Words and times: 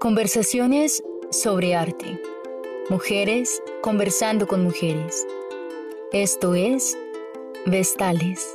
Conversaciones 0.00 1.02
sobre 1.30 1.74
arte. 1.74 2.20
Mujeres 2.90 3.62
conversando 3.82 4.46
con 4.46 4.62
mujeres. 4.62 5.26
Esto 6.12 6.54
es 6.54 6.96
Vestales. 7.66 8.54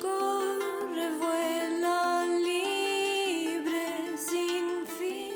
Corre, 0.00 1.08
vuela 1.18 2.24
libre 2.40 4.16
sin 4.16 4.86
fin. 4.86 5.34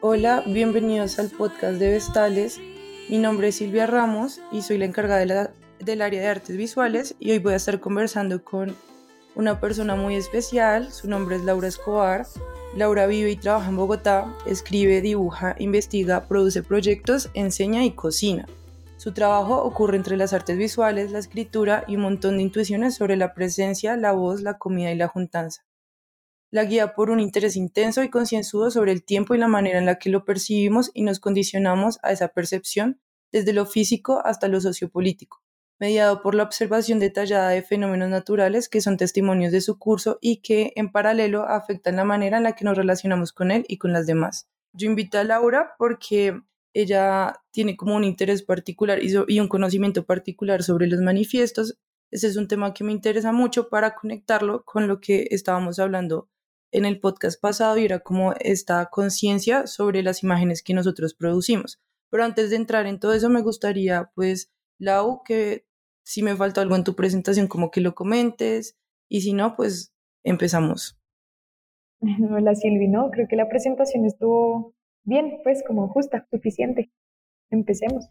Hola, 0.00 0.42
bienvenidos 0.46 1.18
al 1.18 1.28
podcast 1.30 1.78
de 1.78 1.90
Vestales. 1.90 2.58
Mi 3.08 3.18
nombre 3.18 3.48
es 3.48 3.56
Silvia 3.56 3.86
Ramos 3.86 4.40
y 4.50 4.62
soy 4.62 4.78
la 4.78 4.86
encargada 4.86 5.20
de 5.20 5.26
la- 5.26 5.54
del 5.78 6.00
área 6.02 6.20
de 6.22 6.26
artes 6.28 6.56
visuales 6.56 7.14
y 7.20 7.30
hoy 7.32 7.38
voy 7.38 7.52
a 7.52 7.56
estar 7.56 7.78
conversando 7.80 8.42
con 8.42 8.74
una 9.36 9.60
persona 9.60 9.94
muy 9.94 10.16
especial. 10.16 10.92
Su 10.92 11.08
nombre 11.08 11.36
es 11.36 11.44
Laura 11.44 11.68
Escobar. 11.68 12.26
Laura 12.74 13.06
vive 13.06 13.30
y 13.30 13.36
trabaja 13.36 13.68
en 13.68 13.76
Bogotá, 13.76 14.34
escribe, 14.46 15.00
dibuja, 15.00 15.54
investiga, 15.60 16.26
produce 16.26 16.64
proyectos, 16.64 17.30
enseña 17.34 17.84
y 17.84 17.92
cocina. 17.92 18.46
Su 18.96 19.12
trabajo 19.12 19.62
ocurre 19.62 19.96
entre 19.96 20.16
las 20.16 20.32
artes 20.32 20.58
visuales, 20.58 21.12
la 21.12 21.20
escritura 21.20 21.84
y 21.86 21.94
un 21.94 22.02
montón 22.02 22.38
de 22.38 22.42
intuiciones 22.42 22.96
sobre 22.96 23.16
la 23.16 23.34
presencia, 23.34 23.96
la 23.96 24.10
voz, 24.10 24.42
la 24.42 24.58
comida 24.58 24.90
y 24.90 24.96
la 24.96 25.06
juntanza 25.06 25.66
la 26.50 26.64
guía 26.64 26.94
por 26.94 27.10
un 27.10 27.20
interés 27.20 27.56
intenso 27.56 28.02
y 28.02 28.08
concienzudo 28.08 28.70
sobre 28.70 28.92
el 28.92 29.04
tiempo 29.04 29.34
y 29.34 29.38
la 29.38 29.46
manera 29.46 29.78
en 29.78 29.86
la 29.86 29.98
que 29.98 30.10
lo 30.10 30.24
percibimos 30.24 30.90
y 30.94 31.02
nos 31.02 31.20
condicionamos 31.20 31.98
a 32.02 32.12
esa 32.12 32.28
percepción, 32.28 33.00
desde 33.32 33.52
lo 33.52 33.66
físico 33.66 34.22
hasta 34.24 34.48
lo 34.48 34.60
sociopolítico, 34.60 35.42
mediado 35.78 36.22
por 36.22 36.34
la 36.34 36.42
observación 36.42 36.98
detallada 36.98 37.50
de 37.50 37.62
fenómenos 37.62 38.08
naturales 38.08 38.68
que 38.68 38.80
son 38.80 38.96
testimonios 38.96 39.52
de 39.52 39.60
su 39.60 39.78
curso 39.78 40.18
y 40.20 40.38
que, 40.38 40.72
en 40.76 40.90
paralelo, 40.90 41.42
afectan 41.42 41.96
la 41.96 42.04
manera 42.04 42.38
en 42.38 42.44
la 42.44 42.52
que 42.52 42.64
nos 42.64 42.76
relacionamos 42.76 43.32
con 43.32 43.50
él 43.50 43.64
y 43.68 43.78
con 43.78 43.92
las 43.92 44.06
demás. 44.06 44.48
Yo 44.72 44.86
invito 44.86 45.18
a 45.18 45.24
Laura 45.24 45.74
porque 45.78 46.40
ella 46.74 47.40
tiene 47.52 47.76
como 47.76 47.96
un 47.96 48.04
interés 48.04 48.42
particular 48.42 49.00
y, 49.02 49.40
un 49.40 49.48
conocimiento 49.48 50.04
particular 50.04 50.62
sobre 50.62 50.86
los 50.86 51.00
manifiestos. 51.00 51.78
Ese 52.10 52.26
es 52.26 52.36
un 52.36 52.48
tema 52.48 52.74
que 52.74 52.84
me 52.84 52.92
interesa 52.92 53.32
mucho 53.32 53.68
para 53.68 53.94
conectarlo 53.94 54.64
con 54.64 54.86
lo 54.86 55.00
que 55.00 55.28
estábamos 55.30 55.78
hablando 55.78 56.28
en 56.72 56.84
el 56.84 57.00
podcast 57.00 57.40
pasado 57.40 57.78
y 57.78 57.84
era 57.86 58.00
como 58.00 58.34
esta 58.40 58.84
conciencia 58.86 59.66
sobre 59.66 60.02
las 60.02 60.22
imágenes 60.22 60.62
que 60.62 60.74
nosotros 60.74 61.14
producimos. 61.14 61.80
Pero 62.10 62.24
antes 62.24 62.50
de 62.50 62.56
entrar 62.56 62.86
en 62.86 63.00
todo 63.00 63.14
eso, 63.14 63.30
me 63.30 63.40
gustaría, 63.40 64.10
pues, 64.14 64.52
Lau, 64.78 65.22
que 65.24 65.65
si 66.06 66.22
me 66.22 66.36
falta 66.36 66.60
algo 66.60 66.76
en 66.76 66.84
tu 66.84 66.94
presentación, 66.94 67.48
como 67.48 67.72
que 67.72 67.80
lo 67.80 67.96
comentes, 67.96 68.76
y 69.08 69.22
si 69.22 69.32
no, 69.32 69.56
pues 69.56 69.92
empezamos. 70.24 70.96
Hola 72.00 72.54
Silvi, 72.54 72.86
no, 72.86 73.10
creo 73.10 73.26
que 73.26 73.34
la 73.34 73.48
presentación 73.48 74.04
estuvo 74.04 74.74
bien, 75.02 75.40
pues 75.42 75.64
como 75.66 75.88
justa, 75.88 76.24
suficiente. 76.30 76.92
Empecemos. 77.50 78.08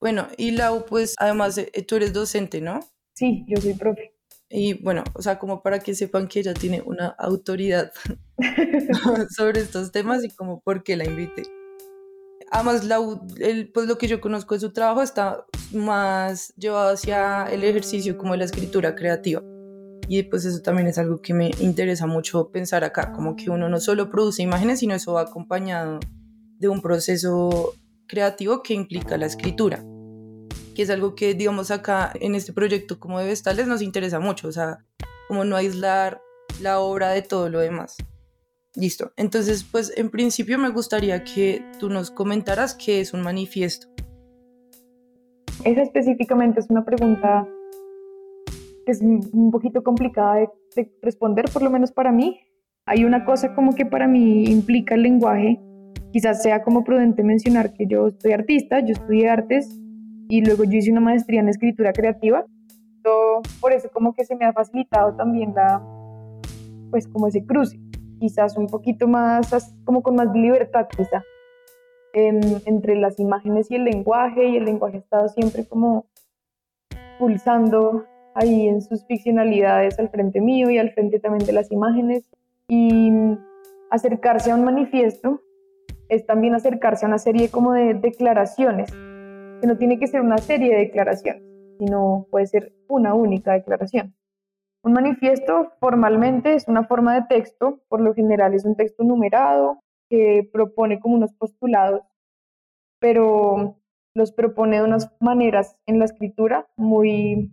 Bueno, 0.00 0.28
y 0.36 0.50
Lau, 0.50 0.84
pues, 0.84 1.14
además, 1.18 1.56
eh, 1.56 1.70
tú 1.88 1.96
eres 1.96 2.12
docente, 2.12 2.60
¿no? 2.60 2.80
Sí, 3.14 3.46
yo 3.48 3.58
soy 3.58 3.72
profe. 3.72 4.14
Y 4.50 4.74
bueno, 4.82 5.02
o 5.14 5.22
sea, 5.22 5.38
como 5.38 5.62
para 5.62 5.78
que 5.78 5.94
sepan 5.94 6.28
que 6.28 6.40
ella 6.40 6.52
tiene 6.52 6.82
una 6.82 7.08
autoridad 7.08 7.90
sobre 9.30 9.60
estos 9.60 9.92
temas 9.92 10.24
y 10.24 10.28
como 10.28 10.60
por 10.60 10.82
qué 10.82 10.96
la 10.96 11.04
invité. 11.04 11.44
Además, 12.50 12.84
la, 12.84 12.98
el, 13.38 13.70
pues 13.72 13.88
lo 13.88 13.98
que 13.98 14.06
yo 14.06 14.20
conozco 14.20 14.54
de 14.54 14.60
su 14.60 14.72
trabajo 14.72 15.02
está 15.02 15.44
más 15.72 16.54
llevado 16.56 16.92
hacia 16.92 17.44
el 17.44 17.64
ejercicio 17.64 18.16
como 18.16 18.32
de 18.32 18.38
la 18.38 18.44
escritura 18.44 18.94
creativa. 18.94 19.42
Y 20.08 20.22
pues 20.24 20.44
eso 20.44 20.60
también 20.60 20.86
es 20.86 20.98
algo 20.98 21.20
que 21.20 21.32
me 21.32 21.50
interesa 21.60 22.06
mucho 22.06 22.50
pensar 22.50 22.84
acá, 22.84 23.12
como 23.12 23.36
que 23.36 23.50
uno 23.50 23.68
no 23.68 23.80
solo 23.80 24.10
produce 24.10 24.42
imágenes, 24.42 24.80
sino 24.80 24.94
eso 24.94 25.14
va 25.14 25.22
acompañado 25.22 25.98
de 26.58 26.68
un 26.68 26.82
proceso 26.82 27.74
creativo 28.06 28.62
que 28.62 28.74
implica 28.74 29.16
la 29.16 29.26
escritura, 29.26 29.82
que 30.74 30.82
es 30.82 30.90
algo 30.90 31.14
que, 31.14 31.34
digamos, 31.34 31.70
acá 31.70 32.12
en 32.20 32.34
este 32.34 32.52
proyecto 32.52 33.00
como 33.00 33.18
de 33.18 33.26
Vestales 33.26 33.66
nos 33.66 33.80
interesa 33.80 34.20
mucho, 34.20 34.48
o 34.48 34.52
sea, 34.52 34.84
como 35.26 35.44
no 35.44 35.56
aislar 35.56 36.20
la 36.60 36.80
obra 36.80 37.10
de 37.10 37.22
todo 37.22 37.48
lo 37.48 37.60
demás. 37.60 37.96
Listo. 38.76 39.12
Entonces, 39.16 39.64
pues 39.64 39.92
en 39.96 40.10
principio 40.10 40.58
me 40.58 40.68
gustaría 40.70 41.22
que 41.22 41.64
tú 41.78 41.88
nos 41.88 42.10
comentaras 42.10 42.74
qué 42.74 43.00
es 43.00 43.14
un 43.14 43.22
manifiesto. 43.22 43.88
Esa 45.64 45.82
específicamente 45.82 46.60
es 46.60 46.68
una 46.68 46.84
pregunta 46.84 47.48
que 48.84 48.92
es 48.92 49.00
un 49.00 49.50
poquito 49.50 49.82
complicada 49.82 50.36
de, 50.36 50.48
de 50.76 50.92
responder, 51.02 51.46
por 51.52 51.62
lo 51.62 51.70
menos 51.70 51.92
para 51.92 52.12
mí. 52.12 52.40
Hay 52.86 53.04
una 53.04 53.24
cosa 53.24 53.54
como 53.54 53.74
que 53.74 53.86
para 53.86 54.08
mí 54.08 54.44
implica 54.44 54.94
el 54.94 55.02
lenguaje. 55.02 55.60
Quizás 56.12 56.42
sea 56.42 56.62
como 56.62 56.84
prudente 56.84 57.22
mencionar 57.22 57.72
que 57.72 57.86
yo 57.86 58.10
soy 58.18 58.32
artista, 58.32 58.80
yo 58.80 58.92
estudié 58.92 59.30
artes 59.30 59.80
y 60.28 60.44
luego 60.44 60.64
yo 60.64 60.78
hice 60.78 60.90
una 60.90 61.00
maestría 61.00 61.40
en 61.40 61.48
escritura 61.48 61.92
creativa. 61.92 62.44
So, 63.02 63.42
por 63.60 63.72
eso 63.72 63.88
como 63.92 64.14
que 64.14 64.24
se 64.24 64.36
me 64.36 64.44
ha 64.44 64.52
facilitado 64.52 65.14
también 65.14 65.54
la, 65.54 65.82
pues 66.90 67.08
como 67.08 67.26
ese 67.26 67.44
cruce. 67.44 67.78
Quizás 68.24 68.56
un 68.56 68.68
poquito 68.68 69.06
más, 69.06 69.76
como 69.84 70.02
con 70.02 70.16
más 70.16 70.34
libertad 70.34 70.88
quizá 70.96 71.22
en- 72.14 72.62
entre 72.64 72.96
las 72.96 73.20
imágenes 73.20 73.70
y 73.70 73.74
el 73.74 73.84
lenguaje, 73.84 74.46
y 74.46 74.56
el 74.56 74.64
lenguaje 74.64 74.96
ha 74.96 75.00
estado 75.00 75.28
siempre 75.28 75.66
como 75.66 76.06
pulsando 77.18 78.06
ahí 78.34 78.66
en 78.66 78.80
sus 78.80 79.04
ficcionalidades 79.04 79.98
al 79.98 80.08
frente 80.08 80.40
mío 80.40 80.70
y 80.70 80.78
al 80.78 80.92
frente 80.92 81.20
también 81.20 81.44
de 81.44 81.52
las 81.52 81.70
imágenes. 81.70 82.30
Y 82.66 83.12
acercarse 83.90 84.52
a 84.52 84.54
un 84.54 84.64
manifiesto 84.64 85.42
es 86.08 86.24
también 86.24 86.54
acercarse 86.54 87.04
a 87.04 87.08
una 87.08 87.18
serie 87.18 87.50
como 87.50 87.74
de 87.74 87.92
declaraciones, 87.92 88.90
que 88.90 89.66
no 89.66 89.76
tiene 89.76 89.98
que 89.98 90.06
ser 90.06 90.22
una 90.22 90.38
serie 90.38 90.72
de 90.72 90.78
declaraciones, 90.78 91.42
sino 91.78 92.26
puede 92.30 92.46
ser 92.46 92.72
una 92.88 93.12
única 93.12 93.52
declaración. 93.52 94.14
Un 94.84 94.92
manifiesto 94.92 95.72
formalmente 95.80 96.52
es 96.54 96.68
una 96.68 96.84
forma 96.84 97.14
de 97.14 97.26
texto, 97.26 97.80
por 97.88 98.02
lo 98.02 98.12
general 98.12 98.52
es 98.52 98.66
un 98.66 98.76
texto 98.76 99.02
numerado 99.02 99.80
que 100.10 100.46
propone 100.52 101.00
como 101.00 101.14
unos 101.14 101.32
postulados, 101.32 102.02
pero 103.00 103.80
los 104.14 104.32
propone 104.32 104.76
de 104.76 104.84
unas 104.84 105.10
maneras 105.20 105.78
en 105.86 105.98
la 105.98 106.04
escritura 106.04 106.68
muy, 106.76 107.50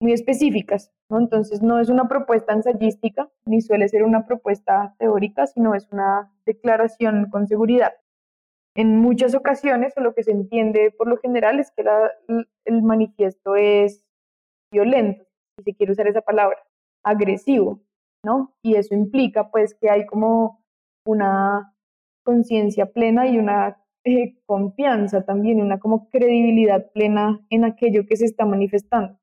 muy 0.00 0.12
específicas. 0.12 0.92
Entonces 1.08 1.62
no 1.62 1.78
es 1.78 1.90
una 1.90 2.08
propuesta 2.08 2.54
ensayística, 2.54 3.30
ni 3.46 3.60
suele 3.60 3.88
ser 3.88 4.02
una 4.02 4.26
propuesta 4.26 4.96
teórica, 4.98 5.46
sino 5.46 5.76
es 5.76 5.88
una 5.92 6.34
declaración 6.44 7.30
con 7.30 7.46
seguridad. 7.46 7.94
En 8.74 8.98
muchas 8.98 9.36
ocasiones, 9.36 9.96
o 9.96 10.00
lo 10.00 10.12
que 10.12 10.24
se 10.24 10.32
entiende 10.32 10.90
por 10.90 11.06
lo 11.06 11.18
general 11.18 11.60
es 11.60 11.70
que 11.70 11.84
la- 11.84 12.10
el 12.64 12.82
manifiesto 12.82 13.54
es 13.54 14.04
violento, 14.72 15.24
si 15.58 15.64
se 15.64 15.74
quiere 15.74 15.92
usar 15.92 16.06
esa 16.06 16.22
palabra, 16.22 16.58
agresivo, 17.04 17.80
¿no? 18.24 18.54
Y 18.62 18.76
eso 18.76 18.94
implica 18.94 19.50
pues 19.50 19.74
que 19.74 19.90
hay 19.90 20.06
como 20.06 20.64
una 21.06 21.74
conciencia 22.24 22.92
plena 22.92 23.26
y 23.26 23.38
una 23.38 23.82
eh, 24.04 24.38
confianza 24.46 25.24
también, 25.24 25.60
una 25.60 25.78
como 25.78 26.08
credibilidad 26.08 26.90
plena 26.92 27.44
en 27.50 27.64
aquello 27.64 28.06
que 28.06 28.16
se 28.16 28.24
está 28.24 28.44
manifestando. 28.44 29.18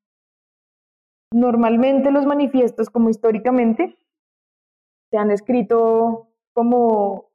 Normalmente 1.32 2.10
los 2.10 2.26
manifiestos, 2.26 2.90
como 2.90 3.10
históricamente, 3.10 3.96
se 5.10 5.18
han 5.18 5.30
escrito 5.30 6.28
como 6.52 7.30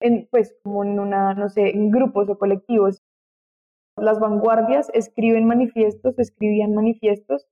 en, 0.00 0.28
pues, 0.30 0.56
como 0.62 0.84
en 0.84 0.98
una, 1.00 1.34
no 1.34 1.48
sé, 1.48 1.70
en 1.70 1.90
grupos 1.90 2.28
o 2.28 2.38
colectivos. 2.38 3.02
Las 3.96 4.20
vanguardias 4.20 4.90
escriben 4.94 5.46
manifiestos, 5.46 6.18
escribían 6.18 6.74
manifiestos 6.74 7.48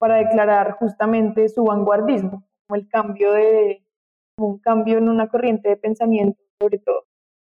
para 0.00 0.16
declarar 0.16 0.72
justamente 0.78 1.50
su 1.50 1.62
vanguardismo, 1.62 2.42
como 2.66 2.80
el 2.80 2.88
cambio 2.88 3.32
de, 3.32 3.84
un 4.38 4.58
cambio 4.58 4.96
en 4.96 5.10
una 5.10 5.28
corriente 5.28 5.68
de 5.68 5.76
pensamiento 5.76 6.40
sobre 6.58 6.78
todo, 6.78 7.04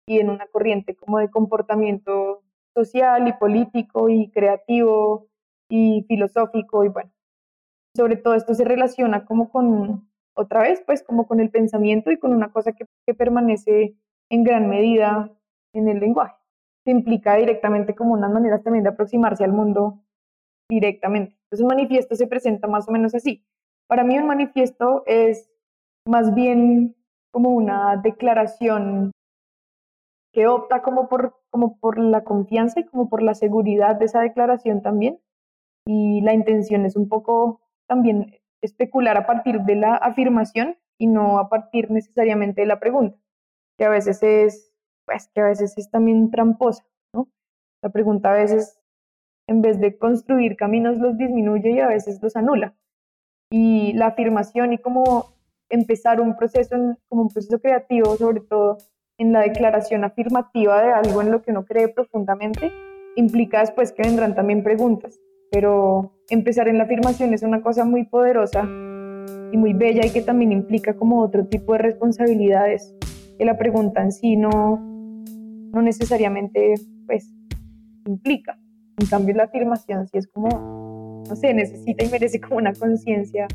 y 0.07 0.19
en 0.19 0.31
una 0.31 0.47
corriente 0.47 0.95
como 0.95 1.19
de 1.19 1.29
comportamiento 1.29 2.43
social 2.73 3.27
y 3.27 3.33
político 3.33 4.09
y 4.09 4.31
creativo 4.31 5.27
y 5.69 6.05
filosófico 6.07 6.83
y 6.83 6.89
bueno, 6.89 7.11
sobre 7.95 8.17
todo 8.17 8.33
esto 8.33 8.55
se 8.55 8.65
relaciona 8.65 9.25
como 9.25 9.51
con, 9.51 10.09
otra 10.33 10.61
vez, 10.63 10.81
pues 10.85 11.03
como 11.03 11.27
con 11.27 11.39
el 11.39 11.51
pensamiento 11.51 12.11
y 12.11 12.17
con 12.17 12.33
una 12.33 12.51
cosa 12.51 12.71
que, 12.73 12.85
que 13.05 13.13
permanece 13.13 13.95
en 14.29 14.43
gran 14.43 14.67
medida 14.69 15.31
en 15.73 15.87
el 15.87 15.99
lenguaje. 15.99 16.35
Se 16.83 16.91
implica 16.91 17.35
directamente 17.35 17.93
como 17.93 18.13
unas 18.13 18.31
maneras 18.31 18.63
también 18.63 18.83
de 18.83 18.89
aproximarse 18.89 19.43
al 19.43 19.51
mundo 19.51 20.01
directamente. 20.69 21.35
Entonces 21.43 21.61
un 21.61 21.67
manifiesto 21.67 22.15
se 22.15 22.27
presenta 22.27 22.67
más 22.67 22.87
o 22.87 22.91
menos 22.91 23.15
así. 23.15 23.43
Para 23.87 24.03
mí 24.03 24.17
un 24.17 24.27
manifiesto 24.27 25.03
es 25.07 25.49
más 26.05 26.33
bien 26.33 26.95
como 27.31 27.49
una 27.49 27.97
declaración 27.97 29.11
que 30.31 30.47
opta 30.47 30.81
como 30.81 31.09
por, 31.09 31.35
como 31.49 31.79
por 31.79 31.97
la 31.97 32.23
confianza 32.23 32.79
y 32.79 32.85
como 32.85 33.09
por 33.09 33.23
la 33.23 33.33
seguridad 33.33 33.95
de 33.95 34.05
esa 34.05 34.21
declaración 34.21 34.81
también. 34.81 35.19
Y 35.85 36.21
la 36.21 36.33
intención 36.33 36.85
es 36.85 36.95
un 36.95 37.09
poco 37.09 37.61
también 37.87 38.39
especular 38.61 39.17
a 39.17 39.25
partir 39.25 39.61
de 39.61 39.75
la 39.75 39.95
afirmación 39.95 40.77
y 40.99 41.07
no 41.07 41.39
a 41.39 41.49
partir 41.49 41.89
necesariamente 41.89 42.61
de 42.61 42.67
la 42.67 42.79
pregunta, 42.79 43.17
que 43.77 43.85
a 43.85 43.89
veces 43.89 44.21
es, 44.21 44.73
pues 45.05 45.29
que 45.33 45.41
a 45.41 45.45
veces 45.45 45.77
es 45.77 45.89
también 45.89 46.29
tramposa, 46.29 46.85
¿no? 47.13 47.29
La 47.81 47.89
pregunta 47.89 48.31
a 48.31 48.35
veces, 48.35 48.78
en 49.49 49.63
vez 49.63 49.79
de 49.79 49.97
construir 49.97 50.55
caminos, 50.55 50.99
los 50.99 51.17
disminuye 51.17 51.71
y 51.71 51.79
a 51.79 51.87
veces 51.87 52.19
los 52.21 52.35
anula. 52.35 52.75
Y 53.51 53.93
la 53.93 54.07
afirmación 54.07 54.73
y 54.73 54.77
como 54.77 55.33
empezar 55.69 56.21
un 56.21 56.37
proceso, 56.37 56.75
como 57.07 57.23
un 57.23 57.29
proceso 57.29 57.59
creativo, 57.59 58.15
sobre 58.15 58.41
todo 58.41 58.77
en 59.17 59.33
la 59.33 59.41
declaración 59.41 60.03
afirmativa 60.03 60.83
de 60.83 60.91
algo 60.91 61.23
en 61.23 61.31
lo 61.31 61.41
que 61.41 61.49
uno 61.49 61.65
cree 61.65 61.87
profundamente, 61.87 62.71
implica 63.15 63.61
después 63.61 63.91
que 63.91 64.03
vendrán 64.03 64.35
también 64.35 64.63
preguntas. 64.63 65.19
Pero 65.51 66.13
empezar 66.29 66.67
en 66.67 66.77
la 66.77 66.83
afirmación 66.83 67.33
es 67.33 67.41
una 67.41 67.63
cosa 67.63 67.85
muy 67.85 68.05
poderosa 68.05 68.65
y 69.51 69.57
muy 69.57 69.73
bella 69.73 70.05
y 70.05 70.11
que 70.11 70.21
también 70.21 70.51
implica 70.51 70.95
como 70.95 71.23
otro 71.23 71.47
tipo 71.47 71.73
de 71.73 71.79
responsabilidades 71.79 72.95
que 73.39 73.45
la 73.45 73.57
pregunta 73.57 74.03
en 74.03 74.11
sí 74.11 74.35
no, 74.35 74.77
no 74.77 75.81
necesariamente 75.81 76.75
pues 77.07 77.33
implica. 78.05 78.58
En 78.99 79.07
cambio 79.07 79.33
la 79.35 79.43
afirmación 79.43 80.07
sí 80.07 80.17
es 80.17 80.27
como, 80.27 81.23
no 81.27 81.35
sé, 81.35 81.53
necesita 81.53 82.03
y 82.03 82.09
merece 82.09 82.41
como 82.41 82.57
una 82.57 82.73
conciencia 82.73 83.47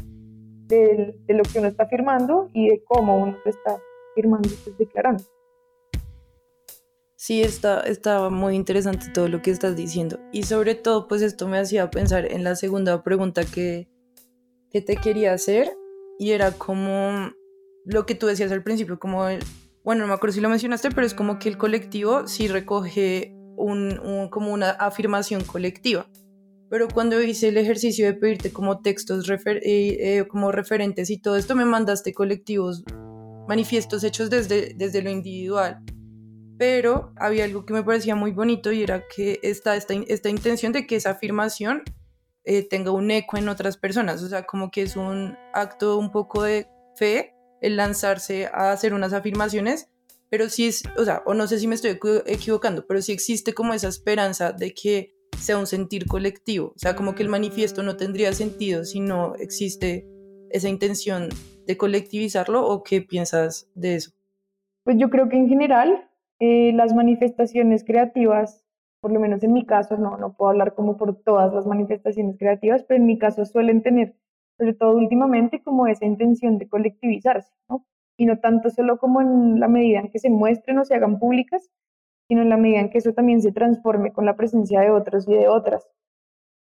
de, 0.68 1.14
lo 1.28 1.42
que 1.42 1.58
uno 1.58 1.68
está 1.68 1.84
afirmando 1.84 2.48
y 2.54 2.70
de 2.70 2.82
cómo 2.84 3.18
uno 3.18 3.36
está 3.44 3.78
afirmando 4.12 4.48
y 4.48 4.52
pues, 4.52 4.78
declarando. 4.78 5.22
Sí, 7.16 7.42
está, 7.42 7.80
está 7.80 8.30
muy 8.30 8.54
interesante 8.54 9.06
todo 9.12 9.28
lo 9.28 9.42
que 9.42 9.50
estás 9.50 9.76
diciendo. 9.76 10.18
Y 10.32 10.44
sobre 10.44 10.74
todo, 10.74 11.08
pues 11.08 11.20
esto 11.22 11.46
me 11.46 11.58
hacía 11.58 11.90
pensar 11.90 12.30
en 12.30 12.42
la 12.44 12.56
segunda 12.56 13.02
pregunta 13.02 13.42
que, 13.44 13.88
que 14.70 14.80
te 14.80 14.96
quería 14.96 15.32
hacer. 15.32 15.70
Y 16.18 16.32
era 16.32 16.52
como 16.52 17.32
lo 17.84 18.06
que 18.06 18.14
tú 18.14 18.26
decías 18.26 18.52
al 18.52 18.62
principio, 18.62 18.98
como 18.98 19.26
el, 19.28 19.40
bueno, 19.84 20.02
no 20.02 20.08
me 20.08 20.14
acuerdo 20.14 20.34
si 20.34 20.40
lo 20.40 20.48
mencionaste, 20.48 20.90
pero 20.90 21.06
es 21.06 21.14
como 21.14 21.38
que 21.38 21.48
el 21.48 21.58
colectivo 21.58 22.26
sí 22.26 22.48
recoge 22.48 23.34
un, 23.56 24.28
como 24.30 24.52
una 24.52 24.70
afirmación 24.70 25.42
colectiva. 25.44 26.06
Pero 26.70 26.88
cuando 26.88 27.22
hice 27.22 27.48
el 27.48 27.56
ejercicio 27.56 28.06
de 28.06 28.14
pedirte 28.14 28.52
como 28.52 28.80
textos 28.80 29.28
eh, 29.28 29.60
eh, 29.64 30.26
como 30.28 30.50
referentes 30.50 31.10
y 31.10 31.18
todo 31.18 31.36
esto, 31.36 31.54
me 31.54 31.64
mandaste 31.64 32.12
colectivos, 32.12 32.82
manifiestos 33.46 34.02
hechos 34.02 34.30
desde, 34.30 34.74
desde 34.74 35.02
lo 35.02 35.10
individual 35.10 35.82
pero 36.58 37.12
había 37.16 37.44
algo 37.44 37.66
que 37.66 37.74
me 37.74 37.82
parecía 37.82 38.14
muy 38.14 38.30
bonito 38.30 38.72
y 38.72 38.82
era 38.82 39.04
que 39.14 39.40
está 39.42 39.76
esta, 39.76 39.94
esta 39.94 40.28
intención 40.28 40.72
de 40.72 40.86
que 40.86 40.96
esa 40.96 41.10
afirmación 41.10 41.82
eh, 42.44 42.66
tenga 42.68 42.90
un 42.90 43.10
eco 43.10 43.36
en 43.36 43.48
otras 43.48 43.76
personas, 43.76 44.22
o 44.22 44.28
sea, 44.28 44.44
como 44.44 44.70
que 44.70 44.82
es 44.82 44.96
un 44.96 45.36
acto 45.52 45.98
un 45.98 46.10
poco 46.10 46.42
de 46.42 46.68
fe 46.96 47.34
el 47.60 47.76
lanzarse 47.76 48.46
a 48.46 48.72
hacer 48.72 48.92
unas 48.94 49.12
afirmaciones, 49.12 49.88
pero 50.34 50.48
sí 50.48 50.66
es, 50.66 50.82
o 50.98 51.04
sea, 51.04 51.22
o 51.26 51.32
no 51.32 51.46
sé 51.46 51.60
si 51.60 51.68
me 51.68 51.76
estoy 51.76 51.96
equivocando, 52.26 52.84
pero 52.88 53.00
sí 53.00 53.12
existe 53.12 53.54
como 53.54 53.72
esa 53.72 53.86
esperanza 53.86 54.50
de 54.50 54.74
que 54.74 55.14
sea 55.38 55.56
un 55.56 55.68
sentir 55.68 56.06
colectivo, 56.06 56.72
o 56.74 56.78
sea, 56.78 56.96
como 56.96 57.14
que 57.14 57.22
el 57.22 57.28
manifiesto 57.28 57.84
no 57.84 57.96
tendría 57.96 58.32
sentido 58.32 58.82
si 58.82 58.98
no 58.98 59.36
existe 59.36 60.08
esa 60.50 60.68
intención 60.68 61.28
de 61.68 61.76
colectivizarlo 61.76 62.66
o 62.66 62.82
qué 62.82 63.00
piensas 63.00 63.70
de 63.76 63.94
eso? 63.94 64.10
Pues 64.82 64.96
yo 64.98 65.08
creo 65.08 65.28
que 65.28 65.36
en 65.36 65.48
general 65.48 66.10
eh, 66.40 66.72
las 66.72 66.92
manifestaciones 66.94 67.84
creativas, 67.84 68.64
por 69.00 69.12
lo 69.12 69.20
menos 69.20 69.40
en 69.44 69.52
mi 69.52 69.64
caso, 69.64 69.96
no, 69.98 70.16
no 70.16 70.34
puedo 70.36 70.50
hablar 70.50 70.74
como 70.74 70.96
por 70.96 71.14
todas 71.22 71.54
las 71.54 71.64
manifestaciones 71.64 72.36
creativas, 72.40 72.82
pero 72.82 72.98
en 72.98 73.06
mi 73.06 73.20
caso 73.20 73.44
suelen 73.44 73.84
tener, 73.84 74.16
sobre 74.58 74.74
todo 74.74 74.96
últimamente, 74.96 75.62
como 75.62 75.86
esa 75.86 76.06
intención 76.06 76.58
de 76.58 76.68
colectivizarse, 76.68 77.52
¿no? 77.68 77.86
Y 78.16 78.26
no 78.26 78.38
tanto 78.38 78.70
solo 78.70 78.98
como 78.98 79.20
en 79.20 79.58
la 79.60 79.68
medida 79.68 80.00
en 80.00 80.10
que 80.10 80.18
se 80.18 80.30
muestren 80.30 80.78
o 80.78 80.84
se 80.84 80.94
hagan 80.94 81.18
públicas, 81.18 81.70
sino 82.28 82.42
en 82.42 82.48
la 82.48 82.56
medida 82.56 82.80
en 82.80 82.90
que 82.90 82.98
eso 82.98 83.12
también 83.12 83.42
se 83.42 83.52
transforme 83.52 84.12
con 84.12 84.24
la 84.24 84.36
presencia 84.36 84.80
de 84.80 84.90
otros 84.90 85.28
y 85.28 85.34
de 85.34 85.48
otras 85.48 85.88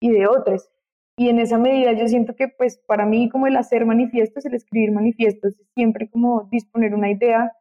y 0.00 0.10
de 0.10 0.26
otros. 0.26 0.70
Y 1.18 1.30
en 1.30 1.38
esa 1.38 1.58
medida 1.58 1.92
yo 1.92 2.06
siento 2.08 2.36
que 2.36 2.48
pues 2.48 2.78
para 2.86 3.06
mí 3.06 3.30
como 3.30 3.46
el 3.46 3.56
hacer 3.56 3.86
manifiestos, 3.86 4.44
el 4.44 4.54
escribir 4.54 4.92
manifiestos, 4.92 5.58
es 5.58 5.66
siempre 5.74 6.10
como 6.10 6.48
disponer 6.50 6.94
una 6.94 7.10
idea 7.10 7.52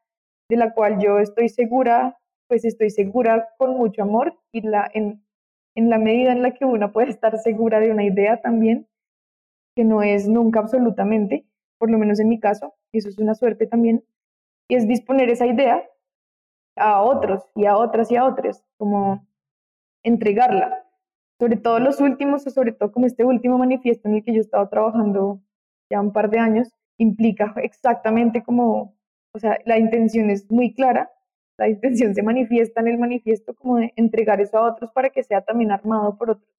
de 0.50 0.58
la 0.58 0.74
cual 0.74 1.00
yo 1.00 1.20
estoy 1.20 1.50
segura, 1.50 2.18
pues 2.48 2.66
estoy 2.66 2.90
segura 2.90 3.48
con 3.58 3.78
mucho 3.78 4.04
amor 4.04 4.38
y 4.52 4.62
la, 4.62 4.90
en, 4.94 5.24
en 5.76 5.90
la 5.90 5.98
medida 5.98 6.32
en 6.32 6.42
la 6.42 6.54
que 6.54 6.66
una 6.66 6.92
puede 6.92 7.10
estar 7.10 7.38
segura 7.40 7.80
de 7.80 7.92
una 7.92 8.04
idea 8.04 8.42
también, 8.42 8.88
que 9.76 9.86
no 9.86 10.04
es 10.04 10.28
nunca 10.28 10.60
absolutamente, 10.60 11.46
por 11.78 11.92
lo 11.92 11.98
menos 11.98 12.20
en 12.20 12.30
mi 12.30 12.40
caso, 12.40 12.74
y 12.92 13.00
eso 13.00 13.10
es 13.10 13.18
una 13.18 13.36
suerte 13.36 13.68
también, 13.68 14.04
y 14.68 14.76
es 14.76 14.88
disponer 14.88 15.30
esa 15.30 15.46
idea 15.46 15.84
a 16.78 17.02
otros 17.02 17.50
y 17.56 17.66
a 17.66 17.78
otras 17.78 18.12
y 18.12 18.16
a 18.16 18.26
otros, 18.26 18.64
como 18.78 19.28
entregarla. 20.04 20.84
Sobre 21.40 21.58
todo 21.58 21.80
los 21.80 22.00
últimos, 22.00 22.48
o 22.48 22.50
sobre 22.50 22.72
todo 22.72 22.92
como 22.92 23.06
este 23.06 23.26
último 23.26 23.58
manifiesto 23.58 24.08
en 24.08 24.16
el 24.16 24.24
que 24.24 24.34
yo 24.34 24.40
he 24.40 24.42
estado 24.42 24.68
trabajando 24.70 25.42
ya 25.92 26.02
un 26.02 26.14
par 26.14 26.30
de 26.30 26.40
años, 26.40 26.74
implica 26.98 27.54
exactamente 27.58 28.44
como 28.44 28.96
o 29.36 29.40
sea, 29.40 29.60
la 29.66 29.78
intención 29.78 30.30
es 30.30 30.50
muy 30.50 30.74
clara, 30.74 31.12
la 31.58 31.68
intención 31.68 32.16
se 32.16 32.24
manifiesta 32.24 32.80
en 32.80 32.88
el 32.88 32.98
manifiesto 32.98 33.54
como 33.54 33.78
de 33.78 33.92
entregar 33.98 34.40
eso 34.40 34.58
a 34.58 34.72
otros 34.72 34.92
para 34.94 35.10
que 35.10 35.24
sea 35.24 35.42
también 35.42 35.72
armado 35.72 36.18
por 36.18 36.30
otros. 36.32 36.50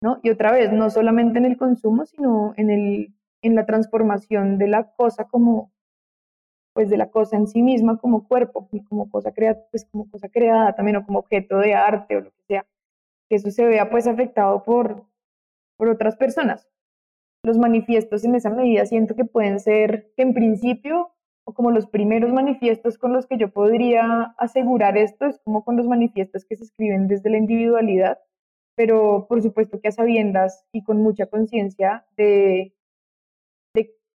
¿no? 0.00 0.18
Y 0.22 0.30
otra 0.30 0.50
vez, 0.50 0.72
no 0.72 0.88
solamente 0.88 1.38
en 1.38 1.44
el 1.44 1.58
consumo, 1.58 2.06
sino 2.06 2.54
en, 2.56 2.70
el, 2.70 3.14
en 3.42 3.54
la 3.54 3.66
transformación 3.66 4.58
de 4.58 4.68
la 4.68 4.92
cosa 4.92 5.24
como, 5.24 5.72
pues 6.74 6.90
de 6.90 6.96
la 6.96 7.10
cosa 7.10 7.36
en 7.36 7.46
sí 7.46 7.62
misma 7.62 7.98
como 7.98 8.26
cuerpo, 8.26 8.68
y 8.72 8.84
como 8.84 9.10
cosa, 9.10 9.32
crea, 9.32 9.58
pues 9.70 9.86
como 9.90 10.10
cosa 10.10 10.28
creada 10.28 10.74
también, 10.74 10.96
o 10.96 11.06
como 11.06 11.20
objeto 11.20 11.58
de 11.58 11.74
arte 11.74 12.16
o 12.16 12.20
lo 12.20 12.30
que 12.30 12.42
sea, 12.46 12.66
que 13.28 13.36
eso 13.36 13.50
se 13.50 13.64
vea 13.64 13.90
pues 13.90 14.06
afectado 14.06 14.64
por, 14.64 15.04
por 15.76 15.88
otras 15.88 16.16
personas. 16.16 16.68
Los 17.42 17.58
manifiestos 17.58 18.24
en 18.24 18.34
esa 18.34 18.50
medida 18.50 18.84
siento 18.86 19.14
que 19.16 19.24
pueden 19.24 19.60
ser, 19.60 20.12
en 20.16 20.34
principio 20.34 21.12
como 21.54 21.70
los 21.70 21.86
primeros 21.86 22.32
manifiestos 22.32 22.98
con 22.98 23.12
los 23.12 23.26
que 23.26 23.38
yo 23.38 23.52
podría 23.52 24.34
asegurar 24.38 24.96
esto 24.96 25.26
es 25.26 25.38
como 25.40 25.64
con 25.64 25.76
los 25.76 25.86
manifiestos 25.86 26.44
que 26.44 26.56
se 26.56 26.64
escriben 26.64 27.08
desde 27.08 27.30
la 27.30 27.38
individualidad, 27.38 28.18
pero 28.76 29.26
por 29.28 29.42
supuesto 29.42 29.80
que 29.80 29.88
a 29.88 29.92
sabiendas 29.92 30.66
y 30.72 30.82
con 30.82 31.02
mucha 31.02 31.26
conciencia 31.26 32.06
de, 32.16 32.74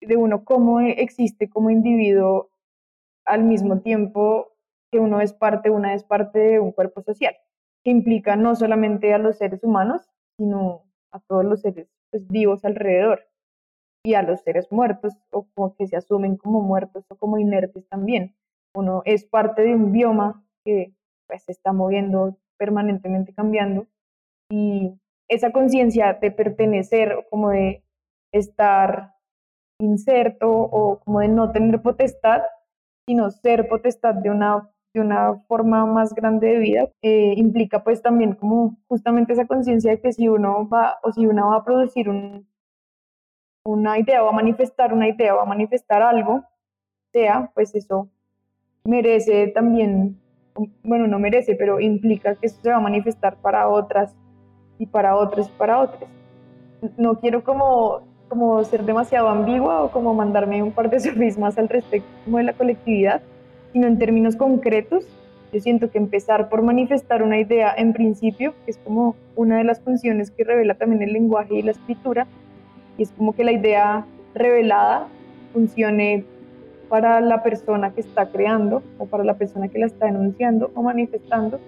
de, 0.01 0.17
uno 0.17 0.45
cómo 0.45 0.81
existe 0.81 1.49
como 1.49 1.71
individuo 1.71 2.51
al 3.25 3.45
mismo 3.45 3.81
tiempo 3.81 4.53
que 4.91 4.99
uno 4.99 5.21
es 5.21 5.33
parte, 5.33 5.71
una 5.71 5.95
es 5.95 6.05
parte 6.05 6.39
de 6.39 6.61
un 6.61 6.73
cuerpo 6.73 7.03
social, 7.03 7.37
que 7.85 7.91
implica 7.91 8.37
no 8.37 8.57
solamente 8.57 9.15
a 9.15 9.19
los 9.19 9.39
seres 9.39 9.63
humanos, 9.63 10.11
sino 10.37 10.85
a 11.13 11.21
todos 11.21 11.45
los 11.45 11.61
seres 11.61 11.89
pues, 12.11 12.27
vivos 12.27 12.65
alrededor 12.65 13.27
y 14.05 14.15
a 14.15 14.23
los 14.23 14.41
seres 14.41 14.71
muertos 14.73 15.15
o 15.31 15.47
como 15.55 15.75
que 15.77 15.87
se 15.87 15.97
asumen 15.97 16.37
como 16.37 16.61
muertos 16.63 17.05
o 17.11 17.17
como 17.17 17.39
inertes 17.39 17.87
también. 17.89 18.35
Uno 18.75 19.03
es 19.05 19.25
parte 19.25 19.63
de 19.63 19.75
un 19.75 19.93
bioma 19.93 20.45
que 20.65 20.95
pues, 21.27 21.45
se 21.45 21.53
está 21.53 21.73
moviendo 21.73 22.37
permanentemente 22.59 23.33
cambiando 23.33 23.87
y 24.51 24.93
esa 25.29 25.53
conciencia 25.53 26.15
de 26.15 26.31
pertenecer 26.31 27.13
o 27.13 27.29
como 27.29 27.51
de 27.51 27.85
estar 28.33 29.15
inserto 29.81 30.51
o 30.51 31.01
como 31.01 31.21
de 31.21 31.29
no 31.29 31.51
tener 31.53 31.83
potestad, 31.83 32.43
sino 33.07 33.31
ser 33.31 33.69
potestad 33.69 34.15
de 34.15 34.31
una, 34.31 34.71
de 34.95 35.01
una 35.01 35.35
forma 35.49 35.87
más 35.87 36.15
grande 36.15 36.49
de 36.49 36.59
vida, 36.59 36.89
eh, 37.03 37.35
implica 37.37 37.83
pues 37.83 38.03
también 38.03 38.35
como 38.35 38.77
justamente 38.89 39.33
esa 39.33 39.47
conciencia 39.47 39.91
de 39.93 40.01
que 40.01 40.13
si 40.13 40.29
uno 40.29 40.69
va 40.69 40.99
o 41.03 41.13
si 41.13 41.27
uno 41.27 41.51
va 41.51 41.57
a 41.57 41.65
producir 41.65 42.09
un, 42.09 42.47
una 43.65 43.99
idea 43.99 44.23
o 44.25 44.29
a 44.29 44.33
manifestar 44.33 44.93
una 44.93 45.09
idea 45.09 45.35
o 45.35 45.41
a 45.41 45.45
manifestar 45.45 46.03
algo, 46.03 46.45
sea, 47.13 47.51
pues 47.55 47.75
eso 47.75 48.09
merece 48.85 49.49
también, 49.49 50.19
bueno, 50.83 51.07
no 51.07 51.19
merece, 51.19 51.55
pero 51.55 51.81
implica 51.81 52.35
que 52.37 52.47
eso 52.47 52.61
se 52.63 52.71
va 52.71 52.77
a 52.77 52.81
manifestar 52.81 53.37
para 53.37 53.69
otras 53.69 54.15
y 54.79 54.87
para 54.87 55.17
otros 55.17 55.49
y 55.49 55.53
para 55.53 55.81
otros. 55.81 56.09
No 56.97 57.21
quiero 57.21 57.45
como, 57.45 58.01
como 58.31 58.63
ser 58.65 58.85
demasiado 58.85 59.29
ambigua 59.29 59.83
o 59.83 59.91
como 59.91 60.15
mandarme 60.15 60.63
un 60.63 60.71
par 60.71 60.89
de 60.89 61.01
sofismas 61.01 61.59
al 61.59 61.69
respecto 61.69 62.09
como 62.25 62.39
de 62.39 62.45
la 62.45 62.53
colectividad, 62.55 63.21
sino 63.73 63.87
en 63.87 63.99
términos 63.99 64.37
concretos. 64.37 65.05
Yo 65.53 65.61
siento 65.61 65.91
que 65.91 65.99
empezar 65.99 66.49
por 66.49 66.63
manifestar 66.63 67.25
una 67.25 67.39
idea 67.39 67.75
en 67.77 67.93
principio, 67.93 68.55
que 68.65 68.71
es 68.71 68.79
como 68.79 69.17
una 69.35 69.59
de 69.59 69.65
las 69.65 69.81
funciones 69.81 70.31
que 70.31 70.45
revela 70.45 70.75
también 70.75 71.03
el 71.03 71.13
lenguaje 71.13 71.57
y 71.57 71.63
la 71.63 71.73
escritura, 71.73 72.29
y 72.97 73.03
es 73.03 73.11
como 73.11 73.35
que 73.35 73.43
la 73.43 73.51
idea 73.51 74.07
revelada 74.33 75.09
funcione 75.53 76.25
para 76.89 77.21
la 77.21 77.43
persona 77.43 77.93
que 77.93 78.01
está 78.01 78.31
creando 78.31 78.83
o 78.99 79.07
para 79.07 79.25
la 79.25 79.35
persona 79.35 79.67
que 79.67 79.81
la 79.81 79.87
está 79.87 80.09
enunciando 80.09 80.71
o 80.75 80.83
manifestando, 80.83 81.59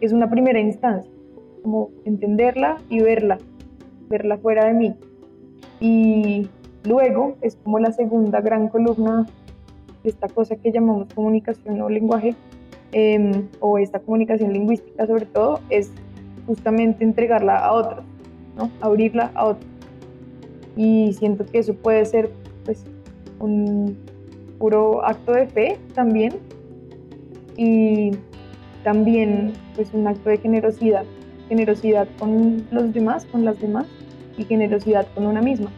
es 0.00 0.12
una 0.12 0.30
primera 0.30 0.60
instancia, 0.60 1.10
como 1.62 1.90
entenderla 2.06 2.78
y 2.88 3.00
verla, 3.00 3.36
verla 4.08 4.38
fuera 4.38 4.64
de 4.64 4.72
mí. 4.72 4.94
Y 5.80 6.48
luego 6.84 7.36
es 7.40 7.56
como 7.56 7.78
la 7.78 7.92
segunda 7.92 8.40
gran 8.40 8.68
columna 8.68 9.26
de 10.02 10.10
esta 10.10 10.28
cosa 10.28 10.56
que 10.56 10.72
llamamos 10.72 11.12
comunicación 11.14 11.80
o 11.80 11.88
lenguaje, 11.88 12.34
em, 12.92 13.48
o 13.60 13.78
esta 13.78 13.98
comunicación 13.98 14.52
lingüística 14.52 15.06
sobre 15.06 15.26
todo, 15.26 15.60
es 15.70 15.90
justamente 16.46 17.04
entregarla 17.04 17.58
a 17.58 17.72
otros, 17.72 18.04
¿no? 18.56 18.70
abrirla 18.80 19.30
a 19.34 19.46
otros. 19.46 19.66
Y 20.76 21.12
siento 21.14 21.44
que 21.46 21.58
eso 21.58 21.74
puede 21.74 22.04
ser 22.04 22.30
pues, 22.64 22.84
un 23.40 23.96
puro 24.58 25.04
acto 25.04 25.32
de 25.32 25.46
fe 25.46 25.78
también 25.94 26.34
y 27.56 28.12
también 28.84 29.52
pues 29.74 29.92
un 29.92 30.06
acto 30.06 30.30
de 30.30 30.38
generosidad, 30.38 31.04
generosidad 31.48 32.06
con 32.18 32.66
los 32.70 32.92
demás, 32.92 33.26
con 33.26 33.44
las 33.44 33.60
demás 33.60 33.86
y 34.36 34.44
generosidad 34.44 35.06
con 35.14 35.26
una 35.26 35.40
misma. 35.40 35.70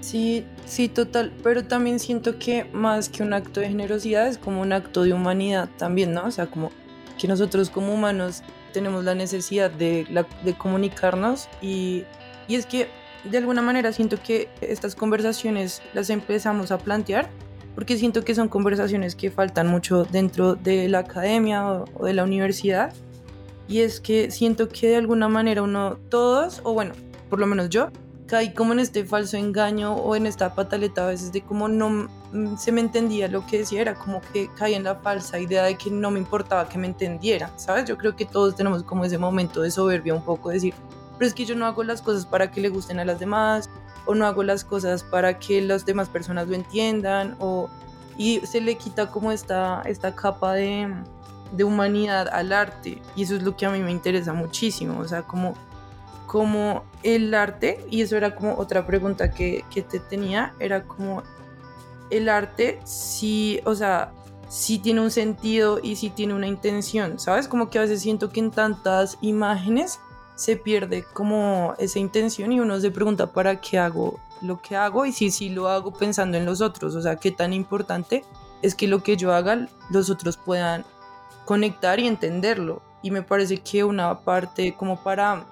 Sí, 0.00 0.44
sí, 0.64 0.88
total, 0.88 1.32
pero 1.42 1.64
también 1.64 1.98
siento 1.98 2.38
que 2.38 2.64
más 2.72 3.08
que 3.08 3.22
un 3.22 3.32
acto 3.32 3.60
de 3.60 3.68
generosidad 3.68 4.26
es 4.26 4.38
como 4.38 4.60
un 4.62 4.72
acto 4.72 5.02
de 5.02 5.12
humanidad 5.12 5.68
también, 5.76 6.12
¿no? 6.12 6.24
O 6.24 6.30
sea, 6.30 6.46
como 6.46 6.70
que 7.18 7.28
nosotros 7.28 7.68
como 7.68 7.92
humanos 7.92 8.42
tenemos 8.72 9.04
la 9.04 9.14
necesidad 9.14 9.70
de, 9.70 10.06
de 10.44 10.54
comunicarnos 10.54 11.48
y, 11.60 12.04
y 12.46 12.54
es 12.54 12.66
que 12.66 12.88
de 13.24 13.38
alguna 13.38 13.60
manera 13.60 13.92
siento 13.92 14.18
que 14.22 14.48
estas 14.60 14.94
conversaciones 14.94 15.82
las 15.94 16.10
empezamos 16.10 16.70
a 16.70 16.78
plantear 16.78 17.28
porque 17.78 17.96
siento 17.96 18.24
que 18.24 18.34
son 18.34 18.48
conversaciones 18.48 19.14
que 19.14 19.30
faltan 19.30 19.68
mucho 19.68 20.02
dentro 20.02 20.56
de 20.56 20.88
la 20.88 20.98
academia 20.98 21.64
o, 21.64 22.06
de 22.06 22.12
la 22.12 22.24
universidad. 22.24 22.92
Y 23.68 23.80
es 23.80 24.00
que 24.00 24.30
siento 24.30 24.68
que 24.68 24.88
de 24.88 24.96
alguna 24.96 25.28
manera 25.28 25.62
uno, 25.62 25.98
todos, 26.08 26.60
o 26.64 26.72
bueno, 26.72 26.94
por 27.28 27.38
lo 27.38 27.46
menos 27.46 27.68
yo, 27.68 27.90
caí 28.26 28.52
como 28.52 28.72
en 28.72 28.80
este 28.80 29.04
falso 29.04 29.36
engaño 29.36 29.94
o 29.94 30.14
en 30.14 30.26
esta 30.26 30.54
pataleta 30.54 31.04
a 31.04 31.08
veces 31.08 31.32
de 31.32 31.40
como 31.40 31.66
no 31.66 32.08
mm, 32.32 32.56
se 32.56 32.72
me 32.72 32.80
entendía 32.80 33.26
lo 33.26 33.44
que 33.46 33.58
decía, 33.58 33.80
era 33.80 33.94
como 33.94 34.20
que 34.20 34.50
caí 34.56 34.74
en 34.74 34.84
la 34.84 34.96
falsa 34.96 35.38
idea 35.38 35.64
de 35.64 35.76
que 35.76 35.90
no 35.90 36.10
me 36.10 36.18
importaba 36.18 36.68
que 36.68 36.78
me 36.78 36.86
entendieran, 36.86 37.50
¿sabes? 37.56 37.86
Yo 37.86 37.96
creo 37.96 38.16
que 38.16 38.26
todos 38.26 38.54
tenemos 38.54 38.82
como 38.84 39.04
ese 39.04 39.18
momento 39.18 39.62
de 39.62 39.70
soberbia 39.70 40.14
un 40.14 40.22
poco, 40.22 40.50
decir, 40.50 40.74
pero 41.18 41.26
es 41.26 41.34
que 41.34 41.44
yo 41.44 41.56
no 41.56 41.66
hago 41.66 41.82
las 41.84 42.02
cosas 42.02 42.26
para 42.26 42.50
que 42.50 42.60
le 42.60 42.68
gusten 42.68 43.00
a 43.00 43.04
las 43.04 43.18
demás, 43.18 43.70
o 44.06 44.14
no 44.14 44.26
hago 44.26 44.42
las 44.42 44.64
cosas 44.64 45.02
para 45.02 45.38
que 45.38 45.60
las 45.60 45.84
demás 45.84 46.08
personas 46.08 46.48
lo 46.48 46.54
entiendan, 46.54 47.36
o, 47.40 47.68
y 48.16 48.40
se 48.46 48.60
le 48.60 48.76
quita 48.76 49.10
como 49.10 49.32
esta, 49.32 49.82
esta 49.86 50.14
capa 50.14 50.52
de, 50.52 50.94
de 51.52 51.64
humanidad 51.64 52.28
al 52.28 52.52
arte, 52.52 53.00
y 53.16 53.22
eso 53.22 53.36
es 53.36 53.42
lo 53.42 53.56
que 53.56 53.66
a 53.66 53.70
mí 53.70 53.80
me 53.80 53.90
interesa 53.90 54.32
muchísimo, 54.32 55.00
o 55.00 55.08
sea, 55.08 55.22
como, 55.22 55.54
como 56.26 56.84
el 57.02 57.32
arte, 57.34 57.84
y 57.90 58.02
eso 58.02 58.16
era 58.16 58.34
como 58.34 58.56
otra 58.56 58.86
pregunta 58.86 59.30
que, 59.30 59.64
que 59.70 59.82
te 59.82 59.98
tenía, 59.98 60.54
era 60.58 60.84
como 60.84 61.22
el 62.10 62.28
arte, 62.28 62.80
sí, 62.84 63.60
o 63.64 63.74
sea, 63.74 64.12
sí 64.48 64.78
tiene 64.78 65.00
un 65.00 65.10
sentido 65.10 65.78
y 65.82 65.96
sí 65.96 66.10
tiene 66.10 66.34
una 66.34 66.46
intención, 66.46 67.18
¿sabes? 67.18 67.48
Como 67.48 67.70
que 67.70 67.78
a 67.78 67.82
veces 67.82 68.00
siento 68.00 68.30
que 68.30 68.40
en 68.40 68.50
tantas 68.50 69.18
imágenes 69.20 70.00
se 70.36 70.56
pierde 70.56 71.04
como 71.12 71.74
esa 71.78 71.98
intención 71.98 72.52
y 72.52 72.60
uno 72.60 72.80
se 72.80 72.90
pregunta 72.90 73.32
para 73.32 73.60
qué 73.60 73.78
hago 73.78 74.18
lo 74.40 74.60
que 74.62 74.76
hago 74.76 75.04
y 75.04 75.12
si 75.12 75.30
sí 75.30 75.48
lo 75.48 75.68
hago 75.68 75.92
pensando 75.92 76.38
en 76.38 76.46
los 76.46 76.60
otros, 76.60 76.94
o 76.94 77.02
sea, 77.02 77.16
qué 77.16 77.30
tan 77.30 77.52
importante 77.52 78.24
es 78.62 78.74
que 78.74 78.88
lo 78.88 79.02
que 79.02 79.16
yo 79.16 79.34
haga 79.34 79.68
los 79.90 80.10
otros 80.10 80.36
puedan 80.36 80.84
conectar 81.48 81.98
y 81.98 82.06
entenderlo. 82.06 82.82
Y 83.00 83.10
me 83.10 83.22
parece 83.22 83.56
que 83.56 83.82
una 83.82 84.18
parte 84.18 84.74
como 84.74 85.02
para 85.02 85.46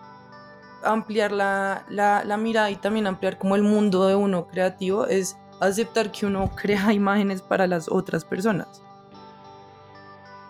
ampliar 0.84 1.32
la, 1.32 1.84
la, 1.88 2.22
la 2.22 2.36
mirada 2.36 2.70
y 2.70 2.76
también 2.76 3.06
ampliar 3.06 3.38
como 3.38 3.56
el 3.56 3.62
mundo 3.62 4.06
de 4.06 4.14
uno 4.14 4.46
creativo 4.46 5.06
es 5.06 5.38
aceptar 5.58 6.12
que 6.12 6.26
uno 6.26 6.50
crea 6.54 6.92
imágenes 6.92 7.40
para 7.40 7.66
las 7.66 7.90
otras 7.90 8.26
personas. 8.26 8.82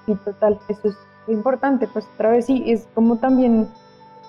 Sí, 0.04 0.16
total, 0.24 0.58
eso 0.68 0.88
es 0.88 0.96
importante, 1.28 1.86
pues 1.86 2.08
otra 2.14 2.30
vez 2.30 2.46
sí, 2.46 2.64
es 2.66 2.88
como 2.92 3.16
también 3.18 3.68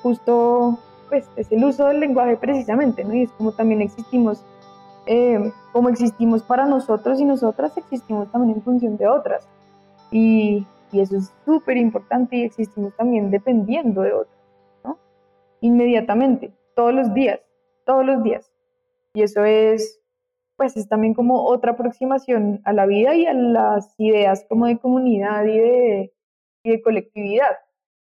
justo 0.04 0.78
pues 1.10 1.26
es 1.36 1.52
el 1.52 1.64
uso 1.64 1.88
del 1.88 2.00
lenguaje 2.00 2.38
precisamente, 2.38 3.04
¿no? 3.04 3.16
Y 3.16 3.24
es 3.24 3.32
como 3.32 3.54
también 3.54 3.82
existimos, 3.82 4.44
eh, 5.08 5.52
como 5.72 5.90
existimos 5.90 6.44
para 6.44 6.68
nosotros 6.68 7.20
y 7.20 7.26
nosotras 7.26 7.76
existimos 7.76 8.32
también 8.32 8.58
en 8.58 8.62
función 8.62 8.98
de 8.98 9.08
otras. 9.08 9.48
Y, 10.12 10.68
y 10.92 11.02
eso 11.02 11.18
es 11.18 11.34
súper 11.46 11.78
importante 11.78 12.38
y 12.38 12.44
existimos 12.44 12.96
también 12.96 13.32
dependiendo 13.32 14.02
de 14.02 14.14
otras, 14.14 14.38
¿no? 14.84 15.00
Inmediatamente, 15.62 16.54
todos 16.76 16.94
los 16.94 17.14
días, 17.14 17.40
todos 17.86 18.06
los 18.06 18.24
días. 18.24 18.52
Y 19.14 19.24
eso 19.24 19.46
es, 19.46 20.02
pues 20.56 20.78
es 20.78 20.88
también 20.88 21.14
como 21.14 21.46
otra 21.46 21.74
aproximación 21.74 22.62
a 22.66 22.74
la 22.74 22.86
vida 22.86 23.16
y 23.16 23.26
a 23.26 23.34
las 23.34 23.96
ideas 23.98 24.46
como 24.50 24.68
de 24.68 24.78
comunidad 24.78 25.46
y 25.46 25.58
de, 25.58 26.14
y 26.64 26.72
de 26.72 26.82
colectividad 26.82 27.58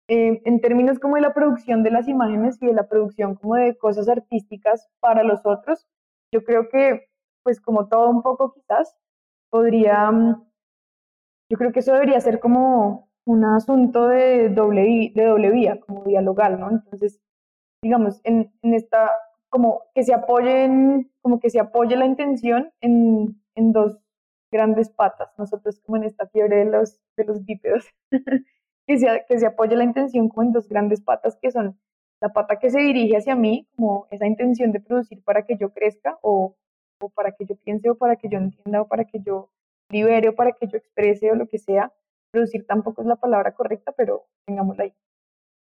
eh, 0.08 0.40
en 0.44 0.60
términos 0.60 1.00
como 1.00 1.16
de 1.16 1.22
la 1.22 1.34
producción 1.34 1.82
de 1.82 1.90
las 1.90 2.06
imágenes 2.06 2.62
y 2.62 2.66
de 2.66 2.74
la 2.74 2.88
producción 2.88 3.34
como 3.34 3.56
de 3.56 3.76
cosas 3.76 4.08
artísticas 4.08 4.88
para 5.00 5.24
los 5.24 5.40
otros, 5.44 5.88
yo 6.32 6.44
creo 6.44 6.68
que, 6.68 7.08
pues 7.42 7.60
como 7.60 7.88
todo 7.88 8.10
un 8.10 8.22
poco 8.22 8.52
quizás, 8.52 8.96
podría, 9.50 10.10
mm, 10.12 10.45
yo 11.48 11.58
creo 11.58 11.72
que 11.72 11.80
eso 11.80 11.92
debería 11.92 12.20
ser 12.20 12.40
como 12.40 13.08
un 13.24 13.44
asunto 13.44 14.08
de 14.08 14.48
doble, 14.50 15.12
de 15.14 15.24
doble 15.24 15.50
vía, 15.50 15.80
como 15.80 16.04
dialogal, 16.04 16.60
¿no? 16.60 16.70
Entonces, 16.70 17.20
digamos, 17.82 18.20
en, 18.24 18.52
en 18.62 18.74
esta, 18.74 19.10
como 19.48 19.82
que 19.94 20.04
se 20.04 20.14
apoyen, 20.14 21.10
como 21.22 21.40
que 21.40 21.50
se 21.50 21.60
apoye 21.60 21.96
la 21.96 22.06
intención 22.06 22.72
en, 22.80 23.40
en 23.54 23.72
dos 23.72 23.98
grandes 24.50 24.90
patas, 24.90 25.30
nosotros 25.38 25.80
como 25.80 25.96
en 25.96 26.04
esta 26.04 26.26
fiebre 26.28 26.58
de 26.58 26.64
los, 26.66 27.00
de 27.16 27.24
los 27.24 27.44
bípedos. 27.44 27.84
que 28.86 28.98
se, 28.98 29.24
que 29.28 29.38
se 29.38 29.46
apoye 29.46 29.76
la 29.76 29.84
intención 29.84 30.28
como 30.28 30.42
en 30.42 30.52
dos 30.52 30.68
grandes 30.68 31.00
patas 31.00 31.36
que 31.40 31.50
son 31.50 31.78
la 32.20 32.32
pata 32.32 32.58
que 32.58 32.70
se 32.70 32.80
dirige 32.80 33.16
hacia 33.16 33.34
mí, 33.36 33.68
como 33.76 34.06
esa 34.10 34.26
intención 34.26 34.72
de 34.72 34.80
producir 34.80 35.22
para 35.22 35.44
que 35.44 35.56
yo 35.58 35.70
crezca 35.70 36.18
o, 36.22 36.56
o 37.00 37.08
para 37.10 37.32
que 37.32 37.44
yo 37.44 37.56
piense 37.56 37.90
o 37.90 37.96
para 37.96 38.16
que 38.16 38.28
yo 38.28 38.38
entienda 38.38 38.80
o 38.80 38.88
para 38.88 39.04
que 39.04 39.20
yo 39.20 39.50
libere 39.90 40.28
o 40.28 40.34
para 40.34 40.52
que 40.52 40.66
yo 40.66 40.76
exprese 40.76 41.30
o 41.30 41.34
lo 41.34 41.46
que 41.46 41.58
sea. 41.58 41.92
Producir 42.30 42.66
tampoco 42.66 43.02
es 43.02 43.08
la 43.08 43.16
palabra 43.16 43.54
correcta, 43.54 43.92
pero 43.92 44.26
tengámosla 44.46 44.84
ahí. 44.84 44.94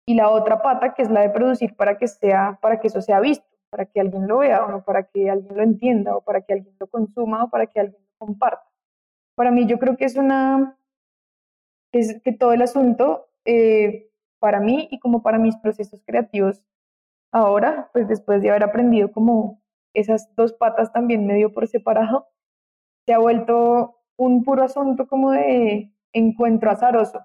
Y 0.06 0.14
la 0.14 0.30
otra 0.30 0.62
pata 0.62 0.94
que 0.94 1.02
es 1.02 1.10
la 1.10 1.20
de 1.20 1.30
producir 1.30 1.76
para 1.76 1.98
que, 1.98 2.08
sea, 2.08 2.58
para 2.62 2.80
que 2.80 2.88
eso 2.88 3.00
sea 3.00 3.20
visto, 3.20 3.46
para 3.70 3.86
que 3.86 4.00
alguien 4.00 4.28
lo 4.28 4.38
vea 4.38 4.64
o 4.64 4.84
para 4.84 5.04
que 5.04 5.30
alguien 5.30 5.56
lo 5.56 5.62
entienda 5.62 6.16
o 6.16 6.22
para 6.22 6.42
que 6.42 6.54
alguien 6.54 6.76
lo 6.78 6.86
consuma 6.86 7.44
o 7.44 7.50
para 7.50 7.66
que 7.66 7.80
alguien 7.80 8.02
lo 8.02 8.26
comparta. 8.26 8.64
Para 9.36 9.50
mí 9.50 9.66
yo 9.66 9.78
creo 9.78 9.96
que 9.96 10.04
es 10.04 10.16
una 10.16 10.78
es 11.92 12.20
que 12.22 12.32
todo 12.32 12.52
el 12.52 12.62
asunto, 12.62 13.28
eh, 13.44 14.10
para 14.38 14.60
mí 14.60 14.88
y 14.90 14.98
como 14.98 15.22
para 15.22 15.38
mis 15.38 15.56
procesos 15.56 16.02
creativos 16.04 16.62
ahora, 17.32 17.90
pues 17.92 18.08
después 18.08 18.42
de 18.42 18.50
haber 18.50 18.64
aprendido 18.64 19.10
como 19.12 19.62
esas 19.94 20.34
dos 20.36 20.52
patas 20.52 20.92
también 20.92 21.26
medio 21.26 21.52
por 21.52 21.66
separado, 21.68 22.28
se 23.06 23.14
ha 23.14 23.18
vuelto 23.18 23.95
un 24.16 24.44
puro 24.44 24.64
asunto 24.64 25.06
como 25.06 25.30
de 25.32 25.92
encuentro 26.12 26.70
azaroso, 26.70 27.20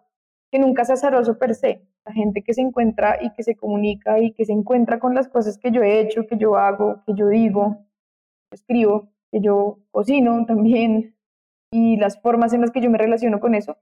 que 0.51 0.59
nunca 0.59 0.81
es 0.83 0.89
azaroso 0.89 1.37
per 1.37 1.55
se. 1.55 1.87
La 2.05 2.13
gente 2.13 2.43
que 2.43 2.53
se 2.53 2.61
encuentra 2.61 3.17
y 3.21 3.31
que 3.33 3.43
se 3.43 3.55
comunica 3.55 4.19
y 4.19 4.33
que 4.33 4.45
se 4.45 4.53
encuentra 4.53 4.99
con 4.99 5.13
las 5.13 5.27
cosas 5.27 5.57
que 5.57 5.71
yo 5.71 5.83
he 5.83 5.99
hecho, 5.99 6.25
que 6.27 6.37
yo 6.37 6.57
hago, 6.57 7.03
que 7.05 7.13
yo 7.15 7.27
digo, 7.27 7.85
escribo, 8.51 9.09
que 9.31 9.39
yo 9.39 9.79
cocino 9.91 10.45
también, 10.47 11.15
y 11.71 11.97
las 11.97 12.21
formas 12.21 12.53
en 12.53 12.61
las 12.61 12.71
que 12.71 12.81
yo 12.81 12.89
me 12.89 12.97
relaciono 12.97 13.39
con 13.39 13.55
eso, 13.55 13.77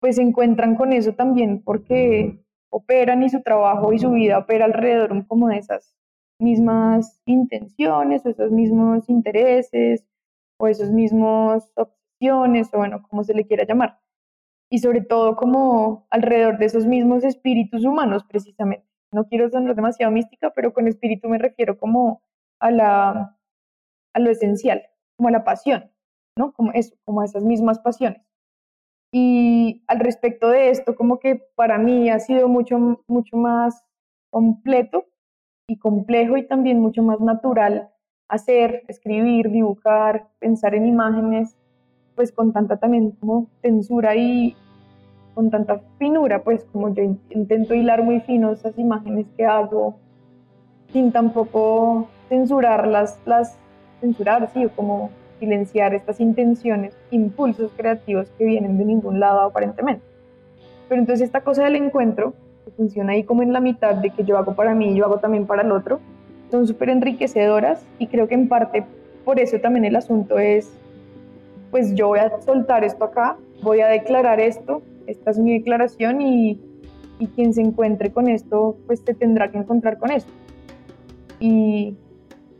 pues 0.00 0.16
se 0.16 0.22
encuentran 0.22 0.76
con 0.76 0.92
eso 0.92 1.14
también 1.14 1.62
porque 1.62 2.38
operan 2.70 3.22
y 3.22 3.30
su 3.30 3.42
trabajo 3.42 3.92
y 3.92 3.98
su 3.98 4.10
vida 4.10 4.38
opera 4.38 4.66
alrededor 4.66 5.26
como 5.26 5.48
de 5.48 5.58
esas 5.58 5.96
mismas 6.38 7.22
intenciones 7.24 8.26
o 8.26 8.28
esos 8.28 8.50
mismos 8.50 9.08
intereses 9.08 10.04
o 10.58 10.68
esos 10.68 10.90
mismos 10.90 11.72
opciones 12.16 12.68
o 12.72 12.78
bueno, 12.78 13.02
como 13.08 13.24
se 13.24 13.34
le 13.34 13.46
quiera 13.46 13.64
llamar. 13.64 14.00
Y 14.70 14.78
sobre 14.78 15.00
todo 15.00 15.36
como 15.36 16.06
alrededor 16.10 16.58
de 16.58 16.66
esos 16.66 16.86
mismos 16.86 17.24
espíritus 17.24 17.84
humanos 17.84 18.24
precisamente. 18.24 18.86
No 19.12 19.28
quiero 19.28 19.48
sonar 19.48 19.76
demasiado 19.76 20.12
mística, 20.12 20.50
pero 20.50 20.72
con 20.72 20.88
espíritu 20.88 21.28
me 21.28 21.38
refiero 21.38 21.78
como 21.78 22.22
a, 22.58 22.70
la, 22.70 23.38
a 24.12 24.18
lo 24.18 24.30
esencial, 24.30 24.82
como 25.16 25.28
a 25.28 25.32
la 25.32 25.44
pasión, 25.44 25.90
¿no? 26.36 26.52
Como 26.52 26.72
eso, 26.72 26.96
como 27.04 27.20
a 27.20 27.24
esas 27.24 27.44
mismas 27.44 27.78
pasiones. 27.78 28.22
Y 29.12 29.84
al 29.86 30.00
respecto 30.00 30.50
de 30.50 30.70
esto, 30.70 30.96
como 30.96 31.20
que 31.20 31.36
para 31.54 31.78
mí 31.78 32.10
ha 32.10 32.18
sido 32.18 32.48
mucho, 32.48 33.04
mucho 33.06 33.36
más 33.36 33.84
completo 34.30 35.06
y 35.68 35.78
complejo 35.78 36.36
y 36.36 36.46
también 36.46 36.80
mucho 36.80 37.02
más 37.02 37.20
natural 37.20 37.90
hacer, 38.28 38.82
escribir, 38.88 39.50
dibujar, 39.50 40.28
pensar 40.40 40.74
en 40.74 40.86
imágenes, 40.86 41.56
pues 42.16 42.32
con 42.32 42.52
tanta 42.52 42.78
también 42.78 43.12
como 43.12 43.46
tensura 43.60 44.16
y 44.16 44.56
con 45.34 45.50
tanta 45.50 45.82
finura, 45.98 46.42
pues 46.42 46.64
como 46.72 46.92
yo 46.94 47.02
intento 47.30 47.74
hilar 47.74 48.02
muy 48.02 48.20
fino 48.20 48.50
esas 48.50 48.76
imágenes 48.78 49.26
que 49.36 49.44
hago, 49.44 49.96
sin 50.92 51.12
tampoco 51.12 52.08
censurar 52.28 52.86
las, 52.86 53.20
las 53.26 53.58
censurar, 54.00 54.50
sí, 54.52 54.64
o 54.64 54.70
como 54.70 55.10
silenciar 55.38 55.94
estas 55.94 56.20
intenciones, 56.20 56.96
impulsos 57.10 57.70
creativos 57.76 58.30
que 58.38 58.44
vienen 58.44 58.78
de 58.78 58.86
ningún 58.86 59.20
lado 59.20 59.40
aparentemente. 59.40 60.02
Pero 60.88 61.00
entonces 61.00 61.26
esta 61.26 61.42
cosa 61.42 61.64
del 61.64 61.76
encuentro, 61.76 62.32
que 62.64 62.70
funciona 62.70 63.12
ahí 63.12 63.24
como 63.24 63.42
en 63.42 63.52
la 63.52 63.60
mitad 63.60 63.94
de 63.94 64.10
que 64.10 64.24
yo 64.24 64.38
hago 64.38 64.54
para 64.54 64.74
mí 64.74 64.92
y 64.92 64.96
yo 64.96 65.04
hago 65.04 65.18
también 65.18 65.46
para 65.46 65.62
el 65.62 65.72
otro, 65.72 66.00
son 66.50 66.66
súper 66.66 66.88
enriquecedoras 66.88 67.84
y 67.98 68.06
creo 68.06 68.28
que 68.28 68.34
en 68.34 68.48
parte 68.48 68.86
por 69.24 69.40
eso 69.40 69.58
también 69.58 69.84
el 69.84 69.96
asunto 69.96 70.38
es, 70.38 70.72
pues 71.76 71.94
yo 71.94 72.08
voy 72.08 72.20
a 72.20 72.32
soltar 72.40 72.84
esto 72.84 73.04
acá, 73.04 73.36
voy 73.62 73.82
a 73.82 73.88
declarar 73.88 74.40
esto, 74.40 74.80
esta 75.06 75.30
es 75.30 75.38
mi 75.38 75.52
declaración 75.58 76.22
y, 76.22 76.58
y 77.18 77.26
quien 77.26 77.52
se 77.52 77.60
encuentre 77.60 78.10
con 78.10 78.30
esto, 78.30 78.78
pues 78.86 79.02
se 79.04 79.12
tendrá 79.12 79.50
que 79.50 79.58
encontrar 79.58 79.98
con 79.98 80.10
esto. 80.10 80.32
Y, 81.38 81.94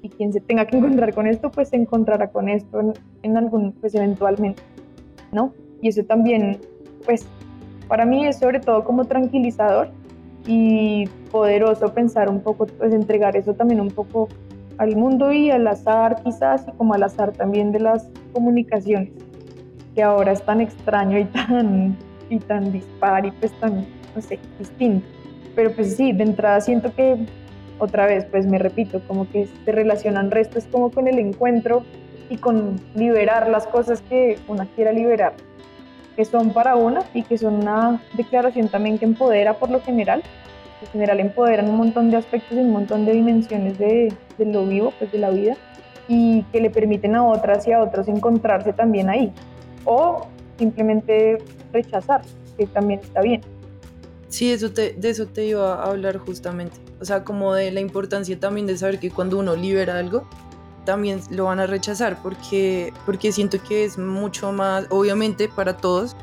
y 0.02 0.10
quien 0.10 0.34
se 0.34 0.42
tenga 0.42 0.66
que 0.66 0.76
encontrar 0.76 1.14
con 1.14 1.26
esto, 1.26 1.50
pues 1.50 1.70
se 1.70 1.76
encontrará 1.76 2.28
con 2.28 2.50
esto 2.50 2.78
en, 2.78 2.92
en 3.22 3.38
algún, 3.38 3.72
pues 3.72 3.94
eventualmente, 3.94 4.62
¿no? 5.32 5.54
Y 5.80 5.88
eso 5.88 6.04
también, 6.04 6.58
pues 7.06 7.26
para 7.88 8.04
mí 8.04 8.26
es 8.26 8.38
sobre 8.38 8.60
todo 8.60 8.84
como 8.84 9.06
tranquilizador 9.06 9.88
y 10.46 11.06
poderoso 11.32 11.94
pensar 11.94 12.28
un 12.28 12.42
poco, 12.42 12.66
pues 12.66 12.92
entregar 12.92 13.34
eso 13.34 13.54
también 13.54 13.80
un 13.80 13.92
poco 13.92 14.28
al 14.78 14.96
mundo 14.96 15.32
y 15.32 15.50
al 15.50 15.66
azar 15.66 16.22
quizás 16.22 16.66
y 16.68 16.72
como 16.72 16.94
al 16.94 17.02
azar 17.02 17.32
también 17.32 17.72
de 17.72 17.80
las 17.80 18.08
comunicaciones, 18.32 19.10
que 19.94 20.02
ahora 20.02 20.32
es 20.32 20.42
tan 20.42 20.60
extraño 20.60 21.18
y 21.18 21.24
tan, 21.24 21.96
y 22.30 22.38
tan 22.38 22.72
dispar 22.72 23.26
y 23.26 23.30
pues 23.32 23.52
tan, 23.60 23.86
no 24.14 24.22
sé, 24.22 24.38
distinto. 24.58 25.06
Pero 25.54 25.72
pues 25.72 25.96
sí, 25.96 26.12
de 26.12 26.24
entrada 26.24 26.60
siento 26.60 26.94
que 26.94 27.26
otra 27.78 28.06
vez, 28.06 28.24
pues 28.26 28.46
me 28.46 28.58
repito, 28.58 29.00
como 29.06 29.28
que 29.30 29.48
se 29.64 29.72
relacionan 29.72 30.30
restos 30.30 30.64
como 30.70 30.90
con 30.90 31.08
el 31.08 31.18
encuentro 31.18 31.84
y 32.28 32.36
con 32.38 32.80
liberar 32.94 33.48
las 33.48 33.66
cosas 33.66 34.02
que 34.02 34.38
una 34.48 34.66
quiera 34.66 34.92
liberar 34.92 35.34
que 36.16 36.24
son 36.24 36.50
para 36.50 36.76
una 36.76 37.02
y 37.14 37.22
que 37.22 37.36
son 37.36 37.56
una 37.56 38.00
declaración 38.14 38.68
también 38.68 38.98
que 38.98 39.04
empodera 39.04 39.58
por 39.58 39.70
lo 39.70 39.80
general. 39.82 40.22
En 40.82 40.88
general 40.88 41.20
empoderan 41.20 41.68
un 41.68 41.76
montón 41.76 42.10
de 42.10 42.16
aspectos 42.16 42.56
y 42.56 42.60
un 42.60 42.70
montón 42.70 43.06
de 43.06 43.12
dimensiones 43.12 43.78
de, 43.78 44.12
de 44.38 44.44
lo 44.44 44.66
vivo, 44.66 44.92
pues 44.98 45.10
de 45.12 45.18
la 45.18 45.30
vida, 45.30 45.56
y 46.08 46.42
que 46.52 46.60
le 46.60 46.70
permiten 46.70 47.16
a 47.16 47.24
otras 47.24 47.66
y 47.66 47.72
a 47.72 47.82
otros 47.82 48.08
encontrarse 48.08 48.72
también 48.72 49.08
ahí. 49.08 49.32
O 49.84 50.26
simplemente 50.58 51.38
rechazar, 51.72 52.22
que 52.56 52.66
también 52.66 53.00
está 53.00 53.20
bien. 53.22 53.40
Sí, 54.28 54.52
eso 54.52 54.72
te, 54.72 54.92
de 54.92 55.10
eso 55.10 55.26
te 55.26 55.46
iba 55.46 55.74
a 55.74 55.86
hablar 55.86 56.18
justamente. 56.18 56.76
O 57.00 57.04
sea, 57.04 57.24
como 57.24 57.54
de 57.54 57.70
la 57.70 57.80
importancia 57.80 58.38
también 58.38 58.66
de 58.66 58.76
saber 58.76 58.98
que 58.98 59.10
cuando 59.10 59.38
uno 59.38 59.54
libera 59.54 59.98
algo, 59.98 60.28
también 60.84 61.20
lo 61.30 61.44
van 61.44 61.60
a 61.60 61.66
rechazar 61.66 62.22
porque, 62.22 62.92
porque 63.04 63.32
siento 63.32 63.58
que 63.62 63.84
es 63.84 63.98
mucho 63.98 64.52
más, 64.52 64.86
obviamente 64.90 65.48
para 65.48 65.76
todos, 65.76 66.16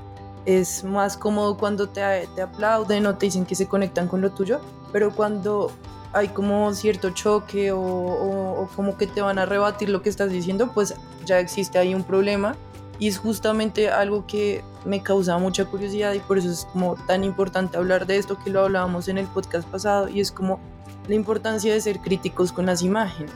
es 0.45 0.83
más 0.83 1.17
cómodo 1.17 1.57
cuando 1.57 1.89
te, 1.89 2.27
te 2.35 2.41
aplauden 2.41 3.05
o 3.05 3.15
te 3.15 3.27
dicen 3.27 3.45
que 3.45 3.55
se 3.55 3.67
conectan 3.67 4.07
con 4.07 4.21
lo 4.21 4.31
tuyo, 4.31 4.59
pero 4.91 5.11
cuando 5.13 5.71
hay 6.13 6.27
como 6.27 6.71
cierto 6.73 7.09
choque 7.09 7.71
o, 7.71 7.81
o, 7.81 8.69
como 8.75 8.97
que 8.97 9.07
te 9.07 9.21
van 9.21 9.39
a 9.39 9.45
rebatir 9.45 9.89
lo 9.89 10.01
que 10.01 10.09
estás 10.09 10.31
diciendo, 10.31 10.71
pues 10.73 10.93
ya 11.25 11.39
existe 11.39 11.79
ahí 11.79 11.95
un 11.95 12.03
problema. 12.03 12.55
Y 12.99 13.07
es 13.07 13.17
justamente 13.17 13.89
algo 13.89 14.25
que 14.27 14.63
me 14.85 15.01
causa 15.01 15.37
mucha 15.39 15.65
curiosidad 15.65 16.13
y 16.13 16.19
por 16.19 16.37
eso 16.37 16.51
es 16.51 16.65
como 16.71 16.95
tan 17.07 17.23
importante 17.23 17.77
hablar 17.77 18.05
de 18.05 18.17
esto 18.17 18.37
que 18.37 18.51
lo 18.51 18.61
hablábamos 18.61 19.07
en 19.07 19.17
el 19.17 19.25
podcast 19.25 19.67
pasado 19.67 20.07
y 20.07 20.19
es 20.19 20.31
como 20.31 20.59
la 21.07 21.15
importancia 21.15 21.73
de 21.73 21.81
ser 21.81 21.99
críticos 21.99 22.51
con 22.51 22.67
las 22.67 22.83
imágenes. 22.83 23.31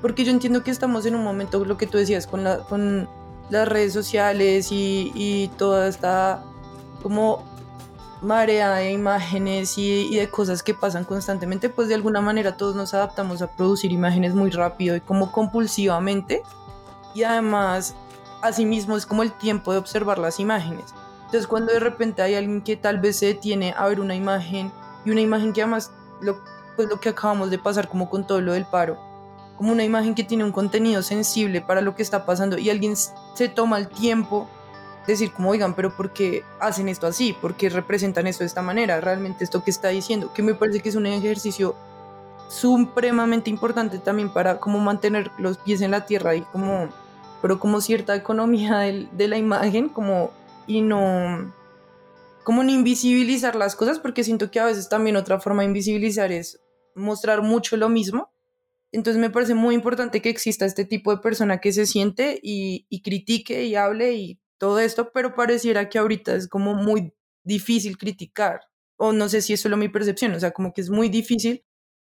Porque 0.00 0.24
yo 0.24 0.30
entiendo 0.30 0.62
que 0.62 0.70
estamos 0.70 1.04
en 1.04 1.16
un 1.16 1.24
momento, 1.24 1.64
lo 1.64 1.76
que 1.76 1.88
tú 1.88 1.98
decías, 1.98 2.28
con, 2.28 2.44
la, 2.44 2.58
con 2.58 3.08
las 3.50 3.66
redes 3.66 3.92
sociales 3.92 4.70
y, 4.70 5.10
y 5.14 5.48
toda 5.58 5.88
esta 5.88 6.44
como 7.02 7.44
marea 8.22 8.74
de 8.74 8.92
imágenes 8.92 9.78
y, 9.78 10.08
y, 10.08 10.16
de 10.16 10.28
cosas 10.28 10.62
que 10.62 10.74
pasan 10.74 11.04
constantemente, 11.04 11.70
pues 11.70 11.88
de 11.88 11.94
alguna 11.94 12.20
manera 12.20 12.56
todos 12.56 12.74
nos 12.74 12.92
adaptamos 12.92 13.40
a 13.42 13.50
producir 13.50 13.92
imágenes 13.92 14.34
muy 14.34 14.50
rápido 14.50 14.96
y 14.96 15.00
como 15.00 15.32
compulsivamente. 15.32 16.42
Y 17.14 17.22
además, 17.22 17.94
asimismo, 18.42 18.96
es 18.96 19.06
como 19.06 19.22
el 19.22 19.32
tiempo 19.32 19.72
de 19.72 19.78
observar 19.78 20.18
las 20.18 20.38
imágenes. 20.38 20.94
Entonces, 21.30 21.46
cuando 21.46 21.72
de 21.72 21.80
repente 21.80 22.22
hay 22.22 22.34
alguien 22.34 22.60
que 22.60 22.76
tal 22.76 22.98
vez 22.98 23.16
se 23.16 23.26
detiene 23.26 23.72
a 23.76 23.86
ver 23.86 24.00
una 24.00 24.14
imagen 24.14 24.72
y 25.04 25.10
una 25.10 25.20
imagen 25.20 25.52
que 25.52 25.62
además, 25.62 25.92
lo, 26.20 26.38
pues 26.76 26.88
lo 26.88 27.00
que 27.00 27.10
acabamos 27.10 27.50
de 27.50 27.58
pasar 27.58 27.88
como 27.88 28.10
con 28.10 28.26
todo 28.26 28.40
lo 28.40 28.52
del 28.52 28.66
paro, 28.66 28.98
como 29.56 29.72
una 29.72 29.84
imagen 29.84 30.14
que 30.14 30.24
tiene 30.24 30.44
un 30.44 30.52
contenido 30.52 31.02
sensible 31.02 31.60
para 31.60 31.82
lo 31.82 31.94
que 31.94 32.02
está 32.02 32.26
pasando 32.26 32.58
y 32.58 32.68
alguien 32.68 32.94
se 32.96 33.48
toma 33.48 33.78
el 33.78 33.88
tiempo 33.88 34.48
decir 35.12 35.32
como, 35.32 35.50
oigan, 35.50 35.74
pero 35.74 35.94
¿por 35.96 36.12
qué 36.12 36.44
hacen 36.58 36.88
esto 36.88 37.06
así? 37.06 37.32
¿Por 37.32 37.54
qué 37.54 37.68
representan 37.68 38.26
esto 38.26 38.44
de 38.44 38.48
esta 38.48 38.62
manera? 38.62 39.00
Realmente 39.00 39.44
esto 39.44 39.62
que 39.62 39.70
está 39.70 39.88
diciendo, 39.88 40.32
que 40.32 40.42
me 40.42 40.54
parece 40.54 40.80
que 40.80 40.88
es 40.88 40.96
un 40.96 41.06
ejercicio 41.06 41.74
supremamente 42.48 43.50
importante 43.50 43.98
también 43.98 44.32
para 44.32 44.58
como 44.58 44.80
mantener 44.80 45.30
los 45.38 45.58
pies 45.58 45.80
en 45.82 45.92
la 45.92 46.06
tierra 46.06 46.34
y 46.34 46.42
como, 46.42 46.88
pero 47.42 47.60
como 47.60 47.80
cierta 47.80 48.16
economía 48.16 48.78
de, 48.78 49.08
de 49.12 49.28
la 49.28 49.38
imagen, 49.38 49.88
como, 49.88 50.30
y 50.66 50.80
no, 50.80 51.52
como 52.42 52.64
no 52.64 52.70
invisibilizar 52.70 53.54
las 53.56 53.76
cosas, 53.76 53.98
porque 53.98 54.24
siento 54.24 54.50
que 54.50 54.60
a 54.60 54.64
veces 54.64 54.88
también 54.88 55.16
otra 55.16 55.40
forma 55.40 55.62
de 55.62 55.68
invisibilizar 55.68 56.32
es 56.32 56.60
mostrar 56.94 57.42
mucho 57.42 57.76
lo 57.76 57.88
mismo 57.88 58.30
entonces 58.92 59.20
me 59.20 59.30
parece 59.30 59.54
muy 59.54 59.74
importante 59.74 60.20
que 60.20 60.30
exista 60.30 60.64
este 60.64 60.84
tipo 60.84 61.14
de 61.14 61.22
persona 61.22 61.60
que 61.60 61.72
se 61.72 61.86
siente 61.86 62.40
y, 62.42 62.86
y 62.88 63.02
critique 63.02 63.64
y 63.64 63.76
hable 63.76 64.14
y 64.14 64.40
todo 64.60 64.78
esto, 64.78 65.10
pero 65.12 65.34
pareciera 65.34 65.88
que 65.88 65.98
ahorita 65.98 66.34
es 66.36 66.46
como 66.46 66.74
muy 66.74 67.14
difícil 67.44 67.96
criticar, 67.96 68.60
o 68.98 69.12
no 69.12 69.30
sé 69.30 69.40
si 69.40 69.54
es 69.54 69.60
solo 69.62 69.78
mi 69.78 69.88
percepción, 69.88 70.34
o 70.34 70.40
sea, 70.40 70.50
como 70.50 70.74
que 70.74 70.82
es 70.82 70.90
muy 70.90 71.08
difícil 71.08 71.64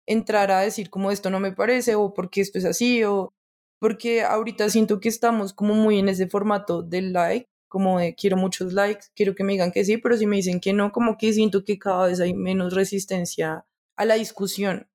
entrar 0.06 0.52
a 0.52 0.60
decir 0.60 0.90
como 0.90 1.12
esto 1.12 1.30
no 1.30 1.40
me 1.40 1.54
parece 1.54 1.96
o 1.96 2.14
porque 2.14 2.42
esto 2.42 2.58
es 2.60 2.66
así 2.66 3.04
o 3.06 3.34
porque 3.80 4.24
ahorita 4.24 4.70
siento 4.70 5.00
que 5.00 5.08
estamos 5.08 5.54
como 5.54 5.76
muy 5.76 5.98
en 6.00 6.10
ese 6.10 6.28
formato 6.28 6.84
del 6.84 7.14
like, 7.14 7.50
como 7.70 8.00
de 8.00 8.16
quiero 8.16 8.36
muchos 8.36 8.74
likes, 8.74 9.08
quiero 9.16 9.34
que 9.34 9.46
me 9.46 9.54
digan 9.54 9.72
que 9.72 9.86
sí, 9.86 9.98
pero 9.98 10.18
si 10.18 10.28
me 10.28 10.36
dicen 10.36 10.60
que 10.60 10.74
no, 10.74 10.92
como 10.92 11.18
que 11.18 11.32
siento 11.32 11.64
que 11.64 11.80
cada 11.80 12.08
vez 12.08 12.20
hay 12.20 12.34
menos 12.34 12.74
resistencia 12.74 13.66
a 13.96 14.06
la 14.06 14.16
discusión. 14.16 14.90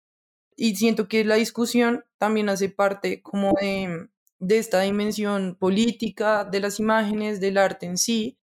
Y 0.57 0.77
siento 0.77 1.09
que 1.09 1.25
la 1.25 1.37
discusión 1.37 2.05
también 2.19 2.51
hace 2.51 2.69
parte 2.69 3.23
como 3.23 3.55
de, 3.61 4.09
de 4.39 4.59
esta 4.59 4.81
dimensión 4.83 5.57
política 5.59 6.45
de 6.45 6.61
las 6.61 6.79
imágenes, 6.81 7.41
del 7.41 7.59
arte 7.59 7.87
en 7.87 7.99
sí. 7.99 8.39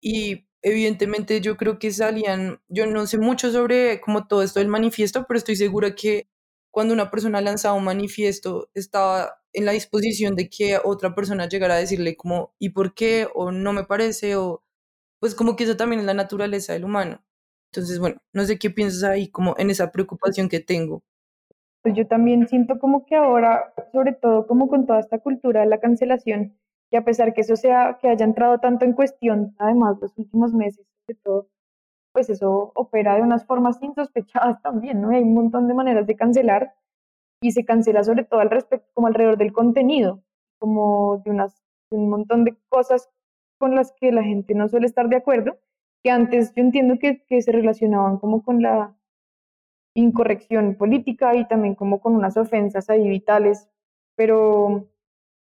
Y 0.00 0.46
evidentemente 0.62 1.40
yo 1.40 1.56
creo 1.56 1.78
que 1.78 1.92
salían, 1.92 2.60
yo 2.68 2.86
no 2.86 3.06
sé 3.06 3.18
mucho 3.18 3.52
sobre 3.52 4.00
como 4.00 4.26
todo 4.28 4.42
esto 4.42 4.60
del 4.60 4.68
manifiesto, 4.68 5.24
pero 5.28 5.38
estoy 5.38 5.56
segura 5.56 5.94
que 5.94 6.28
cuando 6.70 6.94
una 6.94 7.10
persona 7.10 7.40
lanzaba 7.40 7.74
un 7.76 7.84
manifiesto 7.84 8.70
estaba 8.74 9.40
en 9.52 9.66
la 9.66 9.72
disposición 9.72 10.36
de 10.36 10.48
que 10.48 10.78
otra 10.82 11.14
persona 11.14 11.48
llegara 11.48 11.74
a 11.74 11.78
decirle 11.78 12.16
como, 12.16 12.54
¿y 12.58 12.70
por 12.70 12.94
qué? 12.94 13.28
o 13.34 13.52
no 13.52 13.72
me 13.72 13.84
parece, 13.84 14.36
o 14.36 14.62
pues 15.20 15.34
como 15.34 15.56
que 15.56 15.64
eso 15.64 15.76
también 15.76 16.00
es 16.00 16.06
la 16.06 16.14
naturaleza 16.14 16.72
del 16.74 16.84
humano. 16.84 17.24
Entonces, 17.72 17.98
bueno, 17.98 18.18
no 18.32 18.44
sé 18.46 18.58
qué 18.58 18.70
piensas 18.70 19.04
ahí 19.04 19.28
como 19.30 19.54
en 19.58 19.70
esa 19.70 19.92
preocupación 19.92 20.48
que 20.48 20.60
tengo 20.60 21.02
pues 21.82 21.94
yo 21.94 22.06
también 22.06 22.46
siento 22.48 22.78
como 22.78 23.04
que 23.04 23.16
ahora, 23.16 23.74
sobre 23.92 24.12
todo 24.12 24.46
como 24.46 24.68
con 24.68 24.86
toda 24.86 25.00
esta 25.00 25.18
cultura 25.18 25.60
de 25.60 25.66
la 25.66 25.80
cancelación, 25.80 26.56
y 26.90 26.96
a 26.96 27.04
pesar 27.04 27.34
que 27.34 27.40
eso 27.40 27.56
sea, 27.56 27.98
que 28.00 28.08
haya 28.08 28.24
entrado 28.24 28.58
tanto 28.58 28.84
en 28.84 28.92
cuestión, 28.92 29.54
además 29.58 29.98
los 30.00 30.16
últimos 30.16 30.54
meses, 30.54 30.86
sobre 31.06 31.18
todo, 31.22 31.48
pues 32.12 32.28
eso 32.30 32.72
opera 32.74 33.16
de 33.16 33.22
unas 33.22 33.46
formas 33.46 33.82
insospechadas 33.82 34.60
también, 34.62 35.00
¿no? 35.00 35.10
Hay 35.10 35.22
un 35.22 35.34
montón 35.34 35.68
de 35.68 35.74
maneras 35.74 36.06
de 36.06 36.14
cancelar 36.14 36.74
y 37.40 37.52
se 37.52 37.64
cancela 37.64 38.04
sobre 38.04 38.24
todo 38.24 38.40
al 38.40 38.50
respecto, 38.50 38.88
como 38.94 39.06
alrededor 39.06 39.38
del 39.38 39.52
contenido, 39.52 40.22
como 40.58 41.22
de, 41.24 41.30
unas, 41.30 41.62
de 41.90 41.96
un 41.96 42.10
montón 42.10 42.44
de 42.44 42.56
cosas 42.68 43.10
con 43.58 43.74
las 43.74 43.92
que 43.92 44.12
la 44.12 44.22
gente 44.22 44.54
no 44.54 44.68
suele 44.68 44.86
estar 44.86 45.08
de 45.08 45.16
acuerdo, 45.16 45.58
que 46.04 46.10
antes 46.10 46.52
yo 46.54 46.62
entiendo 46.62 46.98
que, 46.98 47.24
que 47.24 47.40
se 47.42 47.52
relacionaban 47.52 48.18
como 48.18 48.42
con 48.44 48.60
la 48.62 48.94
incorrección 49.94 50.76
política 50.76 51.34
y 51.34 51.46
también 51.46 51.74
como 51.74 52.00
con 52.00 52.14
unas 52.14 52.36
ofensas 52.36 52.88
ahí 52.90 53.08
vitales, 53.08 53.68
pero, 54.16 54.88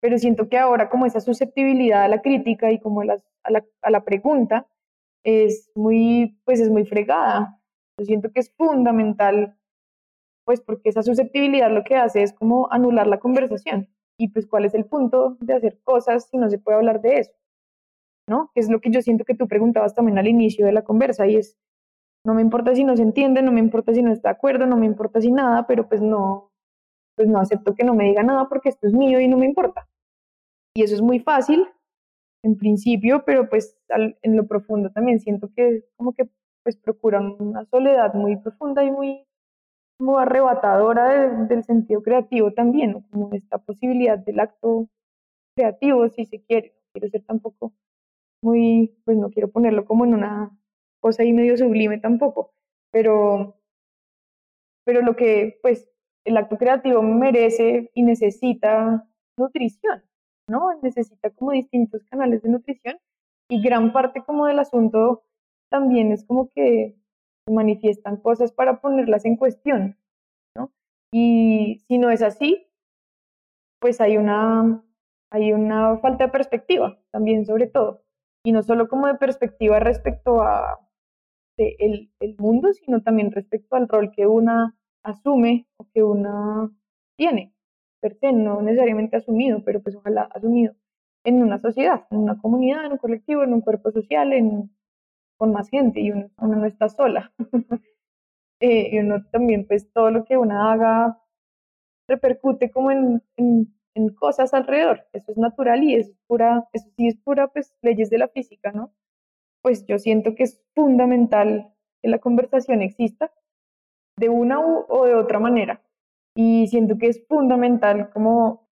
pero 0.02 0.17
siento 0.17 0.50
que 0.50 0.58
ahora 0.58 0.89
como 0.89 1.06
esa 1.06 1.19
susceptibilidad 1.19 2.04
a 2.04 2.08
la 2.08 2.21
crítica 2.21 2.71
y 2.71 2.80
como 2.80 3.02
a 3.02 3.06
la, 3.06 3.65
a 3.82 3.89
la 3.89 4.04
pregunta 4.04 4.67
es 5.26 5.71
muy, 5.76 6.39
pues 6.45 6.60
es 6.60 6.69
muy 6.69 6.86
fregada. 6.86 7.60
Yo 8.00 8.06
siento 8.06 8.32
que 8.32 8.39
es 8.39 8.54
fundamental, 8.56 9.58
pues 10.45 10.62
porque 10.62 10.89
esa 10.89 11.02
susceptibilidad 11.02 11.71
lo 11.71 11.84
que 11.84 11.95
hace 11.95 12.21
es 12.21 12.32
como 12.32 12.71
anular 12.71 13.08
la 13.08 13.19
conversación. 13.19 13.89
Y 14.17 14.30
pues 14.30 14.48
cuál 14.48 14.65
es 14.65 14.74
el 14.76 14.86
punto 14.86 15.36
de 15.41 15.56
hacer 15.56 15.82
cosas 15.84 16.30
si 16.30 16.38
no 16.38 16.50
se 16.50 16.60
puede 16.60 16.78
hablar 16.78 17.02
de 17.02 17.17
eso, 17.17 17.32
¿no? 18.30 18.52
Que 18.54 18.62
es 18.62 18.69
lo 18.69 18.80
que 18.80 18.91
yo 18.91 19.02
siento 19.02 19.26
que 19.26 19.36
tú 19.36 19.48
preguntabas 19.48 19.93
también 19.93 20.17
al 20.17 20.28
inicio 20.28 20.65
de 20.65 20.71
la 20.71 20.84
conversa 20.84 21.28
y 21.28 21.36
es, 21.36 21.58
no 22.26 22.34
me 22.34 22.42
importa 22.42 22.76
si 22.76 22.84
no 22.84 22.98
se 22.98 23.04
entiende, 23.04 23.42
no 23.42 23.52
me 23.52 23.60
importa 23.60 23.94
si 23.94 24.02
no 24.02 24.12
está 24.12 24.30
de 24.30 24.36
acuerdo, 24.36 24.66
no 24.66 24.78
me 24.78 24.86
importa 24.86 25.22
si 25.22 25.32
nada, 25.32 25.68
pero 25.68 25.88
pues 25.88 26.02
no, 26.02 26.52
pues 27.16 27.30
no 27.30 27.40
acepto 27.40 27.76
que 27.76 27.84
no 27.84 27.94
me 27.94 28.06
diga 28.06 28.24
nada 28.24 28.50
porque 28.50 28.70
esto 28.70 28.88
es 28.88 28.94
mío 28.94 29.20
y 29.20 29.28
no 29.28 29.38
me 29.38 29.46
importa. 29.46 29.88
Y 30.76 30.84
eso 30.84 30.96
es 30.96 31.02
muy 31.02 31.20
fácil 31.20 31.68
en 32.44 32.58
principio, 32.58 33.24
pero 33.26 33.48
pues 33.48 33.78
en 33.90 34.36
lo 34.36 34.48
profundo 34.48 34.92
también 34.92 35.20
siento 35.20 35.50
que 35.56 35.86
como 35.96 36.14
que 36.14 36.30
pues 36.64 36.78
procuran 36.78 37.36
una 37.40 37.64
soledad 37.66 38.14
muy 38.16 38.38
profunda 38.38 38.84
y 38.84 38.92
muy 38.92 39.24
arrebatadora 40.20 41.46
del 41.46 41.64
sentido 41.64 42.02
creativo 42.02 42.52
también, 42.54 43.02
como 43.12 43.30
esta 43.34 43.60
posibilidad 43.60 44.18
del 44.18 44.40
acto 44.40 44.90
creativo, 45.56 46.10
si 46.10 46.26
se 46.26 46.44
quiere. 46.44 46.74
No 46.76 46.92
quiero 46.94 47.10
ser 47.10 47.24
tampoco 47.24 47.74
muy, 48.44 48.98
pues 49.06 49.18
no 49.18 49.30
quiero 49.30 49.50
ponerlo 49.52 49.86
como 49.86 50.06
en 50.06 50.16
una 50.16 50.58
cosa 51.06 51.22
ahí 51.22 51.34
medio 51.34 51.56
sublime 51.56 52.00
tampoco, 52.00 52.52
pero, 52.91 53.60
pero 54.84 55.04
lo 55.04 55.15
que, 55.15 55.60
pues, 55.62 55.88
el 56.26 56.36
acto 56.36 56.58
creativo 56.58 57.04
merece 57.04 57.91
y 57.94 58.02
necesita 58.02 59.08
nutrición, 59.38 60.02
¿no? 60.50 60.74
Necesita 60.82 61.30
como 61.30 61.52
distintos 61.52 62.04
canales 62.06 62.41
de 62.41 62.50
nutrición 62.50 62.98
y 63.52 63.62
gran 63.62 63.94
parte 63.94 64.24
como 64.24 64.48
del 64.48 64.58
asunto 64.58 65.22
también 65.70 66.12
es 66.12 66.26
como 66.26 66.50
que 66.50 66.96
manifiestan 67.48 68.18
cosas 68.18 68.52
para 68.52 68.82
ponerlas 68.82 69.26
en 69.26 69.36
cuestión, 69.36 70.00
¿no? 70.58 70.72
Y 71.13 71.84
si 71.88 72.00
no 72.00 72.10
es 72.10 72.24
así, 72.24 72.65
pues 73.80 74.02
hay 74.02 74.18
una, 74.18 74.84
hay 75.32 75.54
una 75.54 76.00
falta 76.00 76.26
de 76.26 76.32
perspectiva 76.32 76.98
también 77.12 77.46
sobre 77.46 77.68
todo, 77.68 78.02
y 78.44 78.54
no 78.54 78.63
solo 78.63 78.88
como 78.88 79.06
de 79.06 79.13
perspectiva 79.15 79.80
respecto 79.80 80.41
a 80.41 80.85
el, 81.58 82.12
el 82.20 82.36
mundo, 82.38 82.74
sino 82.74 83.02
también 83.02 83.32
respecto 83.32 83.76
al 83.76 83.88
rol 83.88 84.12
que 84.12 84.28
una 84.28 84.76
asume 85.04 85.68
o 85.78 85.88
que 85.94 86.04
una 86.04 86.72
tiene, 87.15 87.54
per 88.02 88.18
no 88.34 88.62
necesariamente 88.62 89.18
asumido, 89.18 89.63
pero 89.63 89.82
pues 89.82 89.96
ojalá 89.96 90.24
asumido 90.34 90.74
en 91.24 91.41
una 91.41 91.60
sociedad, 91.60 92.06
en 92.12 92.20
una 92.20 92.38
comunidad, 92.39 92.86
en 92.86 92.94
un 92.94 92.98
colectivo, 92.98 93.44
en 93.44 93.54
un 93.54 93.62
cuerpo 93.62 93.91
social, 93.91 94.32
en, 94.34 94.72
con 95.38 95.52
más 95.52 95.70
gente 95.70 96.00
y 96.00 96.12
uno, 96.12 96.30
no 96.39 96.65
está 96.65 96.89
sola. 96.89 97.34
Eh, 98.62 98.89
y 98.94 99.00
uno 99.00 99.22
también, 99.34 99.68
pues 99.68 99.91
todo 99.91 100.12
lo 100.12 100.24
que 100.24 100.38
uno 100.38 100.70
haga 100.72 101.20
repercute 102.08 102.72
como 102.72 102.89
en, 102.89 103.22
en, 103.36 104.10
cosas 104.15 104.54
alrededor. 104.54 105.06
Eso 105.12 105.34
es 105.34 105.38
natural 105.38 105.84
y 105.84 105.96
es 105.96 106.13
pura, 106.26 106.65
eso 106.72 106.89
sí 106.96 107.08
es 107.08 107.18
pura, 107.18 107.50
pues 107.50 107.76
leyes 107.82 108.10
de 108.10 108.18
la 108.18 108.30
física, 108.30 108.72
¿no? 108.72 108.94
Pues 109.65 109.84
yo 109.88 109.97
siento 109.97 110.36
que 110.36 110.43
es 110.43 110.62
fundamental 110.75 111.73
que 111.99 112.08
la 112.08 112.19
conversación 112.19 112.84
exista 112.84 113.32
de 114.15 114.30
una 114.30 114.60
u, 114.60 114.86
o 114.88 115.06
de 115.06 115.15
otra 115.15 115.39
manera. 115.39 115.82
Y 116.36 116.67
siento 116.67 116.99
que 116.99 117.08
es 117.08 117.25
fundamental 117.28 118.12
como 118.12 118.69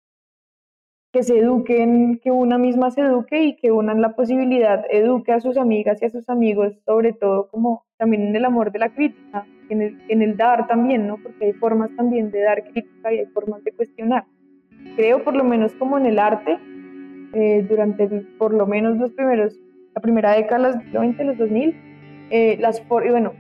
que 1.11 1.23
se 1.23 1.39
eduquen, 1.39 2.21
que 2.23 2.31
una 2.31 2.59
misma 2.59 2.91
se 2.91 3.01
eduque 3.01 3.43
y 3.43 3.57
que 3.57 3.73
una 3.73 3.93
en 3.93 4.03
la 4.03 4.15
posibilidad 4.15 4.85
eduque 4.91 5.33
a 5.33 5.41
sus 5.41 5.57
amigas 5.57 6.03
y 6.03 6.05
a 6.05 6.11
sus 6.11 6.29
amigos, 6.29 6.75
sobre 6.85 7.15
todo 7.15 7.49
como 7.49 7.87
también 7.97 8.27
en 8.27 8.37
el 8.37 8.45
amor 8.45 8.71
de 8.71 8.81
la 8.81 8.91
crítica, 8.91 9.47
en 9.71 9.81
el, 9.81 10.03
en 10.11 10.21
el 10.21 10.37
dar 10.37 10.67
también, 10.67 11.07
¿no? 11.07 11.17
Porque 11.23 11.47
hay 11.47 11.53
formas 11.55 11.89
también 11.97 12.31
de 12.31 12.43
dar 12.43 12.65
crítica 12.65 13.15
y 13.15 13.21
hay 13.21 13.27
formas 13.29 13.65
de 13.65 13.73
cuestionar. 13.73 14.27
Creo 14.97 15.25
por 15.25 15.35
lo 15.35 15.45
menos 15.45 15.73
como 15.73 15.97
en 15.97 16.05
el 16.05 16.19
arte, 16.19 16.59
eh, 17.33 17.65
durante 17.67 18.09
por 18.37 18.53
lo 18.53 18.67
menos 18.67 18.99
los 18.99 19.11
primeros, 19.13 19.59
la 19.95 20.01
primera 20.01 20.33
década 20.33 20.73
de 20.73 20.75
los 20.75 20.93
20, 20.93 21.25
los 21.25 21.39
2000, 21.39 21.77
eh, 22.31 22.57
las 22.61 22.81
y 22.81 23.11
bueno, 23.11 23.33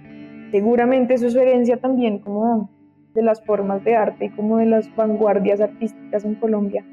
seguramente 0.51 1.15
eso 1.15 1.27
es 1.27 1.35
herencia 1.35 1.79
también 1.79 2.19
como 2.19 2.69
de 3.15 3.23
las 3.23 3.43
formas 3.45 3.85
de 3.85 3.97
arte 3.97 4.27
y 4.27 4.31
como 4.31 4.59
de 4.59 4.67
las 4.67 4.95
vanguardias 4.97 5.61
artísticas 5.61 6.25
en 6.25 6.35
Colombia 6.37 6.85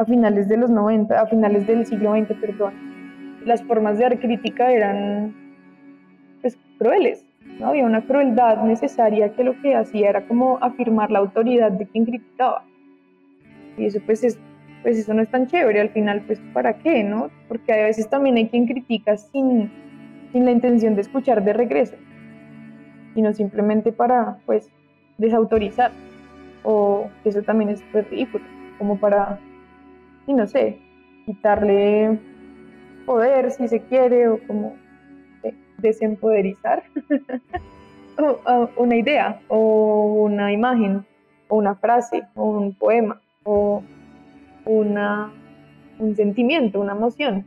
a 0.00 0.04
finales 0.06 0.48
de 0.48 0.56
los 0.56 0.70
90, 0.70 1.20
a 1.20 1.26
finales 1.26 1.66
del 1.66 1.84
siglo 1.84 2.14
XX, 2.14 2.32
perdón, 2.40 2.72
las 3.44 3.62
formas 3.62 3.98
de 3.98 4.18
crítica 4.18 4.72
eran 4.72 5.34
pues, 6.40 6.58
crueles, 6.78 7.26
¿no? 7.58 7.68
Había 7.68 7.84
una 7.84 8.06
crueldad 8.06 8.64
necesaria 8.64 9.34
que 9.34 9.44
lo 9.44 9.60
que 9.60 9.74
hacía 9.74 10.08
era 10.08 10.26
como 10.26 10.58
afirmar 10.62 11.10
la 11.10 11.18
autoridad 11.18 11.72
de 11.72 11.86
quien 11.86 12.06
criticaba. 12.06 12.64
Y 13.76 13.86
eso 13.86 14.00
pues 14.06 14.24
es 14.24 14.38
pues 14.82 14.98
eso 14.98 15.14
no 15.14 15.22
es 15.22 15.30
tan 15.30 15.46
chévere 15.46 15.80
al 15.80 15.90
final, 15.90 16.22
pues 16.26 16.40
¿para 16.52 16.78
qué, 16.78 17.04
no? 17.04 17.30
Porque 17.48 17.72
a 17.72 17.86
veces 17.86 18.08
también 18.08 18.36
hay 18.36 18.48
quien 18.48 18.66
critica 18.66 19.16
sin, 19.16 19.70
sin 20.32 20.44
la 20.44 20.52
intención 20.52 20.94
de 20.94 21.02
escuchar 21.02 21.44
de 21.44 21.52
regreso, 21.52 21.96
sino 23.14 23.32
simplemente 23.32 23.92
para, 23.92 24.38
pues, 24.46 24.70
desautorizar, 25.18 25.92
o 26.62 27.08
eso 27.24 27.42
también 27.42 27.70
es 27.70 27.82
ridículo, 27.92 28.44
como 28.78 28.98
para 28.98 29.38
y 30.26 30.34
no 30.34 30.46
sé, 30.46 30.78
quitarle 31.26 32.18
poder 33.04 33.50
si 33.50 33.68
se 33.68 33.80
quiere 33.80 34.28
o 34.28 34.38
como 34.46 34.76
desempoderizar 35.78 36.82
una 38.76 38.96
idea 38.96 39.40
o 39.48 40.24
una 40.24 40.52
imagen 40.52 41.04
o 41.48 41.56
una 41.56 41.74
frase 41.74 42.22
o 42.34 42.44
un 42.44 42.74
poema 42.74 43.20
o 43.44 43.82
una, 44.70 45.32
un 45.98 46.14
sentimiento, 46.16 46.80
una 46.80 46.92
emoción, 46.92 47.46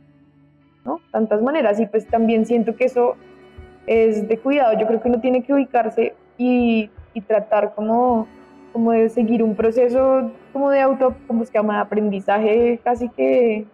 ¿no? 0.84 1.00
Tantas 1.10 1.42
maneras. 1.42 1.80
Y 1.80 1.86
pues 1.86 2.06
también 2.06 2.46
siento 2.46 2.76
que 2.76 2.84
eso 2.84 3.16
es 3.86 4.28
de 4.28 4.38
cuidado, 4.38 4.78
yo 4.78 4.86
creo 4.86 5.02
que 5.02 5.08
uno 5.08 5.20
tiene 5.20 5.42
que 5.42 5.52
ubicarse 5.52 6.14
y, 6.38 6.90
y 7.12 7.20
tratar 7.20 7.74
como 7.74 8.26
como 8.74 8.90
de 8.90 9.08
seguir 9.08 9.40
un 9.44 9.54
proceso 9.54 10.32
como 10.52 10.68
de 10.68 10.80
auto, 10.80 11.14
como 11.28 11.44
se 11.44 11.52
llama, 11.52 11.80
aprendizaje 11.80 12.80
casi 12.82 13.08
que, 13.08 13.66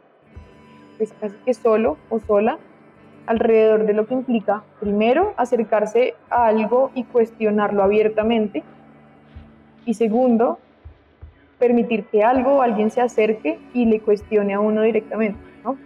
pues 0.99 1.15
casi 1.19 1.35
que 1.47 1.55
solo 1.55 1.97
o 2.11 2.21
sola 2.21 2.59
alrededor 3.27 3.87
de 3.87 3.95
lo 3.95 4.07
que 4.07 4.13
implica, 4.13 4.63
primero, 4.79 5.33
acercarse 5.39 6.15
a 6.29 6.49
algo 6.49 6.91
y 6.95 7.05
cuestionarlo 7.05 7.83
abiertamente, 7.83 8.63
y 9.87 9.95
segundo, 9.95 10.59
permitir 11.61 12.05
que 12.07 12.25
algo 12.25 12.63
alguien 12.63 12.91
se 12.91 13.01
acerque 13.01 13.61
y 13.75 13.85
le 13.85 14.01
cuestione 14.01 14.55
a 14.55 14.61
uno 14.61 14.83
directamente, 14.83 15.39
¿no? 15.63 15.77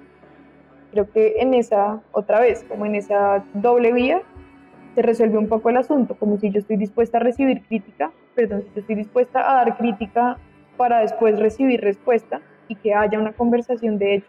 Creo 0.92 1.10
que 1.10 1.34
en 1.40 1.52
esa, 1.52 2.00
otra 2.12 2.40
vez, 2.40 2.64
como 2.66 2.86
en 2.86 2.94
esa 2.94 3.44
doble 3.52 3.92
vía, 3.92 4.22
se 4.94 5.02
resuelve 5.02 5.36
un 5.36 5.48
poco 5.48 5.68
el 5.70 5.76
asunto, 5.76 6.14
como 6.14 6.38
si 6.38 6.50
yo 6.50 6.60
estoy 6.60 6.76
dispuesta 6.76 7.18
a 7.18 7.20
recibir 7.20 7.62
crítica, 7.62 8.12
perdón, 8.36 8.62
si 8.62 8.68
yo 8.74 8.80
estoy 8.80 8.94
dispuesta 8.94 9.50
a 9.50 9.56
dar 9.56 9.76
crítica 9.76 10.38
para 10.76 11.00
después 11.00 11.38
recibir 11.40 11.80
respuesta 11.80 12.40
y 12.68 12.76
que 12.76 12.94
haya 12.94 13.18
una 13.18 13.32
conversación 13.32 13.98
de 13.98 14.14
hecho, 14.14 14.28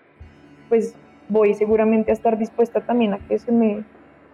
pues 0.68 0.96
voy 1.30 1.54
seguramente 1.54 2.10
a 2.10 2.16
estar 2.16 2.38
dispuesta 2.38 2.82
también 2.82 3.14
a 3.14 3.20
que 3.20 3.38
se 3.38 3.52
me 3.52 3.84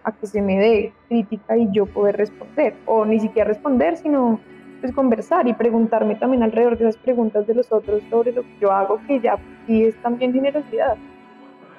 a 0.04 0.10
que 0.10 0.26
se 0.26 0.42
me 0.42 0.58
dé 0.58 0.92
crítica 1.08 1.56
y 1.56 1.70
yo 1.70 1.86
poder 1.86 2.16
responder, 2.16 2.74
o 2.86 3.04
ni 3.04 3.20
siquiera 3.20 3.46
responder, 3.48 3.96
sino 3.96 4.40
pues 4.82 4.94
conversar 4.94 5.46
y 5.48 5.54
preguntarme 5.54 6.16
también 6.16 6.42
alrededor 6.42 6.76
de 6.76 6.88
esas 6.88 7.00
preguntas 7.00 7.46
de 7.46 7.54
los 7.54 7.70
otros 7.72 8.02
sobre 8.10 8.32
lo 8.32 8.42
que 8.42 8.58
yo 8.60 8.72
hago, 8.72 9.00
que 9.06 9.20
ya 9.20 9.38
sí 9.66 9.84
es 9.84 9.94
también 10.02 10.34
generosidad. 10.34 10.96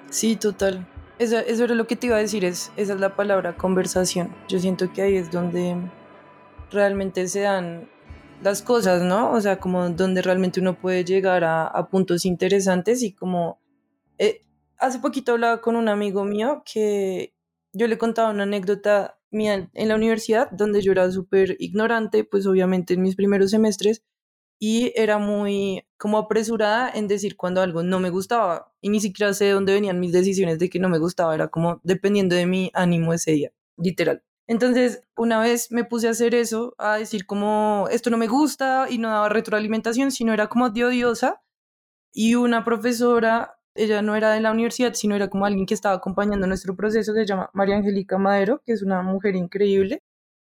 Sí, 0.09 0.35
total. 0.37 0.87
Eso, 1.19 1.37
eso 1.37 1.65
era 1.65 1.75
lo 1.75 1.85
que 1.85 1.95
te 1.95 2.07
iba 2.07 2.15
a 2.15 2.19
decir, 2.19 2.45
es, 2.45 2.71
esa 2.77 2.93
es 2.93 2.99
la 2.99 3.15
palabra 3.15 3.55
conversación. 3.55 4.33
Yo 4.47 4.57
siento 4.57 4.91
que 4.91 5.01
ahí 5.01 5.17
es 5.17 5.29
donde 5.29 5.75
realmente 6.71 7.27
se 7.27 7.41
dan 7.41 7.89
las 8.41 8.61
cosas, 8.61 9.03
¿no? 9.03 9.31
O 9.31 9.41
sea, 9.41 9.59
como 9.59 9.89
donde 9.89 10.21
realmente 10.21 10.59
uno 10.59 10.73
puede 10.73 11.03
llegar 11.03 11.43
a, 11.43 11.67
a 11.67 11.87
puntos 11.89 12.25
interesantes 12.25 13.03
y 13.03 13.11
como... 13.11 13.59
Eh, 14.17 14.41
hace 14.79 14.99
poquito 14.99 15.33
hablaba 15.33 15.61
con 15.61 15.75
un 15.75 15.89
amigo 15.89 16.23
mío 16.23 16.63
que 16.65 17.33
yo 17.73 17.87
le 17.87 17.97
contaba 17.97 18.29
una 18.29 18.43
anécdota 18.43 19.17
mía 19.33 19.69
en 19.73 19.87
la 19.87 19.95
universidad 19.95 20.49
donde 20.51 20.81
yo 20.81 20.91
era 20.91 21.11
súper 21.11 21.55
ignorante, 21.59 22.23
pues 22.23 22.45
obviamente 22.45 22.93
en 22.93 23.01
mis 23.01 23.15
primeros 23.15 23.51
semestres, 23.51 24.03
y 24.59 24.93
era 24.95 25.17
muy 25.17 25.85
como 25.97 26.17
apresurada 26.17 26.89
en 26.89 27.07
decir 27.07 27.35
cuando 27.35 27.61
algo 27.61 27.83
no 27.83 27.99
me 27.99 28.09
gustaba 28.09 28.73
y 28.79 28.89
ni 28.89 29.01
siquiera 29.01 29.33
sé 29.33 29.45
de 29.45 29.51
dónde 29.51 29.73
venían 29.73 29.99
mis 29.99 30.13
decisiones 30.13 30.59
de 30.59 30.69
que 30.69 30.79
no 30.79 30.89
me 30.89 30.99
gustaba, 30.99 31.35
era 31.35 31.49
como 31.49 31.81
dependiendo 31.83 32.35
de 32.35 32.45
mi 32.45 32.71
ánimo 32.73 33.13
ese 33.13 33.31
día, 33.31 33.51
literal. 33.77 34.23
Entonces, 34.47 35.03
una 35.17 35.39
vez 35.39 35.71
me 35.71 35.85
puse 35.85 36.07
a 36.07 36.11
hacer 36.11 36.35
eso, 36.35 36.75
a 36.77 36.97
decir 36.97 37.25
como 37.25 37.87
esto 37.91 38.09
no 38.09 38.17
me 38.17 38.27
gusta 38.27 38.87
y 38.89 38.97
no 38.97 39.09
daba 39.09 39.29
retroalimentación, 39.29 40.11
sino 40.11 40.33
era 40.33 40.47
como 40.47 40.69
de 40.69 40.85
odiosa 40.85 41.41
y 42.13 42.35
una 42.35 42.63
profesora, 42.63 43.59
ella 43.75 44.01
no 44.01 44.15
era 44.15 44.31
de 44.33 44.41
la 44.41 44.51
universidad, 44.51 44.93
sino 44.93 45.15
era 45.15 45.29
como 45.29 45.45
alguien 45.45 45.65
que 45.65 45.73
estaba 45.73 45.95
acompañando 45.95 46.47
nuestro 46.47 46.75
proceso, 46.75 47.13
se 47.13 47.25
llama 47.25 47.49
María 47.53 47.75
Angélica 47.77 48.17
Madero, 48.17 48.61
que 48.65 48.73
es 48.73 48.83
una 48.83 49.01
mujer 49.01 49.35
increíble 49.35 50.01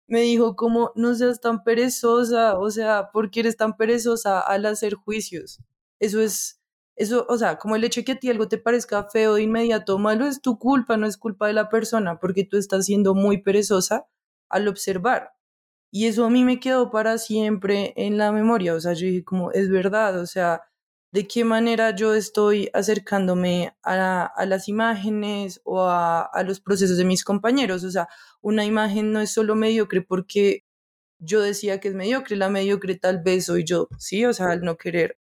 me 0.08 0.22
dijo 0.22 0.56
como 0.56 0.92
no 0.96 1.14
seas 1.14 1.40
tan 1.40 1.62
perezosa, 1.62 2.58
o 2.58 2.70
sea, 2.70 3.10
¿por 3.12 3.30
qué 3.30 3.40
eres 3.40 3.56
tan 3.56 3.76
perezosa 3.76 4.40
al 4.40 4.66
hacer 4.66 4.94
juicios? 4.94 5.60
Eso 6.00 6.20
es, 6.20 6.60
eso, 6.96 7.26
o 7.28 7.36
sea, 7.38 7.58
como 7.58 7.76
el 7.76 7.84
hecho 7.84 8.00
de 8.00 8.04
que 8.06 8.12
a 8.12 8.18
ti 8.18 8.30
algo 8.30 8.48
te 8.48 8.58
parezca 8.58 9.04
feo 9.04 9.34
de 9.34 9.42
inmediato 9.42 9.98
malo 9.98 10.26
es 10.26 10.40
tu 10.40 10.58
culpa, 10.58 10.96
no 10.96 11.06
es 11.06 11.18
culpa 11.18 11.46
de 11.46 11.52
la 11.52 11.68
persona, 11.68 12.18
porque 12.18 12.44
tú 12.44 12.56
estás 12.56 12.86
siendo 12.86 13.14
muy 13.14 13.42
perezosa 13.42 14.06
al 14.48 14.68
observar. 14.68 15.32
Y 15.92 16.06
eso 16.06 16.24
a 16.24 16.30
mí 16.30 16.44
me 16.44 16.60
quedó 16.60 16.90
para 16.90 17.18
siempre 17.18 17.94
en 17.96 18.18
la 18.18 18.32
memoria, 18.32 18.74
o 18.74 18.80
sea, 18.80 18.94
yo 18.94 19.06
dije 19.06 19.24
como, 19.24 19.52
es 19.52 19.70
verdad, 19.70 20.18
o 20.20 20.26
sea, 20.26 20.62
de 21.12 21.26
qué 21.26 21.44
manera 21.44 21.94
yo 21.96 22.14
estoy 22.14 22.70
acercándome 22.74 23.74
a, 23.82 24.26
a 24.26 24.46
las 24.46 24.68
imágenes 24.68 25.60
o 25.64 25.82
a, 25.82 26.22
a, 26.22 26.42
los 26.42 26.60
procesos 26.60 26.98
de 26.98 27.04
mis 27.04 27.24
compañeros. 27.24 27.84
O 27.84 27.90
sea, 27.90 28.08
una 28.42 28.64
imagen 28.64 29.12
no 29.12 29.20
es 29.20 29.30
solo 29.32 29.54
mediocre 29.54 30.02
porque 30.02 30.64
yo 31.18 31.40
decía 31.40 31.80
que 31.80 31.88
es 31.88 31.94
mediocre, 31.94 32.36
la 32.36 32.50
mediocre 32.50 32.96
tal 32.96 33.22
vez 33.22 33.46
soy 33.46 33.64
yo, 33.64 33.88
¿sí? 33.98 34.24
O 34.26 34.32
sea, 34.32 34.50
al 34.50 34.62
no 34.62 34.76
querer 34.76 35.18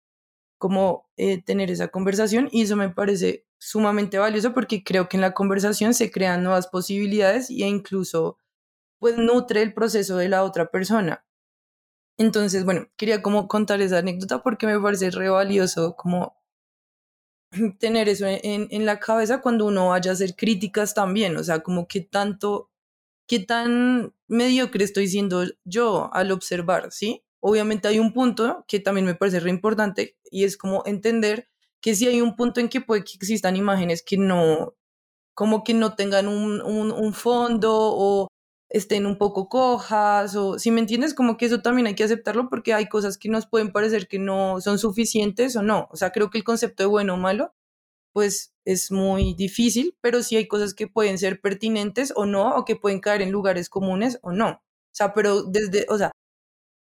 como 0.57 1.07
eh, 1.17 1.41
tener 1.43 1.71
esa 1.71 1.89
conversación 1.89 2.49
y 2.51 2.63
eso 2.63 2.75
me 2.75 2.89
parece 2.89 3.45
sumamente 3.59 4.17
valioso 4.17 4.53
porque 4.53 4.83
creo 4.83 5.09
que 5.09 5.17
en 5.17 5.21
la 5.21 5.33
conversación 5.33 5.93
se 5.93 6.11
crean 6.11 6.43
nuevas 6.43 6.67
posibilidades 6.67 7.49
e 7.49 7.67
incluso 7.67 8.37
pues 8.99 9.17
nutre 9.17 9.61
el 9.61 9.73
proceso 9.73 10.17
de 10.17 10.29
la 10.29 10.43
otra 10.43 10.71
persona. 10.71 11.26
Entonces, 12.17 12.65
bueno, 12.65 12.87
quería 12.97 13.21
como 13.21 13.47
contar 13.47 13.81
esa 13.81 13.99
anécdota 13.99 14.41
porque 14.41 14.65
me 14.67 14.79
parece 14.79 15.11
re 15.11 15.29
valioso 15.29 15.95
como 15.95 16.35
tener 17.79 18.09
eso 18.09 18.25
en, 18.27 18.85
la 18.85 18.99
cabeza 18.99 19.41
cuando 19.41 19.65
uno 19.65 19.89
vaya 19.89 20.11
a 20.11 20.13
hacer 20.13 20.35
críticas 20.35 20.93
también, 20.93 21.37
o 21.37 21.43
sea, 21.43 21.59
como 21.61 21.87
que 21.87 22.01
tanto, 22.01 22.71
qué 23.27 23.39
tan 23.39 24.13
mediocre 24.27 24.83
estoy 24.83 25.07
siendo 25.07 25.45
yo 25.63 26.09
al 26.13 26.31
observar, 26.31 26.91
¿sí? 26.91 27.23
Obviamente 27.39 27.87
hay 27.87 27.99
un 27.99 28.13
punto 28.13 28.65
que 28.67 28.79
también 28.79 29.05
me 29.05 29.15
parece 29.15 29.39
re 29.39 29.51
importante 29.51 30.17
y 30.31 30.43
es 30.43 30.57
como 30.57 30.83
entender 30.85 31.49
que 31.81 31.95
si 31.95 32.07
hay 32.07 32.21
un 32.21 32.35
punto 32.35 32.59
en 32.59 32.69
que 32.69 32.81
puede 32.81 33.03
que 33.03 33.13
existan 33.15 33.55
imágenes 33.55 34.03
que 34.03 34.17
no, 34.17 34.75
como 35.35 35.63
que 35.63 35.73
no 35.73 35.95
tengan 35.95 36.27
un, 36.27 36.61
un, 36.61 36.91
un 36.91 37.13
fondo 37.13 37.73
o 37.73 38.27
estén 38.77 39.05
un 39.05 39.17
poco 39.17 39.49
cojas 39.49 40.35
o 40.35 40.59
si 40.59 40.71
me 40.71 40.79
entiendes 40.79 41.13
como 41.13 41.37
que 41.37 41.45
eso 41.45 41.61
también 41.61 41.87
hay 41.87 41.95
que 41.95 42.03
aceptarlo 42.03 42.49
porque 42.49 42.73
hay 42.73 42.87
cosas 42.87 43.17
que 43.17 43.29
nos 43.29 43.47
pueden 43.47 43.71
parecer 43.71 44.07
que 44.07 44.19
no 44.19 44.61
son 44.61 44.79
suficientes 44.79 45.55
o 45.55 45.63
no. 45.63 45.87
O 45.91 45.97
sea 45.97 46.11
creo 46.11 46.29
que 46.29 46.37
el 46.37 46.43
concepto 46.43 46.83
de 46.83 46.87
bueno 46.87 47.15
o 47.15 47.17
malo 47.17 47.53
pues 48.13 48.53
es 48.65 48.91
muy 48.91 49.33
difícil 49.35 49.97
pero 50.01 50.23
sí 50.23 50.37
hay 50.37 50.47
cosas 50.47 50.73
que 50.73 50.87
pueden 50.87 51.17
ser 51.17 51.41
pertinentes 51.41 52.13
o 52.15 52.25
no 52.25 52.55
o 52.55 52.65
que 52.65 52.75
pueden 52.75 52.99
caer 53.01 53.21
en 53.21 53.31
lugares 53.31 53.69
comunes 53.69 54.19
o 54.23 54.31
no. 54.31 54.49
O 54.49 54.61
sea 54.93 55.13
pero 55.13 55.43
desde 55.43 55.85
o 55.89 55.97
sea 55.97 56.11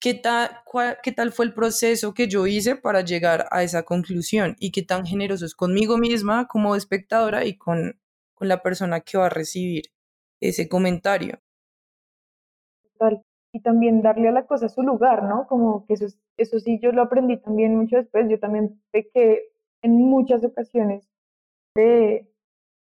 qué 0.00 0.14
tal 0.14 0.62
qué 1.02 1.12
tal 1.12 1.32
fue 1.32 1.46
el 1.46 1.54
proceso 1.54 2.14
que 2.14 2.28
yo 2.28 2.46
hice 2.46 2.76
para 2.76 3.02
llegar 3.02 3.48
a 3.50 3.62
esa 3.62 3.84
conclusión 3.84 4.56
y 4.60 4.72
qué 4.72 4.82
tan 4.82 5.06
generoso 5.06 5.46
es 5.46 5.54
conmigo 5.54 5.98
misma 5.98 6.48
como 6.48 6.76
espectadora 6.76 7.44
y 7.44 7.56
con 7.56 8.00
con 8.34 8.48
la 8.48 8.62
persona 8.62 9.00
que 9.00 9.18
va 9.18 9.26
a 9.26 9.30
recibir 9.30 9.92
ese 10.40 10.68
comentario 10.68 11.40
y 13.52 13.60
también 13.62 14.02
darle 14.02 14.28
a 14.28 14.32
la 14.32 14.46
cosa 14.46 14.68
su 14.68 14.82
lugar, 14.82 15.24
¿no? 15.24 15.46
Como 15.46 15.86
que 15.86 15.94
eso, 15.94 16.06
eso 16.36 16.58
sí 16.60 16.78
yo 16.82 16.92
lo 16.92 17.02
aprendí 17.02 17.38
también 17.38 17.76
mucho 17.76 17.96
después, 17.96 18.28
yo 18.28 18.38
también 18.38 18.80
que 18.92 19.42
en 19.82 19.92
muchas 19.96 20.44
ocasiones 20.44 21.08
de, 21.74 22.28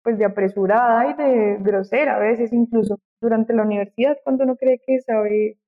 pues 0.02 0.18
de 0.18 0.24
apresurada 0.26 1.10
y 1.10 1.14
de 1.14 1.58
grosera, 1.60 2.16
a 2.16 2.20
veces 2.20 2.52
incluso 2.52 2.98
durante 3.20 3.54
la 3.54 3.62
universidad, 3.64 4.18
cuando 4.24 4.44
uno 4.44 4.56
cree 4.56 4.80
que 4.86 5.00
sabe, 5.00 5.58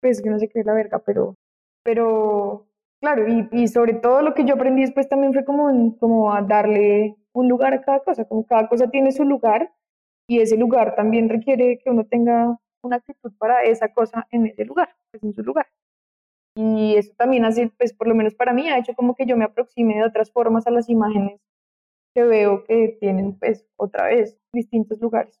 pues 0.00 0.22
que 0.22 0.30
no 0.30 0.38
se 0.38 0.48
cree 0.48 0.64
la 0.64 0.74
verga, 0.74 1.00
pero, 1.00 1.36
pero 1.82 2.66
claro, 3.00 3.28
y, 3.28 3.48
y 3.52 3.68
sobre 3.68 3.94
todo 3.94 4.22
lo 4.22 4.34
que 4.34 4.44
yo 4.44 4.54
aprendí 4.54 4.82
después 4.82 5.08
también 5.08 5.32
fue 5.34 5.44
como, 5.44 5.96
como 5.98 6.32
a 6.34 6.42
darle 6.42 7.16
un 7.32 7.48
lugar 7.48 7.74
a 7.74 7.82
cada 7.82 8.00
cosa, 8.00 8.26
como 8.26 8.46
cada 8.46 8.68
cosa 8.68 8.90
tiene 8.90 9.12
su 9.12 9.24
lugar 9.24 9.72
y 10.28 10.40
ese 10.40 10.56
lugar 10.56 10.94
también 10.96 11.28
requiere 11.28 11.78
que 11.78 11.90
uno 11.90 12.06
tenga 12.06 12.58
una 12.82 12.96
actitud 12.96 13.32
para 13.38 13.62
esa 13.64 13.92
cosa 13.92 14.26
en 14.30 14.46
ese 14.46 14.64
lugar, 14.64 14.94
pues 15.10 15.22
en 15.22 15.34
su 15.34 15.42
lugar. 15.42 15.66
Y 16.56 16.96
eso 16.96 17.12
también 17.16 17.44
hace, 17.44 17.70
pues 17.78 17.92
por 17.92 18.08
lo 18.08 18.14
menos 18.14 18.34
para 18.34 18.52
mí, 18.52 18.68
ha 18.68 18.78
hecho 18.78 18.94
como 18.94 19.14
que 19.14 19.26
yo 19.26 19.36
me 19.36 19.44
aproxime 19.44 19.96
de 19.96 20.04
otras 20.04 20.32
formas 20.32 20.66
a 20.66 20.70
las 20.70 20.88
imágenes 20.88 21.40
que 22.14 22.24
veo 22.24 22.64
que 22.64 22.96
tienen, 23.00 23.38
pues 23.38 23.66
otra 23.76 24.08
vez, 24.08 24.36
distintos 24.52 25.00
lugares. 25.00 25.40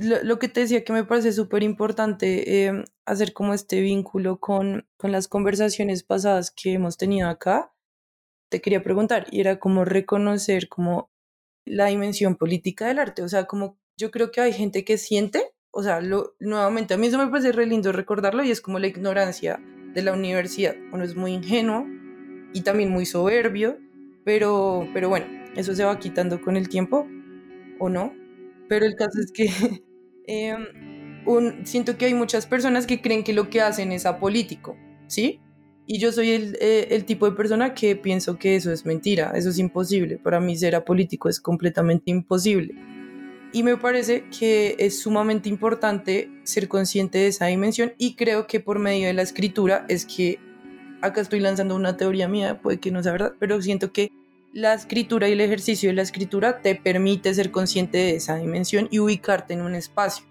Lo, 0.00 0.22
lo 0.22 0.38
que 0.38 0.48
te 0.48 0.60
decía 0.60 0.84
que 0.84 0.92
me 0.92 1.04
parece 1.04 1.32
súper 1.32 1.62
importante 1.62 2.66
eh, 2.66 2.84
hacer 3.06 3.32
como 3.32 3.54
este 3.54 3.80
vínculo 3.80 4.40
con, 4.40 4.86
con 4.98 5.12
las 5.12 5.28
conversaciones 5.28 6.02
pasadas 6.02 6.50
que 6.50 6.74
hemos 6.74 6.96
tenido 6.96 7.28
acá, 7.28 7.72
te 8.50 8.60
quería 8.60 8.82
preguntar, 8.82 9.26
y 9.30 9.40
era 9.40 9.58
como 9.58 9.84
reconocer 9.84 10.68
como 10.68 11.10
la 11.66 11.86
dimensión 11.86 12.36
política 12.36 12.88
del 12.88 12.98
arte, 12.98 13.22
o 13.22 13.28
sea, 13.28 13.46
como 13.46 13.78
yo 13.98 14.10
creo 14.10 14.30
que 14.30 14.40
hay 14.40 14.52
gente 14.52 14.84
que 14.84 14.98
siente 14.98 15.53
o 15.74 15.82
sea, 15.82 16.00
nuevamente, 16.38 16.94
a 16.94 16.96
mí 16.96 17.08
eso 17.08 17.18
me 17.18 17.26
parece 17.26 17.50
re 17.50 17.66
lindo 17.66 17.90
recordarlo 17.90 18.44
y 18.44 18.50
es 18.50 18.60
como 18.60 18.78
la 18.78 18.86
ignorancia 18.86 19.60
de 19.92 20.02
la 20.02 20.12
universidad. 20.12 20.76
Uno 20.92 21.02
es 21.02 21.16
muy 21.16 21.32
ingenuo 21.32 21.84
y 22.52 22.60
también 22.60 22.90
muy 22.90 23.06
soberbio, 23.06 23.76
pero, 24.24 24.88
pero 24.94 25.08
bueno, 25.08 25.26
eso 25.56 25.74
se 25.74 25.84
va 25.84 25.98
quitando 25.98 26.40
con 26.40 26.56
el 26.56 26.68
tiempo, 26.68 27.08
¿o 27.80 27.88
no? 27.88 28.14
Pero 28.68 28.86
el 28.86 28.94
caso 28.94 29.18
es 29.20 29.32
que 29.32 29.50
em, 30.26 30.64
un, 31.26 31.66
siento 31.66 31.98
que 31.98 32.06
hay 32.06 32.14
muchas 32.14 32.46
personas 32.46 32.86
que 32.86 33.00
creen 33.00 33.24
que 33.24 33.32
lo 33.32 33.50
que 33.50 33.60
hacen 33.60 33.90
es 33.90 34.06
apolítico, 34.06 34.76
¿sí? 35.08 35.40
Y 35.86 35.98
yo 35.98 36.12
soy 36.12 36.30
el, 36.30 36.56
eh, 36.60 36.86
el, 36.90 37.04
tipo 37.04 37.28
de 37.28 37.36
persona 37.36 37.74
que 37.74 37.96
pienso 37.96 38.38
que 38.38 38.54
eso 38.54 38.72
es 38.72 38.86
mentira, 38.86 39.32
eso 39.34 39.50
es 39.50 39.58
imposible. 39.58 40.18
Para 40.18 40.40
mí 40.40 40.56
ser 40.56 40.76
apolítico 40.76 41.28
es 41.28 41.40
completamente 41.40 42.10
imposible. 42.10 42.74
Y 43.54 43.62
me 43.62 43.76
parece 43.76 44.24
que 44.36 44.74
es 44.80 45.00
sumamente 45.00 45.48
importante 45.48 46.28
ser 46.42 46.66
consciente 46.66 47.18
de 47.18 47.28
esa 47.28 47.46
dimensión 47.46 47.94
y 47.98 48.16
creo 48.16 48.48
que 48.48 48.58
por 48.58 48.80
medio 48.80 49.06
de 49.06 49.12
la 49.14 49.22
escritura 49.22 49.86
es 49.88 50.04
que, 50.06 50.40
acá 51.00 51.20
estoy 51.20 51.38
lanzando 51.38 51.76
una 51.76 51.96
teoría 51.96 52.26
mía, 52.26 52.60
puede 52.60 52.80
que 52.80 52.90
no 52.90 53.00
sea 53.00 53.12
verdad, 53.12 53.34
pero 53.38 53.62
siento 53.62 53.92
que 53.92 54.10
la 54.52 54.74
escritura 54.74 55.28
y 55.28 55.34
el 55.34 55.40
ejercicio 55.40 55.88
de 55.88 55.94
la 55.94 56.02
escritura 56.02 56.62
te 56.62 56.74
permite 56.74 57.32
ser 57.32 57.52
consciente 57.52 57.98
de 57.98 58.16
esa 58.16 58.34
dimensión 58.34 58.88
y 58.90 58.98
ubicarte 58.98 59.54
en 59.54 59.62
un 59.62 59.76
espacio. 59.76 60.24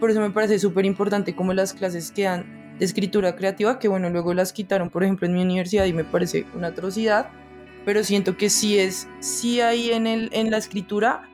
Por 0.00 0.10
eso 0.10 0.20
me 0.20 0.30
parece 0.30 0.58
súper 0.58 0.86
importante 0.86 1.36
como 1.36 1.52
las 1.52 1.72
clases 1.72 2.10
que 2.10 2.24
dan 2.24 2.74
de 2.80 2.84
escritura 2.84 3.36
creativa, 3.36 3.78
que 3.78 3.86
bueno, 3.86 4.10
luego 4.10 4.34
las 4.34 4.52
quitaron, 4.52 4.90
por 4.90 5.04
ejemplo, 5.04 5.28
en 5.28 5.34
mi 5.34 5.42
universidad 5.42 5.84
y 5.84 5.92
me 5.92 6.02
parece 6.02 6.46
una 6.56 6.68
atrocidad, 6.68 7.28
pero 7.84 8.02
siento 8.02 8.36
que 8.36 8.50
sí 8.50 8.76
es, 8.76 9.06
sí 9.20 9.60
hay 9.60 9.92
en, 9.92 10.08
el, 10.08 10.30
en 10.32 10.50
la 10.50 10.56
escritura 10.56 11.29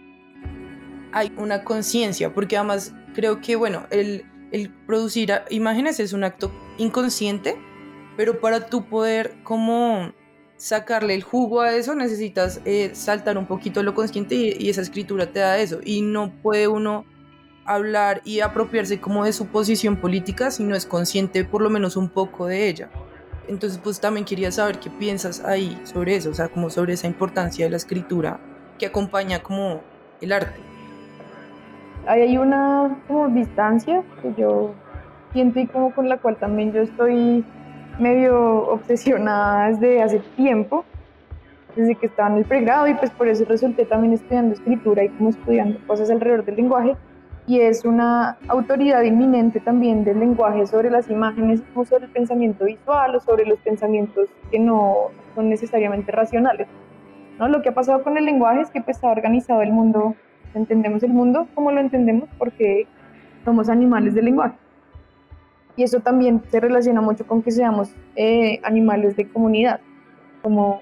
hay 1.12 1.32
una 1.36 1.64
conciencia, 1.64 2.32
porque 2.32 2.56
además 2.56 2.94
creo 3.14 3.40
que, 3.40 3.56
bueno, 3.56 3.86
el, 3.90 4.24
producir 4.86 5.32
imágenes 5.50 6.00
es 6.00 6.12
un 6.12 6.24
acto 6.24 6.52
inconsciente, 6.78 7.56
pero 8.16 8.40
para 8.40 8.66
tú 8.66 8.88
poder 8.88 9.34
como 9.42 10.12
sacarle 10.56 11.14
el 11.14 11.22
jugo 11.22 11.60
a 11.60 11.74
eso 11.74 11.94
necesitas 11.94 12.62
eh, 12.64 12.92
saltar 12.94 13.36
un 13.36 13.44
poquito 13.46 13.82
lo 13.82 13.94
consciente 13.94 14.34
y, 14.34 14.56
y, 14.58 14.70
esa 14.70 14.80
escritura 14.80 15.30
te 15.30 15.40
da 15.40 15.58
eso 15.58 15.80
y 15.84 16.00
no 16.00 16.32
puede 16.40 16.66
uno 16.66 17.04
hablar 17.66 18.22
y 18.24 18.40
apropiarse 18.40 18.98
como 18.98 19.26
de 19.26 19.34
su 19.34 19.48
posición 19.48 19.96
política 19.96 20.50
si 20.50 20.64
no 20.64 20.74
es 20.74 20.86
consciente 20.86 21.44
por 21.44 21.60
lo 21.60 21.68
menos 21.68 21.96
un 21.96 22.08
poco 22.08 22.46
de 22.46 22.68
ella. 22.68 22.88
Entonces 23.48 23.78
pues 23.82 24.00
también 24.00 24.24
quería 24.24 24.50
saber 24.50 24.80
qué 24.80 24.90
piensas 24.90 25.40
ahí 25.44 25.78
sobre 25.84 26.16
eso, 26.16 26.30
o 26.30 26.34
sea, 26.34 26.48
como 26.48 26.70
sobre 26.70 26.94
esa 26.94 27.06
importancia 27.06 27.66
de 27.66 27.70
la 27.70 27.76
escritura 27.76 28.40
que 28.78 28.86
acompaña 28.86 29.42
como 29.42 29.82
el 30.20 30.32
arte 30.32 30.65
hay 32.06 32.38
una 32.38 32.96
como 33.06 33.28
distancia 33.28 34.02
que 34.22 34.32
yo 34.34 34.72
siento 35.32 35.60
y 35.60 35.66
como 35.66 35.94
con 35.94 36.08
la 36.08 36.18
cual 36.18 36.36
también 36.36 36.72
yo 36.72 36.82
estoy 36.82 37.44
medio 37.98 38.68
obsesionada 38.68 39.68
desde 39.68 40.02
hace 40.02 40.18
tiempo, 40.36 40.84
desde 41.74 41.94
que 41.94 42.06
estaba 42.06 42.30
en 42.30 42.38
el 42.38 42.44
pregrado 42.44 42.86
y 42.88 42.94
pues 42.94 43.10
por 43.10 43.28
eso 43.28 43.44
resulté 43.44 43.84
también 43.84 44.12
estudiando 44.12 44.54
escritura 44.54 45.04
y 45.04 45.08
como 45.10 45.30
estudiando 45.30 45.78
cosas 45.86 46.10
alrededor 46.10 46.44
del 46.44 46.56
lenguaje 46.56 46.96
y 47.46 47.60
es 47.60 47.84
una 47.84 48.38
autoridad 48.48 49.02
inminente 49.02 49.60
también 49.60 50.04
del 50.04 50.18
lenguaje 50.18 50.66
sobre 50.66 50.90
las 50.90 51.08
imágenes, 51.08 51.62
como 51.72 51.84
sobre 51.84 52.06
el 52.06 52.10
pensamiento 52.10 52.64
visual 52.64 53.14
o 53.14 53.20
sobre 53.20 53.46
los 53.46 53.58
pensamientos 53.60 54.28
que 54.50 54.58
no 54.58 55.10
son 55.34 55.48
necesariamente 55.48 56.10
racionales. 56.10 56.66
¿no? 57.38 57.48
Lo 57.48 57.62
que 57.62 57.68
ha 57.68 57.74
pasado 57.74 58.02
con 58.02 58.18
el 58.18 58.24
lenguaje 58.24 58.62
es 58.62 58.70
que 58.70 58.80
pues 58.80 59.02
ha 59.04 59.08
organizado 59.08 59.62
el 59.62 59.72
mundo 59.72 60.16
entendemos 60.54 61.02
el 61.02 61.12
mundo 61.12 61.48
como 61.54 61.70
lo 61.70 61.80
entendemos 61.80 62.28
porque 62.38 62.86
somos 63.44 63.68
animales 63.68 64.14
de 64.14 64.22
lenguaje. 64.22 64.56
Y 65.76 65.82
eso 65.82 66.00
también 66.00 66.42
se 66.48 66.58
relaciona 66.58 67.00
mucho 67.00 67.26
con 67.26 67.42
que 67.42 67.50
seamos 67.50 67.94
eh, 68.16 68.60
animales 68.62 69.14
de 69.16 69.28
comunidad, 69.28 69.80
como 70.42 70.80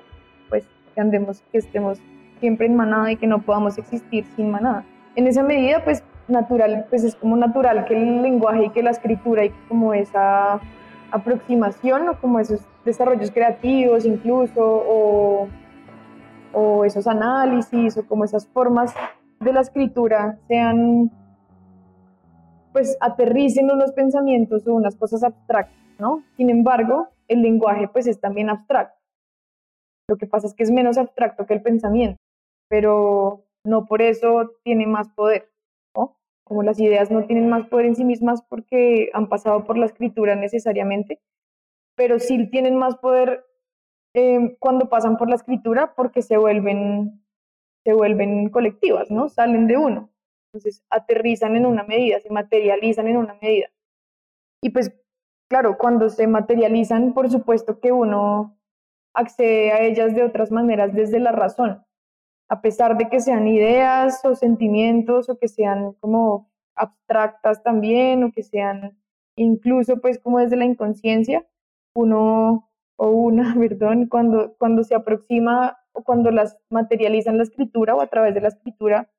pues 0.49 0.65
que 0.95 1.01
andemos, 1.01 1.43
que 1.51 1.59
estemos 1.59 1.99
siempre 2.39 2.67
en 2.67 2.77
manada 2.77 3.11
y 3.11 3.17
que 3.17 3.27
no 3.27 3.43
podamos 3.43 3.77
existir 3.77 4.25
sin 4.37 4.51
manada. 4.51 4.85
En 5.17 5.27
esa 5.27 5.43
medida, 5.43 5.85
pues 5.85 6.05
natural, 6.29 6.87
pues 6.89 7.05
es 7.05 7.15
como 7.17 7.37
natural 7.37 7.85
que 7.87 7.95
el 7.95 8.23
lenguaje 8.23 8.67
y 8.67 8.71
que 8.71 8.83
la 8.83 8.91
escritura 8.91 9.45
y 9.45 9.51
como 9.69 9.95
esa 9.95 10.61
aproximación 11.11 12.09
o 12.09 12.19
como 12.21 12.41
esos 12.41 12.61
desarrollos 12.85 13.31
creativos 13.31 14.05
incluso 14.05 14.61
o, 14.63 15.49
o 16.53 16.85
esos 16.85 17.07
análisis 17.07 17.97
o 17.97 18.07
como 18.07 18.25
esas 18.25 18.47
formas 18.49 18.95
de 19.45 19.53
la 19.53 19.61
escritura 19.61 20.39
sean 20.49 21.11
pues 22.73 22.97
aterricen 23.01 23.71
unos 23.71 23.93
pensamientos 23.93 24.67
o 24.67 24.75
unas 24.75 24.97
cosas 24.97 25.23
abstractas, 25.23 25.79
¿no? 26.01 26.25
Sin 26.37 26.51
embargo, 26.51 27.09
el 27.29 27.43
lenguaje 27.43 27.87
pues 27.89 28.09
es 28.09 28.21
también 28.21 28.51
abstracto. 28.51 28.99
Lo 30.09 30.17
que 30.17 30.27
pasa 30.27 30.49
es 30.49 30.55
que 30.55 30.65
es 30.65 30.71
menos 30.71 30.99
abstracto 30.99 31.47
que 31.47 31.55
el 31.55 31.63
pensamiento, 31.63 32.19
pero 32.69 33.45
no 33.65 33.87
por 33.87 34.03
eso 34.03 34.51
tiene 34.65 34.87
más 34.87 35.09
poder, 35.11 35.51
¿no? 35.97 36.19
Como 36.45 36.63
las 36.63 36.81
ideas 36.81 37.11
no 37.11 37.25
tienen 37.27 37.49
más 37.49 37.67
poder 37.69 37.87
en 37.87 37.97
sí 37.97 38.05
mismas 38.05 38.43
porque 38.43 39.09
han 39.15 39.29
pasado 39.29 39.65
por 39.65 39.79
la 39.79 39.87
escritura 39.87 40.35
necesariamente, 40.35 41.21
pero 41.97 42.19
sí 42.19 42.51
tienen 42.51 42.77
más 42.77 42.97
poder 42.97 43.47
eh, 44.15 44.57
cuando 44.59 44.89
pasan 44.89 45.17
por 45.17 45.29
la 45.29 45.37
escritura 45.37 45.95
porque 45.95 46.23
se 46.23 46.37
vuelven, 46.37 47.24
se 47.85 47.93
vuelven 47.93 48.49
colectivas, 48.49 49.11
¿no? 49.11 49.29
Salen 49.29 49.67
de 49.67 49.77
uno. 49.77 50.11
Entonces 50.49 50.83
aterrizan 50.91 51.57
en 51.57 51.67
una 51.67 51.85
medida, 51.85 52.21
se 52.21 52.31
materializan 52.31 53.09
en 53.09 53.19
una 53.19 53.37
medida. 53.41 53.69
Y 54.63 54.71
pues, 54.71 54.93
claro, 55.51 55.77
cuando 55.79 56.09
se 56.09 56.27
materializan, 56.27 57.13
por 57.13 57.31
supuesto 57.31 57.81
que 57.81 57.93
uno 57.93 58.59
accede 59.15 59.73
a 59.73 59.83
ellas 59.83 60.15
de 60.15 60.23
otras 60.23 60.51
maneras 60.51 60.95
desde 60.95 61.21
la 61.21 61.33
razón, 61.33 61.85
a 62.49 62.61
pesar 62.61 62.97
de 62.97 63.09
que 63.09 63.21
sean 63.21 63.47
ideas 63.47 64.25
o 64.25 64.35
sentimientos 64.35 65.29
o 65.29 65.39
que 65.39 65.49
sean 65.49 65.93
como 66.01 66.51
abstractas 66.77 67.63
también 67.63 68.25
o 68.25 68.33
que 68.33 68.43
sean 68.43 68.99
incluso 69.37 70.01
pues 70.01 70.19
como 70.19 70.39
desde 70.39 70.57
la 70.57 70.65
inconsciencia, 70.65 71.47
uno 71.95 72.71
o 72.97 73.09
una, 73.09 73.55
perdón, 73.59 74.07
cuando, 74.09 74.55
cuando 74.59 74.85
se 74.85 74.95
aproxima 74.95 75.79
o 75.93 76.03
cuando 76.03 76.31
las 76.31 76.59
materializan 76.71 77.37
la 77.37 77.45
escritura 77.45 77.95
o 77.95 78.01
a 78.01 78.09
través 78.09 78.35
de 78.35 78.41
la 78.41 78.49
escritura, 78.49 79.11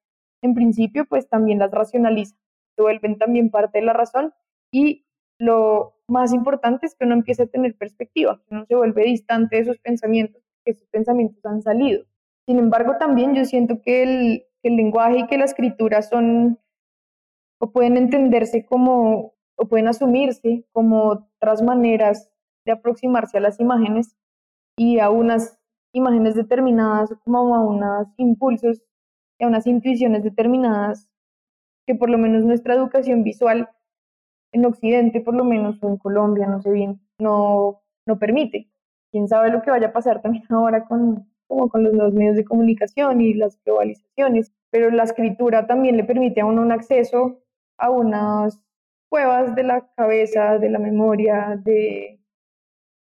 en 0.42 0.54
principio, 0.54 1.06
pues 1.06 1.28
también 1.28 1.60
las 1.60 1.72
racionaliza, 1.72 2.36
se 2.76 2.82
vuelven 2.82 3.18
también 3.18 3.50
parte 3.50 3.80
de 3.80 3.86
la 3.86 3.94
razón 3.94 4.34
y 4.72 5.06
lo 5.40 5.96
más 6.08 6.34
importante 6.34 6.86
es 6.86 6.96
que 6.96 7.06
uno 7.06 7.16
empiece 7.16 7.44
a 7.44 7.48
tener 7.48 7.76
perspectiva, 7.76 8.42
que 8.48 8.56
uno 8.56 8.66
se 8.66 8.76
vuelve 8.76 9.04
distante 9.04 9.56
de 9.56 9.62
esos 9.64 9.80
pensamientos, 9.80 10.42
que 10.64 10.72
esos 10.72 10.88
pensamientos 10.88 11.44
han 11.46 11.62
salido. 11.62 12.06
Sin 12.46 12.60
embargo, 12.60 12.98
también 13.00 13.34
yo 13.34 13.44
siento 13.46 13.82
que 13.82 14.04
el, 14.04 14.46
que 14.62 14.70
el 14.70 14.76
lenguaje 14.76 15.20
y 15.20 15.28
que 15.28 15.38
la 15.38 15.46
escritura 15.46 16.02
son 16.02 16.60
o 17.60 17.72
pueden 17.72 17.98
entenderse 17.98 18.66
como 18.66 19.34
o 19.58 19.68
pueden 19.68 19.88
asumirse 19.88 20.66
como 20.74 21.06
otras 21.06 21.62
maneras 21.62 22.30
de 22.66 22.72
aproximarse 22.72 23.38
a 23.38 23.42
las 23.42 23.60
imágenes 23.60 24.16
y 24.78 25.00
a 25.00 25.10
unas 25.10 25.60
imágenes 25.94 26.36
determinadas 26.36 27.14
como 27.24 27.56
a 27.56 27.62
unos 27.62 28.08
impulsos 28.18 28.82
a 29.40 29.48
unas 29.48 29.68
intuiciones 29.68 30.24
determinadas 30.24 31.10
que 31.86 31.96
por 31.96 32.10
lo 32.10 32.18
menos 32.18 32.44
nuestra 32.44 32.74
educación 32.74 33.24
visual 33.24 33.70
en 34.52 34.66
Occidente, 34.66 35.22
por 35.22 35.36
lo 35.36 35.44
menos, 35.44 35.78
o 35.84 35.90
en 35.90 35.98
Colombia, 35.98 36.48
no 36.48 36.62
sé 36.62 36.72
bien, 36.72 37.02
no, 37.20 37.82
no 38.06 38.18
permite. 38.18 38.70
Quién 39.12 39.28
sabe 39.28 39.52
lo 39.52 39.62
que 39.62 39.72
vaya 39.72 39.88
a 39.88 39.94
pasar 39.94 40.22
también 40.22 40.46
ahora 40.50 40.86
con, 40.86 41.30
como 41.48 41.70
con 41.70 41.84
los 41.84 41.94
nuevos 41.94 42.14
medios 42.14 42.36
de 42.36 42.46
comunicación 42.46 43.22
y 43.22 43.34
las 43.34 43.62
globalizaciones, 43.64 44.54
pero 44.72 44.90
la 44.90 45.04
escritura 45.04 45.68
también 45.68 45.98
le 45.98 46.04
permite 46.04 46.42
a 46.42 46.46
uno 46.46 46.62
un 46.62 46.72
acceso 46.72 47.42
a 47.78 47.90
unas 47.90 48.62
cuevas 49.10 49.54
de 49.56 49.64
la 49.64 49.88
cabeza, 49.96 50.58
de 50.58 50.70
la 50.70 50.80
memoria, 50.80 51.60
de, 51.64 52.20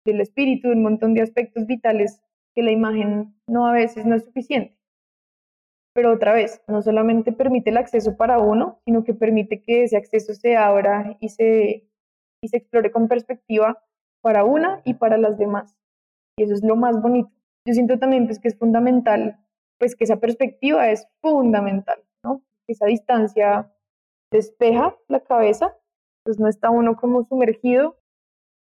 del 0.07 0.23
espíritu, 0.23 0.71
un 0.71 0.83
montón 0.83 1.12
de 1.12 1.21
aspectos 1.21 1.66
vitales 1.66 2.23
que 2.55 2.62
la 2.62 2.71
imagen 2.71 3.35
no 3.47 3.66
a 3.66 3.73
veces 3.73 4.07
no 4.07 4.14
es 4.14 4.25
suficiente 4.25 4.77
pero 5.97 6.12
otra 6.12 6.35
vez, 6.35 6.62
no 6.69 6.83
solamente 6.83 7.33
permite 7.33 7.71
el 7.71 7.79
acceso 7.79 8.19
para 8.19 8.38
uno, 8.38 8.81
sino 8.85 9.03
que 9.03 9.14
permite 9.14 9.62
que 9.62 9.85
ese 9.85 9.97
acceso 9.97 10.35
se 10.35 10.55
abra 10.55 11.16
y 11.21 11.31
se, 11.31 11.88
y 12.42 12.49
se 12.49 12.59
explore 12.59 12.92
con 12.92 13.09
perspectiva 13.09 13.83
para 14.21 14.45
una 14.45 14.83
y 14.85 14.92
para 14.92 15.16
las 15.16 15.38
demás. 15.38 15.75
Y 16.37 16.42
eso 16.42 16.53
es 16.53 16.62
lo 16.62 16.77
más 16.77 17.01
bonito. 17.01 17.31
Yo 17.66 17.73
siento 17.73 17.99
también 17.99 18.27
pues, 18.27 18.38
que 18.38 18.49
es 18.49 18.59
fundamental, 18.59 19.38
pues 19.79 19.97
que 19.97 20.05
esa 20.05 20.21
perspectiva 20.21 20.90
es 20.90 21.09
fundamental, 21.23 22.05
¿no? 22.23 22.42
Esa 22.69 22.85
distancia 22.85 23.73
despeja 24.31 24.95
la 25.09 25.21
cabeza, 25.21 25.79
pues 26.27 26.38
no 26.38 26.47
está 26.47 26.69
uno 26.69 26.97
como 26.97 27.25
sumergido, 27.25 27.97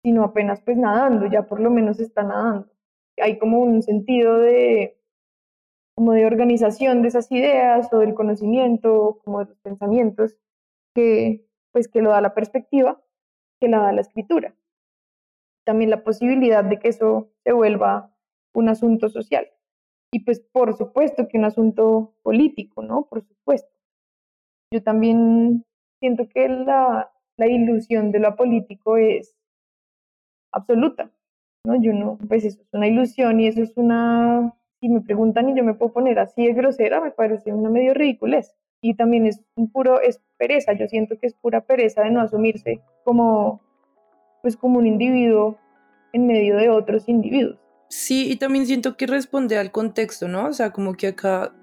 sino 0.05 0.23
apenas 0.23 0.61
pues 0.61 0.77
nadando, 0.77 1.27
ya 1.27 1.47
por 1.47 1.61
lo 1.61 1.71
menos 1.71 1.99
está 1.99 2.23
nadando. 2.23 2.71
Hay 3.17 3.39
como 3.39 3.61
un 3.61 3.83
sentido 3.83 4.39
de, 4.39 5.01
como 5.97 6.13
de 6.13 6.27
organización 6.27 7.01
de 7.01 7.09
esas 7.09 7.33
ideas 7.33 7.91
o 7.91 8.01
del 8.01 8.15
conocimiento, 8.15 9.21
como 9.25 9.41
de 9.41 9.47
los 9.47 9.59
pensamientos, 9.61 10.37
que 10.95 11.49
pues 11.73 11.89
que 11.89 12.03
lo 12.03 12.11
da 12.11 12.21
la 12.21 12.35
perspectiva, 12.35 13.03
que 13.61 13.69
la 13.69 13.79
da 13.79 13.93
la 13.93 14.03
escritura. 14.03 14.55
También 15.65 15.91
la 15.91 16.05
posibilidad 16.05 16.63
de 16.63 16.79
que 16.79 16.89
eso 16.89 17.31
se 17.43 17.53
vuelva 17.53 18.15
un 18.53 18.69
asunto 18.69 19.09
social. 19.09 19.49
Y 20.13 20.21
pues 20.21 20.41
por 20.41 20.77
supuesto 20.77 21.29
que 21.29 21.39
un 21.39 21.47
asunto 21.47 22.15
político, 22.23 22.83
¿no? 22.83 23.07
Por 23.07 23.23
supuesto. 23.23 23.73
Yo 24.71 24.83
también 24.83 25.65
siento 25.99 26.29
que 26.29 26.47
la, 26.49 27.11
la 27.39 27.47
ilusión 27.47 28.13
de 28.13 28.19
lo 28.19 28.37
político 28.37 28.99
es 28.99 29.35
absoluta, 30.55 31.11
¿no? 31.65 31.81
Yo 31.81 31.93
no, 31.93 32.19
pues 32.29 32.45
eso 32.45 32.61
es 32.63 32.69
una 32.73 32.87
ilusión 32.87 33.41
y 33.41 33.49
eso 33.49 33.63
es 33.63 33.73
una 33.77 34.55
y 34.85 34.89
me 34.91 35.01
preguntan 35.01 35.49
y 35.49 35.57
yo 35.57 35.65
me 35.65 35.75
puedo 35.75 35.93
poner 35.95 36.19
así 36.19 36.47
de 36.47 36.53
grosera, 36.53 37.01
me 37.01 37.11
parece 37.11 37.53
una 37.53 37.71
medio 37.71 37.95
ridiculez. 37.95 38.55
Y 38.83 38.95
también 38.95 39.27
es 39.27 39.41
un 39.57 39.73
puro, 39.73 40.01
es 40.03 40.21
pereza, 40.37 40.75
yo 40.75 40.87
siento 40.89 41.19
que 41.19 41.27
es 41.27 41.33
pura 41.33 41.63
pereza 41.63 42.03
de 42.03 42.11
no 42.11 42.21
asumirse 42.21 42.83
como, 43.03 43.63
pues 44.43 44.59
como 44.59 44.79
un 44.79 44.87
individuo 44.87 45.59
en 46.13 46.27
medio 46.27 46.57
de 46.57 46.69
otros 46.69 47.09
individuos. 47.09 47.59
Sí, 47.89 48.31
y 48.31 48.37
también 48.37 48.67
siento 48.67 48.99
que 48.99 49.07
responde 49.07 49.57
al 49.57 49.71
contexto, 49.71 50.29
¿no? 50.29 50.49
O 50.49 50.53
sea, 50.53 50.71
como 50.71 50.93
que 50.95 51.07
acá 51.07 51.55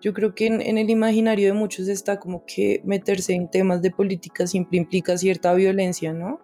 yo 0.00 0.14
creo 0.14 0.36
que 0.36 0.46
en, 0.46 0.60
en, 0.60 0.78
el 0.78 0.90
imaginario 0.90 1.48
de 1.48 1.54
muchos 1.54 1.88
está 1.88 2.20
como 2.20 2.44
que 2.46 2.82
meterse 2.84 3.34
en 3.34 3.50
temas 3.50 3.82
de 3.82 3.90
política 3.90 4.46
siempre 4.46 4.78
implica 4.78 5.18
cierta 5.18 5.52
violencia, 5.54 6.12
¿no? 6.12 6.40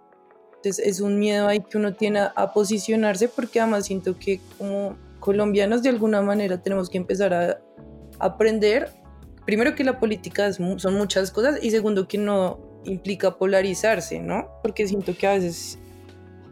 Es 0.67 1.01
un 1.01 1.19
miedo 1.19 1.49
ahí 1.49 1.61
que 1.61 1.79
uno 1.79 1.95
tiene 1.95 2.21
a 2.35 2.53
posicionarse 2.53 3.29
porque 3.29 3.61
además 3.61 3.87
siento 3.87 4.19
que 4.19 4.41
como 4.59 4.97
colombianos 5.21 5.83
de 5.83 5.89
alguna 5.89 6.23
manera 6.23 6.63
tenemos 6.63 6.89
que 6.91 6.99
empezar 6.99 7.35
a 7.35 7.59
aprender, 8.19 8.93
primero 9.45 9.75
que 9.75 9.85
la 9.85 9.99
política 9.99 10.53
son 10.53 10.95
muchas 10.95 11.31
cosas 11.31 11.63
y 11.63 11.71
segundo 11.71 12.07
que 12.07 12.19
no 12.19 12.59
implica 12.85 13.37
polarizarse, 13.37 14.21
¿no? 14.21 14.49
Porque 14.63 14.87
siento 14.87 15.17
que 15.17 15.27
a 15.27 15.33
veces 15.33 15.79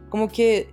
como 0.09 0.29
que 0.29 0.69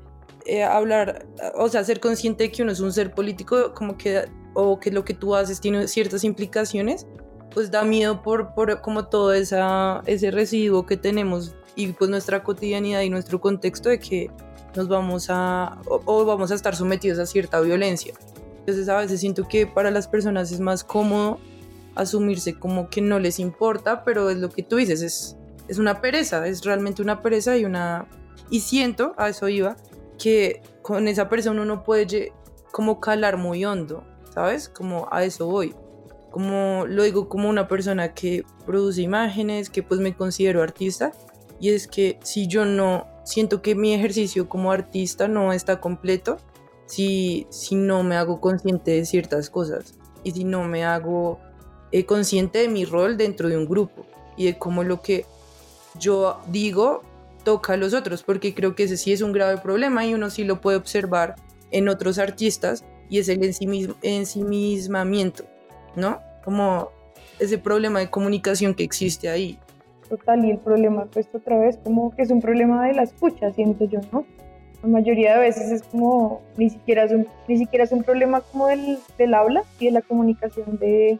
eh, 0.46 0.64
hablar, 0.64 1.26
o 1.56 1.70
sea, 1.70 1.84
ser 1.84 2.00
consciente 2.00 2.46
de 2.46 2.52
que 2.52 2.64
uno 2.64 2.72
es 2.72 2.80
un 2.80 2.92
ser 2.92 3.12
político, 3.12 3.74
como 3.74 3.98
que, 3.98 4.26
o 4.54 4.80
que 4.80 4.92
lo 4.92 5.06
que 5.06 5.14
tú 5.14 5.36
haces 5.36 5.62
tiene 5.62 5.88
ciertas 5.88 6.24
implicaciones, 6.24 7.06
pues 7.54 7.70
da 7.70 7.84
miedo 7.84 8.22
por, 8.22 8.54
por 8.54 8.82
como 8.82 9.08
todo 9.08 9.34
esa, 9.34 10.02
ese 10.06 10.32
residuo 10.32 10.86
que 10.86 10.98
tenemos 10.98 11.56
y 11.76 11.88
pues 11.88 12.10
nuestra 12.10 12.44
cotidianidad 12.44 13.02
y 13.02 13.10
nuestro 13.10 13.40
contexto 13.40 13.90
de 13.90 14.00
que 14.00 14.32
nos 14.76 14.88
vamos 14.88 15.28
a 15.30 15.80
o, 15.86 16.26
vamos 16.26 16.52
a 16.52 16.56
estar 16.56 16.76
sometidos 16.76 17.20
a 17.20 17.26
cierta 17.26 17.60
violencia. 17.62 18.14
Entonces 18.60 18.88
a 18.90 18.98
veces 18.98 19.20
siento 19.20 19.48
que 19.48 19.68
para 19.68 19.92
las 19.92 20.08
personas 20.08 20.52
es 20.52 20.60
más 20.60 20.84
cómodo 20.84 21.40
asumirse 21.96 22.58
como 22.58 22.90
que 22.90 23.02
no 23.02 23.20
les 23.20 23.40
importa, 23.40 24.04
pero 24.04 24.30
es 24.30 24.38
lo 24.38 24.50
que 24.50 24.64
tú 24.64 24.78
dices, 24.78 25.02
es, 25.02 25.38
es 25.68 25.78
una 25.78 26.02
pereza, 26.02 26.48
es 26.48 26.64
realmente 26.64 27.02
una 27.02 27.22
pereza 27.22 27.58
y 27.58 27.66
una... 27.66 28.08
Y 28.50 28.62
siento, 28.62 29.14
a 29.18 29.30
eso 29.30 29.48
iba, 29.50 29.76
que 30.18 30.62
con 30.82 31.08
esa 31.08 31.30
persona 31.30 31.62
uno 31.62 31.84
puede 31.84 32.34
como 32.72 33.00
calar 33.00 33.38
muy 33.38 33.66
hondo, 33.66 34.04
¿sabes? 34.34 34.70
Como 34.70 35.08
a 35.12 35.24
eso 35.24 35.48
voy. 35.48 35.74
Como 36.32 36.86
lo 36.88 37.04
digo 37.04 37.28
como 37.28 37.50
una 37.50 37.68
persona 37.68 38.14
que 38.14 38.46
produce 38.66 39.02
imágenes, 39.02 39.70
que 39.70 39.84
pues 39.84 40.00
me 40.00 40.16
considero 40.16 40.62
artista, 40.62 41.12
y 41.62 41.70
es 41.70 41.88
que 41.88 42.20
si 42.24 42.48
yo 42.48 42.66
no 42.66 43.08
siento 43.24 43.62
que 43.62 43.76
mi 43.76 43.94
ejercicio 43.94 44.50
como 44.50 44.72
artista 44.72 45.28
no 45.28 45.54
está 45.54 45.80
completo 45.80 46.38
si, 46.88 47.46
si 47.50 47.76
no 47.76 48.04
me 48.04 48.18
hago 48.18 48.42
consciente 48.42 48.92
de 48.92 49.06
ciertas 49.06 49.50
cosas 49.50 49.94
y 50.24 50.32
si 50.32 50.44
no 50.44 50.64
me 50.66 50.84
hago 50.84 51.40
eh, 51.92 52.06
consciente 52.06 52.60
de 52.60 52.68
mi 52.68 52.84
rol 52.84 53.16
dentro 53.16 53.48
de 53.48 53.58
un 53.58 53.66
grupo 53.66 54.06
y 54.36 54.46
de 54.46 54.58
cómo 54.58 54.84
lo 54.84 55.02
que 55.02 55.26
yo 56.00 56.42
digo 56.48 57.04
toca 57.44 57.74
a 57.74 57.78
los 57.78 57.94
otros, 57.94 58.24
porque 58.24 58.54
creo 58.54 58.76
que 58.76 58.84
ese 58.84 58.98
sí 58.98 59.14
es 59.14 59.22
un 59.22 59.32
grave 59.32 59.58
problema 59.58 60.06
y 60.06 60.14
uno 60.14 60.30
sí 60.30 60.44
lo 60.44 60.62
puede 60.62 60.78
observar 60.78 61.36
en 61.72 61.90
otros 61.90 62.18
artistas 62.18 62.84
y 63.10 63.20
es 63.20 63.30
el 63.30 63.44
ensimismamiento, 64.02 65.46
¿no? 65.96 66.22
Como 66.44 66.92
ese 67.40 67.58
problema 67.58 68.00
de 68.00 68.10
comunicación 68.10 68.74
que 68.74 68.84
existe 68.84 69.30
ahí 69.30 69.60
total 70.12 70.44
y 70.44 70.52
el 70.52 70.58
problema 70.58 71.06
pues 71.06 71.30
otra 71.34 71.58
vez 71.58 71.80
como 71.84 72.14
que 72.14 72.24
es 72.24 72.32
un 72.32 72.42
problema 72.42 72.86
de 72.86 72.94
la 72.94 73.04
escucha, 73.04 73.52
siento 73.52 73.86
yo, 73.86 74.02
¿no? 74.12 74.26
La 74.84 74.90
mayoría 74.90 75.36
de 75.36 75.40
veces 75.40 75.72
es 75.72 75.84
como, 75.84 76.42
ni 76.58 76.70
siquiera 76.70 77.04
es 77.04 77.12
un, 77.12 77.28
ni 77.48 77.58
siquiera 77.58 77.86
es 77.86 77.92
un 77.92 78.04
problema 78.04 78.42
como 78.42 78.68
del, 78.68 79.00
del 79.18 79.34
habla 79.34 79.64
y 79.80 79.86
de 79.86 79.92
la 79.92 80.02
comunicación 80.02 80.78
de, 80.80 81.18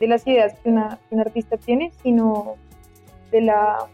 de 0.00 0.06
las 0.06 0.26
ideas 0.26 0.54
que, 0.60 0.70
una, 0.70 0.98
un 1.10 1.20
artista 1.20 1.58
tiene, 1.58 1.92
sino 2.02 2.54
de 3.30 3.42
la 3.42 3.88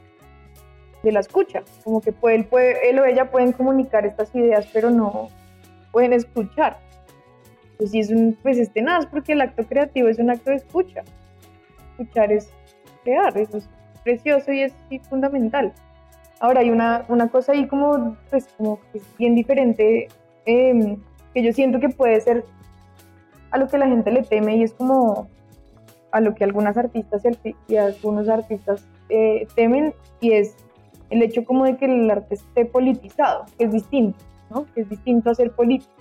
de 1.02 1.12
la 1.12 1.20
escucha, 1.20 1.62
como 1.84 2.00
que 2.00 2.12
puede, 2.12 2.36
él, 2.36 2.48
él 2.82 2.98
o 2.98 3.04
ella 3.04 3.30
pueden 3.30 3.52
comunicar 3.52 4.04
estas 4.04 4.34
ideas, 4.34 4.68
pero 4.72 4.90
no 4.90 5.28
pueden 5.92 6.12
escuchar. 6.12 6.78
Pues 7.76 7.92
sí 7.92 8.00
es 8.00 8.10
un, 8.10 8.36
pues 8.42 8.58
es 8.58 8.72
tenaz, 8.72 9.06
porque 9.06 9.32
el 9.32 9.40
acto 9.40 9.64
creativo 9.64 10.08
es 10.08 10.18
un 10.18 10.30
acto 10.30 10.50
de 10.50 10.56
escucha. 10.56 11.04
Escuchar 11.92 12.32
es 12.32 12.50
crear, 13.04 13.38
eso 13.38 13.58
es 13.58 13.68
precioso 14.08 14.52
y 14.52 14.62
es 14.62 14.72
fundamental. 15.10 15.72
Ahora 16.40 16.60
hay 16.60 16.70
una, 16.70 17.04
una, 17.08 17.28
cosa 17.28 17.52
ahí 17.52 17.66
como, 17.66 18.16
pues, 18.30 18.48
como 18.56 18.78
bien 19.18 19.34
diferente, 19.34 20.08
em, 20.46 20.96
que 21.34 21.42
yo 21.42 21.52
siento 21.52 21.78
que 21.78 21.90
puede 21.90 22.18
ser 22.22 22.44
a 23.50 23.58
lo 23.58 23.68
que 23.68 23.76
la 23.76 23.86
gente 23.86 24.10
le 24.10 24.22
teme 24.22 24.56
y 24.56 24.62
es 24.62 24.72
como 24.72 25.28
a 26.10 26.20
lo 26.20 26.34
que 26.34 26.44
algunas 26.44 26.76
artistas 26.78 27.22
y 27.66 27.76
algunos 27.76 28.30
artistas 28.30 28.86
eh, 29.10 29.46
temen 29.54 29.92
y 30.20 30.32
es 30.32 30.56
el 31.10 31.22
hecho 31.22 31.44
como 31.44 31.64
de 31.64 31.76
que 31.76 31.84
el 31.84 32.10
arte 32.10 32.36
esté 32.36 32.64
politizado, 32.64 33.44
que 33.58 33.64
es 33.64 33.72
distinto, 33.72 34.18
¿no? 34.50 34.64
Que 34.74 34.82
es 34.82 34.88
distinto 34.88 35.30
a 35.30 35.34
ser 35.34 35.50
político. 35.50 35.92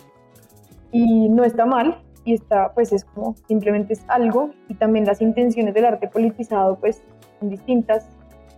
Y 0.91 1.27
no 1.27 1.43
está 1.43 1.65
mal, 1.65 1.99
y 2.23 2.33
está, 2.35 2.71
pues 2.73 2.93
es 2.93 3.03
como 3.03 3.35
simplemente 3.47 3.93
es 3.93 4.03
algo, 4.07 4.51
y 4.69 4.75
también 4.75 5.05
las 5.05 5.21
intenciones 5.21 5.73
del 5.73 5.85
arte 5.85 6.07
politizado, 6.07 6.77
pues 6.79 7.03
son 7.39 7.49
distintas 7.49 8.05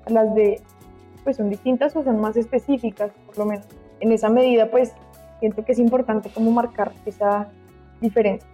a 0.05 0.11
las 0.11 0.33
de, 0.35 0.61
pues 1.23 1.37
son 1.37 1.49
distintas 1.49 1.95
o 1.95 2.03
son 2.03 2.19
más 2.19 2.37
específicas, 2.37 3.11
por 3.25 3.37
lo 3.37 3.45
menos. 3.45 3.65
En 3.99 4.11
esa 4.11 4.29
medida, 4.29 4.71
pues 4.71 4.93
siento 5.39 5.65
que 5.65 5.73
es 5.73 5.79
importante 5.79 6.29
como 6.29 6.51
marcar 6.51 6.93
esa 7.05 7.49
diferencia. 8.01 8.47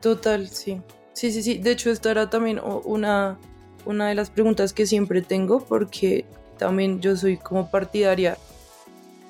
Total, 0.00 0.48
sí. 0.48 0.80
Sí, 1.12 1.32
sí, 1.32 1.42
sí. 1.42 1.58
De 1.58 1.72
hecho, 1.72 1.90
esta 1.90 2.10
era 2.10 2.30
también 2.30 2.60
una, 2.84 3.38
una 3.86 4.08
de 4.08 4.14
las 4.14 4.30
preguntas 4.30 4.72
que 4.72 4.86
siempre 4.86 5.22
tengo 5.22 5.60
porque 5.60 6.26
también 6.58 7.00
yo 7.00 7.16
soy 7.16 7.36
como 7.36 7.70
partidaria 7.70 8.36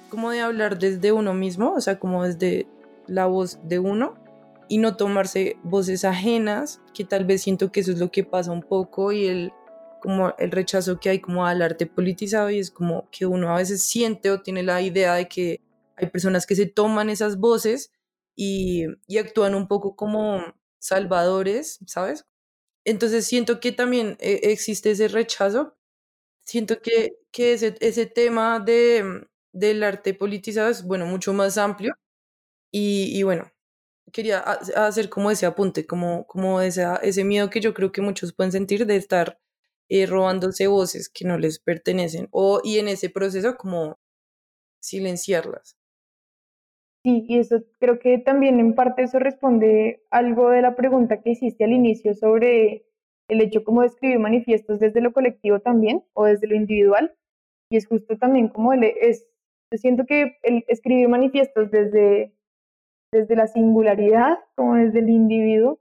como 0.08 0.30
de 0.30 0.40
hablar 0.40 0.78
desde 0.78 1.12
uno 1.12 1.34
mismo, 1.34 1.74
o 1.74 1.80
sea, 1.80 1.98
como 1.98 2.24
desde 2.24 2.66
la 3.06 3.26
voz 3.26 3.58
de 3.62 3.78
uno 3.78 4.14
y 4.68 4.78
no 4.78 4.96
tomarse 4.96 5.56
voces 5.62 6.04
ajenas, 6.04 6.80
que 6.94 7.04
tal 7.04 7.24
vez 7.24 7.42
siento 7.42 7.72
que 7.72 7.80
eso 7.80 7.92
es 7.92 7.98
lo 7.98 8.10
que 8.10 8.24
pasa 8.24 8.52
un 8.52 8.62
poco 8.62 9.12
y 9.12 9.26
el 9.26 9.52
como 10.00 10.34
el 10.38 10.50
rechazo 10.50 11.00
que 11.00 11.10
hay 11.10 11.20
como 11.20 11.46
al 11.46 11.62
arte 11.62 11.86
politizado 11.86 12.50
y 12.50 12.58
es 12.58 12.70
como 12.70 13.08
que 13.10 13.26
uno 13.26 13.50
a 13.54 13.58
veces 13.58 13.82
siente 13.82 14.30
o 14.30 14.42
tiene 14.42 14.62
la 14.62 14.80
idea 14.82 15.14
de 15.14 15.28
que 15.28 15.60
hay 15.96 16.08
personas 16.08 16.46
que 16.46 16.54
se 16.56 16.66
toman 16.66 17.10
esas 17.10 17.38
voces 17.38 17.92
y, 18.36 18.86
y 19.06 19.18
actúan 19.18 19.54
un 19.54 19.68
poco 19.68 19.96
como 19.96 20.42
salvadores, 20.78 21.80
¿sabes? 21.86 22.26
Entonces 22.84 23.26
siento 23.26 23.60
que 23.60 23.72
también 23.72 24.16
eh, 24.20 24.40
existe 24.44 24.90
ese 24.92 25.08
rechazo. 25.08 25.76
Siento 26.44 26.80
que, 26.82 27.18
que 27.32 27.54
ese, 27.54 27.76
ese 27.80 28.06
tema 28.06 28.60
de, 28.60 29.26
del 29.52 29.82
arte 29.84 30.14
politizado 30.14 30.70
es, 30.70 30.84
bueno, 30.84 31.06
mucho 31.06 31.32
más 31.34 31.58
amplio. 31.58 31.94
Y, 32.72 33.18
y 33.18 33.22
bueno, 33.22 33.50
quería 34.12 34.40
hacer 34.40 35.08
como 35.10 35.30
ese 35.30 35.46
apunte, 35.46 35.86
como, 35.86 36.26
como 36.26 36.60
ese, 36.60 36.86
ese 37.02 37.24
miedo 37.24 37.50
que 37.50 37.60
yo 37.60 37.74
creo 37.74 37.92
que 37.92 38.02
muchos 38.02 38.32
pueden 38.34 38.52
sentir 38.52 38.86
de 38.86 38.96
estar 38.96 39.40
eh, 39.88 40.06
robándose 40.06 40.66
voces 40.66 41.08
que 41.08 41.26
no 41.26 41.38
les 41.38 41.58
pertenecen 41.58 42.28
o 42.30 42.60
y 42.62 42.78
en 42.78 42.88
ese 42.88 43.10
proceso 43.10 43.56
como 43.56 43.98
silenciarlas. 44.80 45.76
Sí, 47.04 47.24
y 47.28 47.38
eso 47.38 47.62
creo 47.78 47.98
que 47.98 48.18
también 48.18 48.58
en 48.58 48.74
parte 48.74 49.02
eso 49.02 49.18
responde 49.18 50.02
algo 50.10 50.50
de 50.50 50.62
la 50.62 50.74
pregunta 50.74 51.22
que 51.22 51.30
hiciste 51.30 51.64
al 51.64 51.72
inicio 51.72 52.14
sobre 52.14 52.84
el 53.28 53.40
hecho 53.40 53.62
como 53.62 53.82
de 53.82 53.88
escribir 53.88 54.18
manifiestos 54.18 54.80
desde 54.80 55.00
lo 55.00 55.12
colectivo 55.12 55.60
también 55.60 56.04
o 56.14 56.24
desde 56.24 56.48
lo 56.48 56.56
individual. 56.56 57.14
Y 57.70 57.76
es 57.76 57.86
justo 57.86 58.16
también 58.16 58.48
como 58.48 58.72
es, 58.72 59.28
yo 59.72 59.78
siento 59.78 60.06
que 60.06 60.38
el 60.42 60.64
escribir 60.68 61.08
manifiestos 61.08 61.70
desde, 61.70 62.34
desde 63.12 63.36
la 63.36 63.46
singularidad, 63.46 64.38
como 64.54 64.74
desde 64.74 65.00
el 65.00 65.10
individuo, 65.10 65.78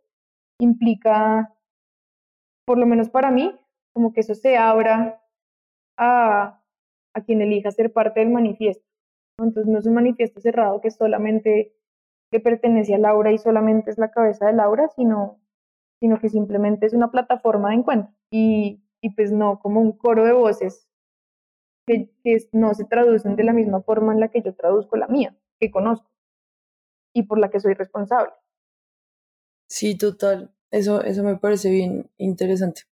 implica, 0.59 1.55
por 2.65 2.77
lo 2.77 2.85
menos 2.85 3.09
para 3.09 3.31
mí, 3.31 3.57
como 3.97 4.13
que 4.13 4.19
eso 4.19 4.35
se 4.35 4.57
abra 4.57 5.23
a, 5.97 6.61
a 7.15 7.21
quien 7.23 7.41
elija 7.41 7.71
ser 7.71 7.91
parte 7.91 8.19
del 8.19 8.29
manifiesto. 8.29 8.85
Entonces 9.39 9.65
no 9.65 9.79
es 9.79 9.87
un 9.87 9.95
manifiesto 9.95 10.39
cerrado 10.39 10.81
que 10.81 10.91
solamente 10.91 11.75
le 12.31 12.39
pertenece 12.39 12.93
a 12.93 12.99
Laura 12.99 13.31
y 13.31 13.39
solamente 13.39 13.89
es 13.89 13.97
la 13.97 14.11
cabeza 14.11 14.45
de 14.45 14.53
Laura, 14.53 14.87
sino, 14.95 15.41
sino 15.99 16.19
que 16.19 16.29
simplemente 16.29 16.85
es 16.85 16.93
una 16.93 17.09
plataforma 17.09 17.69
de 17.69 17.77
encuentro 17.77 18.13
y, 18.29 18.83
y 19.01 19.15
pues 19.15 19.31
no 19.31 19.57
como 19.61 19.81
un 19.81 19.93
coro 19.93 20.25
de 20.25 20.33
voces 20.33 20.87
que, 21.87 22.11
que, 22.23 22.37
no 22.51 22.75
se 22.75 22.85
traducen 22.85 23.35
de 23.35 23.45
la 23.45 23.53
misma 23.53 23.81
forma 23.81 24.13
en 24.13 24.19
la 24.19 24.27
que 24.27 24.43
yo 24.43 24.53
traduzco 24.53 24.95
la 24.95 25.07
mía, 25.07 25.35
que 25.59 25.71
conozco 25.71 26.11
y 27.15 27.23
por 27.23 27.39
la 27.39 27.49
que 27.49 27.59
soy 27.59 27.73
responsable. 27.73 28.31
Sí, 29.67 29.97
total. 29.97 30.53
Eso, 30.69 31.01
eso 31.01 31.23
me 31.23 31.37
parece 31.37 31.71
bien 31.71 32.11
interesante. 32.17 32.83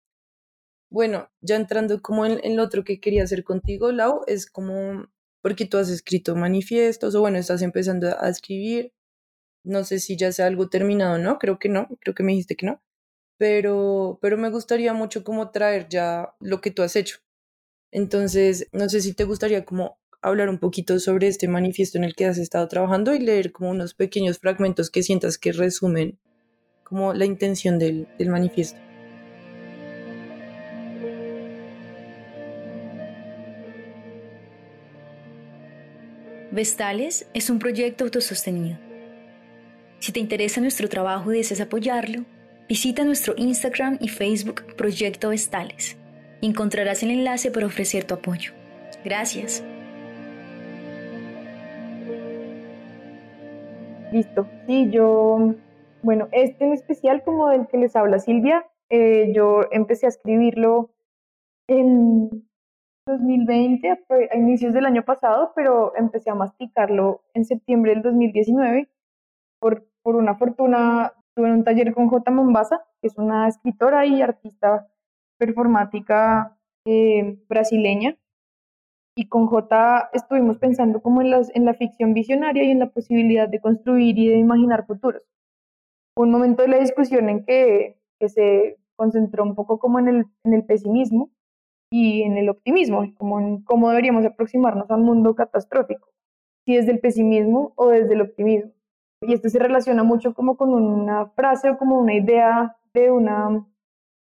Bueno, 0.96 1.30
ya 1.42 1.58
entrando 1.58 2.02
como 2.02 2.26
en, 2.26 2.56
lo 2.56 2.64
otro 2.64 2.86
que 2.86 3.02
quería 3.02 3.24
hacer 3.24 3.44
contigo, 3.44 3.92
Lau, 3.92 4.22
es 4.28 4.50
como 4.50 5.10
porque 5.42 5.66
tú 5.66 5.78
has 5.78 5.90
escrito 5.90 6.38
manifiestos 6.38 7.16
o 7.16 7.20
bueno, 7.20 7.38
estás 7.38 7.62
empezando 7.62 8.16
a 8.18 8.30
escribir. 8.30 8.94
No 9.66 9.84
sé 9.84 10.00
si 10.00 10.16
ya 10.16 10.32
sea 10.32 10.46
algo 10.46 10.70
terminado, 10.70 11.18
¿no? 11.18 11.38
Creo 11.38 11.60
que 11.60 11.68
no, 11.68 11.90
creo 12.00 12.16
que 12.16 12.24
me 12.24 12.32
dijiste 12.32 12.56
que 12.56 12.68
no. 12.68 12.82
Pero, 13.38 14.20
pero 14.22 14.38
me 14.38 14.50
gustaría 14.50 14.94
mucho 14.94 15.26
como 15.26 15.52
traer 15.52 15.90
ya 15.90 16.34
lo 16.40 16.62
que 16.62 16.72
tú 16.72 16.82
has 16.82 16.96
hecho. 16.96 17.18
Entonces, 17.92 18.70
no 18.72 18.88
sé 18.88 19.02
si 19.02 19.14
te 19.14 19.26
gustaría 19.26 19.66
como 19.66 20.00
hablar 20.22 20.48
un 20.48 20.60
poquito 20.60 20.98
sobre 21.02 21.28
este 21.28 21.50
manifiesto 21.50 21.98
en 21.98 22.06
el 22.06 22.16
que 22.16 22.26
has 22.26 22.38
estado 22.38 22.70
trabajando 22.70 23.14
y 23.14 23.20
leer 23.20 23.52
como 23.52 23.70
unos 23.70 23.96
pequeños 23.96 24.40
fragmentos 24.40 24.90
que 24.90 25.04
sientas 25.04 25.38
que 25.38 25.52
resumen 25.52 26.20
como 26.86 27.14
la 27.14 27.26
intención 27.26 27.80
del, 27.80 28.08
del 28.18 28.30
manifiesto. 28.30 28.85
Vestales 36.56 37.30
es 37.34 37.50
un 37.50 37.60
proyecto 37.60 38.06
autosostenido. 38.06 38.78
Si 40.00 40.14
te 40.14 40.22
interesa 40.22 40.62
nuestro 40.62 40.88
trabajo 40.88 41.34
y 41.34 41.38
deseas 41.40 41.60
apoyarlo, 41.60 42.24
visita 42.70 43.04
nuestro 43.04 43.34
Instagram 43.36 43.98
y 44.00 44.08
Facebook 44.08 44.64
Proyecto 44.78 45.32
Vestales. 45.32 45.98
Encontrarás 46.42 47.04
el 47.04 47.12
enlace 47.12 47.52
para 47.52 47.66
ofrecer 47.66 48.06
tu 48.06 48.14
apoyo. 48.14 48.54
Gracias. 49.04 49.66
Listo. 54.14 54.48
Sí, 54.66 54.90
yo, 54.92 55.56
bueno, 56.04 56.30
este 56.32 56.64
en 56.64 56.72
especial 56.72 57.22
como 57.26 57.50
del 57.50 57.68
que 57.68 57.80
les 57.80 57.98
habla 57.98 58.20
Silvia, 58.20 58.66
eh, 58.90 59.34
yo 59.36 59.66
empecé 59.72 60.06
a 60.06 60.10
escribirlo 60.10 60.90
en 61.68 62.48
2020, 63.06 63.88
a 64.32 64.36
inicios 64.36 64.74
del 64.74 64.86
año 64.86 65.04
pasado, 65.04 65.52
pero 65.56 65.96
empecé 65.96 66.32
a 66.32 66.36
masticarlo 66.36 67.22
en 67.34 67.46
septiembre 67.46 67.94
del 67.94 68.02
2019. 68.02 68.90
Por, 69.60 69.88
por 70.02 70.16
una 70.16 70.36
fortuna, 70.36 71.14
tuve 71.36 71.52
un 71.52 71.64
taller 71.64 71.94
con 71.94 72.08
J. 72.08 72.32
Mombasa, 72.32 72.84
que 73.02 73.08
es 73.08 73.18
una 73.18 73.48
escritora 73.48 74.06
y 74.06 74.22
artista 74.22 74.88
performática 75.38 76.58
eh, 76.86 77.38
brasileña. 77.48 78.18
Y 79.16 79.30
con 79.30 79.46
J 79.46 80.10
estuvimos 80.14 80.58
pensando 80.58 81.02
como 81.02 81.22
en, 81.22 81.30
las, 81.30 81.56
en 81.56 81.64
la 81.64 81.76
ficción 81.76 82.14
visionaria 82.14 82.64
y 82.64 82.72
en 82.72 82.80
la 82.80 82.90
posibilidad 82.90 83.48
de 83.48 83.62
construir 83.62 84.18
y 84.18 84.30
de 84.30 84.38
imaginar 84.38 84.86
futuros. 84.86 85.22
un 86.18 86.32
momento 86.32 86.64
de 86.64 86.70
la 86.70 86.80
discusión 86.80 87.30
en 87.30 87.46
que, 87.46 88.02
que 88.20 88.30
se 88.30 88.78
concentró 88.96 89.44
un 89.44 89.56
poco 89.56 89.80
como 89.80 90.00
en 90.00 90.08
el, 90.08 90.26
en 90.44 90.54
el 90.54 90.66
pesimismo 90.66 91.30
y 91.98 92.24
en 92.24 92.38
el 92.38 92.50
optimismo, 92.50 93.06
como 93.16 93.40
en 93.40 93.64
cómo 93.64 93.90
deberíamos 93.90 94.26
aproximarnos 94.26 94.92
a 94.92 94.96
un 94.96 95.04
mundo 95.04 95.34
catastrófico, 95.34 96.10
si 96.66 96.76
desde 96.76 96.92
el 96.92 97.00
pesimismo 97.00 97.72
o 97.78 97.88
desde 97.88 98.16
el 98.16 98.22
optimismo. 98.22 98.74
Y 99.22 99.32
esto 99.32 99.48
se 99.48 99.60
relaciona 99.60 100.04
mucho 100.04 100.34
como 100.34 100.58
con 100.58 100.74
una 100.74 101.28
frase 101.28 101.70
o 101.70 101.78
como 101.78 101.98
una 101.98 102.14
idea 102.14 102.76
de 102.94 103.12
una 103.12 103.66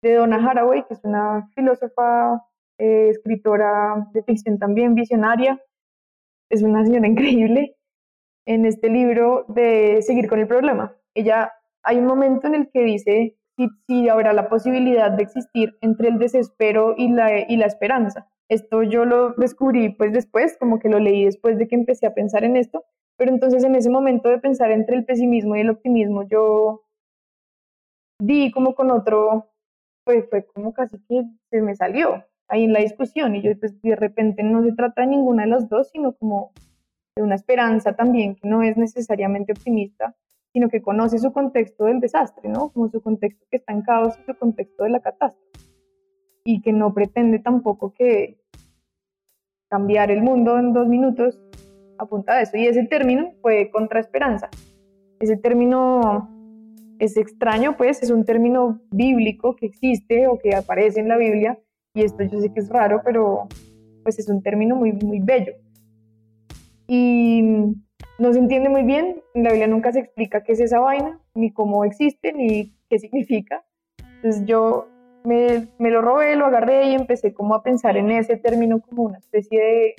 de 0.03 0.13
Donna 0.13 0.37
Haraway, 0.37 0.85
que 0.87 0.93
es 0.93 1.01
una 1.05 1.49
filósofa, 1.55 2.45
eh, 2.77 3.09
escritora 3.09 4.11
de 4.13 4.23
ficción 4.23 4.59
también, 4.59 4.95
visionaria. 4.95 5.59
Es 6.51 6.63
una 6.63 6.85
señora 6.85 7.09
increíble 7.09 7.79
en 8.45 8.67
este 8.67 8.91
libro 8.91 9.47
de 9.49 10.03
Seguir 10.03 10.29
con 10.29 10.39
el 10.39 10.47
problema. 10.47 10.95
Ella, 11.15 11.51
hay 11.83 11.97
un 11.97 12.05
momento 12.05 12.47
en 12.47 12.57
el 12.57 12.71
que 12.71 12.83
dice 12.83 13.39
si, 13.57 14.09
habrá 14.09 14.33
la 14.33 14.49
posibilidad 14.49 15.11
de 15.11 15.23
existir 15.23 15.77
entre 15.81 16.09
el 16.09 16.19
desespero 16.19 16.95
y 16.97 17.09
la, 17.09 17.41
y 17.49 17.57
la 17.57 17.67
esperanza. 17.67 18.29
Esto 18.49 18.83
yo 18.83 19.05
lo 19.05 19.31
descubrí 19.35 19.91
pues 19.91 20.13
después, 20.13 20.57
como 20.59 20.79
que 20.79 20.89
lo 20.89 20.99
leí 20.99 21.25
después 21.25 21.59
de 21.59 21.67
que 21.67 21.75
empecé 21.75 22.07
a 22.07 22.15
pensar 22.15 22.45
en 22.45 22.57
esto, 22.57 22.85
pero 23.17 23.31
entonces 23.31 23.65
en 23.65 23.75
ese 23.75 23.91
momento 23.91 24.29
de 24.29 24.39
pensar 24.39 24.71
entre 24.71 24.97
el 24.97 25.05
pesimismo 25.05 25.57
y 25.57 25.61
el 25.61 25.71
optimismo, 25.71 26.25
yo 26.29 26.85
di 28.21 28.51
como 28.51 28.75
con 28.75 28.91
otro, 28.91 29.51
pues 30.05 30.29
fue 30.29 30.45
como 30.45 30.73
casi 30.73 30.99
que 31.09 31.25
se 31.51 31.63
me 31.63 31.75
salió. 31.75 32.25
ahí 32.49 32.65
en 32.65 32.75
la 32.75 32.81
discusión 32.81 33.35
y 33.35 33.43
yo 33.43 33.59
pues 33.59 33.81
de 33.81 33.97
repente 33.97 34.43
no 34.43 34.63
se 34.63 34.73
trata 34.73 35.03
de 35.03 35.09
ninguna 35.09 35.45
de 35.45 35.49
las 35.49 35.69
dos, 35.69 35.91
sino 35.91 36.13
como 36.13 36.53
de 37.17 37.23
una 37.23 37.37
esperanza 37.37 37.95
también 37.95 38.35
que 38.37 38.49
no 38.49 38.63
es 38.63 38.77
necesariamente 38.77 39.53
optimista, 39.53 40.15
sino 40.55 40.69
que 40.69 40.81
conoce 40.81 41.19
su 41.19 41.33
contexto 41.33 41.87
del 41.87 41.99
desastre, 41.99 42.49
¿no? 42.49 42.71
Como 42.71 42.89
su 42.89 43.03
contexto 43.03 43.45
que 43.51 43.57
está 43.57 43.73
en 43.73 43.83
caos 43.83 44.15
y 44.21 44.25
su 44.25 44.39
contexto 44.39 44.85
de 44.85 44.91
la 44.91 45.01
catástrofe. 45.01 45.59
Y 46.45 46.63
que 46.63 46.73
no 46.73 46.95
pretende 46.95 47.41
tampoco 47.41 47.93
que 47.93 48.39
cambiar 49.69 50.13
el 50.13 50.23
mundo 50.23 50.57
en 50.57 50.73
dos 50.73 50.87
minutos 50.87 51.43
apunta 51.99 52.35
a 52.35 52.43
eso. 52.43 52.57
Y 52.57 52.67
ese 52.67 52.85
término 52.85 53.33
fue 53.43 53.69
contraesperanza. 53.73 54.49
Ese 55.19 55.37
término 55.37 56.31
es 57.01 57.17
extraño, 57.17 57.77
pues 57.77 58.01
es 58.05 58.11
un 58.13 58.25
término 58.25 58.81
bíblico 58.93 59.57
que 59.57 59.67
existe 59.67 60.29
o 60.29 60.39
que 60.39 60.55
aparece 60.55 61.01
en 61.01 61.09
la 61.09 61.17
Biblia. 61.17 61.59
Y 61.95 62.03
esto 62.03 62.23
yo 62.23 62.41
sé 62.41 62.53
que 62.53 62.61
es 62.61 62.69
raro, 62.69 63.01
pero 63.05 63.49
pues 64.05 64.21
es 64.21 64.29
un 64.29 64.41
término 64.41 64.77
muy, 64.77 64.93
muy 64.93 65.19
bello. 65.19 65.55
Y 66.87 67.75
no 68.19 68.33
se 68.33 68.39
entiende 68.39 68.69
muy 68.69 68.83
bien, 68.83 69.23
en 69.35 69.45
la 69.45 69.51
Biblia 69.51 69.67
nunca 69.67 69.93
se 69.93 70.01
explica 70.01 70.43
qué 70.43 70.53
es 70.53 70.61
esa 70.61 70.81
vaina, 70.81 71.21
ni 71.35 71.53
cómo 71.53 71.85
existe, 71.85 72.33
ni 72.33 72.73
qué 72.89 72.99
significa. 72.99 73.65
Entonces 74.17 74.45
yo 74.47 74.89
me, 75.25 75.69
me, 75.79 75.91
lo 75.91 76.03
robé, 76.03 76.37
lo 76.37 76.47
agarré 76.47 76.91
y 76.91 76.95
empecé 76.95 77.35
como 77.35 77.55
a 77.55 77.63
pensar 77.63 77.97
en 77.97 78.11
ese 78.11 78.37
término 78.37 78.81
como 78.81 79.05
una 79.05 79.19
especie 79.19 79.61
de, 79.61 79.95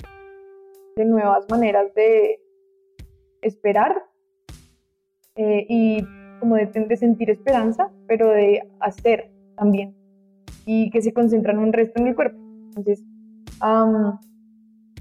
de 0.96 1.04
nuevas 1.04 1.46
maneras 1.50 1.92
de 1.94 2.40
esperar 3.42 4.02
eh, 5.36 5.66
y 5.68 6.02
como 6.40 6.56
de, 6.56 6.96
sentir 6.96 7.30
esperanza, 7.30 7.90
pero 8.06 8.28
de 8.28 8.62
hacer 8.80 9.30
también 9.56 9.94
y 10.64 10.90
que 10.90 11.00
se 11.00 11.12
concentra 11.12 11.52
en 11.52 11.58
un 11.58 11.72
resto 11.72 12.00
en 12.00 12.08
el 12.08 12.14
cuerpo. 12.14 12.38
Entonces, 12.68 13.04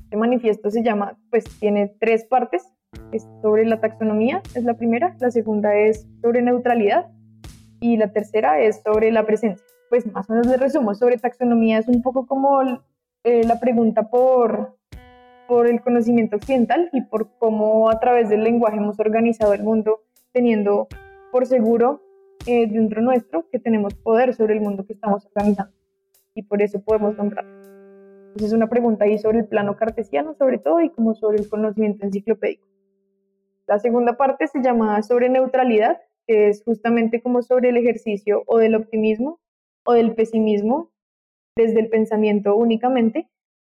este 0.03 0.17
manifiesto 0.17 0.69
se 0.69 0.83
llama, 0.83 1.17
pues 1.29 1.45
tiene 1.59 1.93
tres 1.99 2.25
partes, 2.25 2.63
es 3.11 3.27
sobre 3.41 3.65
la 3.65 3.79
taxonomía, 3.79 4.41
es 4.55 4.63
la 4.63 4.75
primera, 4.75 5.15
la 5.19 5.31
segunda 5.31 5.75
es 5.75 6.07
sobre 6.21 6.41
neutralidad 6.41 7.07
y 7.79 7.97
la 7.97 8.11
tercera 8.11 8.59
es 8.59 8.81
sobre 8.83 9.11
la 9.11 9.25
presencia 9.25 9.65
pues 9.89 10.11
más 10.11 10.29
o 10.29 10.33
menos 10.33 10.47
le 10.47 10.57
resumo, 10.57 10.93
sobre 10.95 11.17
taxonomía 11.17 11.79
es 11.79 11.87
un 11.87 12.01
poco 12.01 12.25
como 12.25 12.61
eh, 13.23 13.43
la 13.45 13.59
pregunta 13.59 14.09
por, 14.09 14.77
por 15.47 15.67
el 15.67 15.81
conocimiento 15.81 16.35
occidental 16.37 16.89
y 16.91 17.01
por 17.01 17.29
cómo 17.37 17.89
a 17.89 17.99
través 17.99 18.29
del 18.29 18.43
lenguaje 18.43 18.77
hemos 18.77 18.99
organizado 18.99 19.53
el 19.53 19.63
mundo 19.63 20.01
teniendo 20.31 20.87
por 21.31 21.45
seguro 21.45 22.01
eh, 22.45 22.67
dentro 22.67 23.01
nuestro 23.01 23.47
que 23.49 23.59
tenemos 23.59 23.93
poder 23.93 24.33
sobre 24.33 24.55
el 24.55 24.61
mundo 24.61 24.85
que 24.85 24.93
estamos 24.93 25.25
organizando 25.25 25.73
y 26.33 26.43
por 26.43 26.61
eso 26.61 26.81
podemos 26.81 27.15
nombrarlo. 27.15 27.55
Entonces 28.27 28.49
es 28.49 28.53
una 28.53 28.67
pregunta 28.67 29.05
ahí 29.05 29.17
sobre 29.17 29.39
el 29.39 29.47
plano 29.47 29.77
cartesiano 29.77 30.33
sobre 30.35 30.57
todo 30.57 30.81
y 30.81 30.89
como 30.89 31.15
sobre 31.15 31.37
el 31.37 31.47
conocimiento 31.47 32.05
enciclopédico. 32.05 32.65
La 33.67 33.79
segunda 33.79 34.17
parte 34.17 34.47
se 34.47 34.61
llama 34.61 35.01
sobre 35.01 35.29
neutralidad, 35.29 36.01
que 36.27 36.49
es 36.49 36.63
justamente 36.63 37.21
como 37.21 37.41
sobre 37.41 37.69
el 37.69 37.77
ejercicio 37.77 38.43
o 38.47 38.57
del 38.57 38.75
optimismo 38.75 39.39
o 39.85 39.93
del 39.93 40.15
pesimismo 40.15 40.91
desde 41.57 41.79
el 41.79 41.89
pensamiento 41.89 42.55
únicamente. 42.55 43.29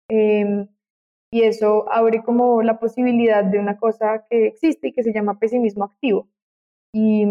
Em, 0.10 0.68
y 1.34 1.44
eso 1.44 1.92
abre 1.92 2.24
como 2.24 2.62
la 2.62 2.80
posibilidad 2.80 3.44
de 3.44 3.60
una 3.60 3.78
cosa 3.78 4.26
que 4.30 4.48
existe 4.48 4.90
y 4.90 4.94
que 4.94 5.04
se 5.04 5.14
llama 5.14 5.40
pesimismo 5.40 5.86
activo. 5.86 6.28
Y 6.94 7.24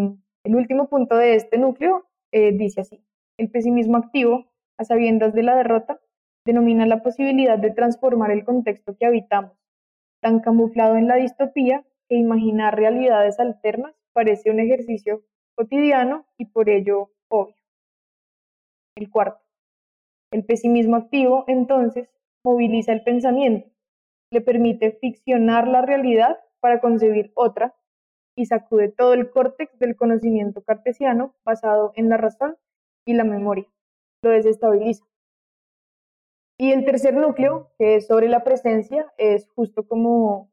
el 0.44 0.56
último 0.56 0.88
punto 0.88 1.16
de 1.16 1.34
este 1.34 1.58
núcleo 1.58 2.06
eh, 2.32 2.52
dice 2.52 2.80
así, 2.80 3.04
el 3.38 3.50
pesimismo 3.50 3.98
activo, 3.98 4.46
a 4.78 4.84
sabiendas 4.84 5.34
de 5.34 5.42
la 5.42 5.56
derrota, 5.56 6.00
denomina 6.46 6.86
la 6.86 7.02
posibilidad 7.02 7.58
de 7.58 7.70
transformar 7.70 8.30
el 8.30 8.44
contexto 8.44 8.96
que 8.96 9.04
habitamos, 9.04 9.52
tan 10.22 10.40
camuflado 10.40 10.96
en 10.96 11.06
la 11.06 11.16
distopía 11.16 11.84
que 12.10 12.16
imaginar 12.16 12.76
realidades 12.76 13.38
alternas 13.38 13.94
parece 14.12 14.50
un 14.50 14.58
ejercicio 14.58 15.22
cotidiano 15.54 16.26
y 16.36 16.46
por 16.46 16.68
ello 16.68 17.12
obvio. 17.28 17.54
El 18.96 19.08
cuarto, 19.08 19.40
el 20.32 20.44
pesimismo 20.44 20.96
activo, 20.96 21.44
entonces, 21.46 22.08
moviliza 22.44 22.92
el 22.92 23.04
pensamiento, 23.04 23.70
le 24.32 24.40
permite 24.40 24.90
ficcionar 24.90 25.68
la 25.68 25.82
realidad 25.82 26.40
para 26.58 26.80
concebir 26.80 27.30
otra 27.36 27.76
y 28.36 28.46
sacude 28.46 28.88
todo 28.88 29.14
el 29.14 29.30
córtex 29.30 29.78
del 29.78 29.94
conocimiento 29.94 30.62
cartesiano 30.62 31.36
basado 31.44 31.92
en 31.94 32.08
la 32.08 32.16
razón 32.16 32.56
y 33.06 33.14
la 33.14 33.24
memoria. 33.24 33.66
Lo 34.22 34.30
desestabiliza. 34.30 35.04
Y 36.58 36.72
el 36.72 36.84
tercer 36.84 37.14
núcleo, 37.14 37.70
que 37.78 37.96
es 37.96 38.06
sobre 38.08 38.28
la 38.28 38.42
presencia, 38.42 39.12
es 39.16 39.48
justo 39.54 39.86
como 39.86 40.49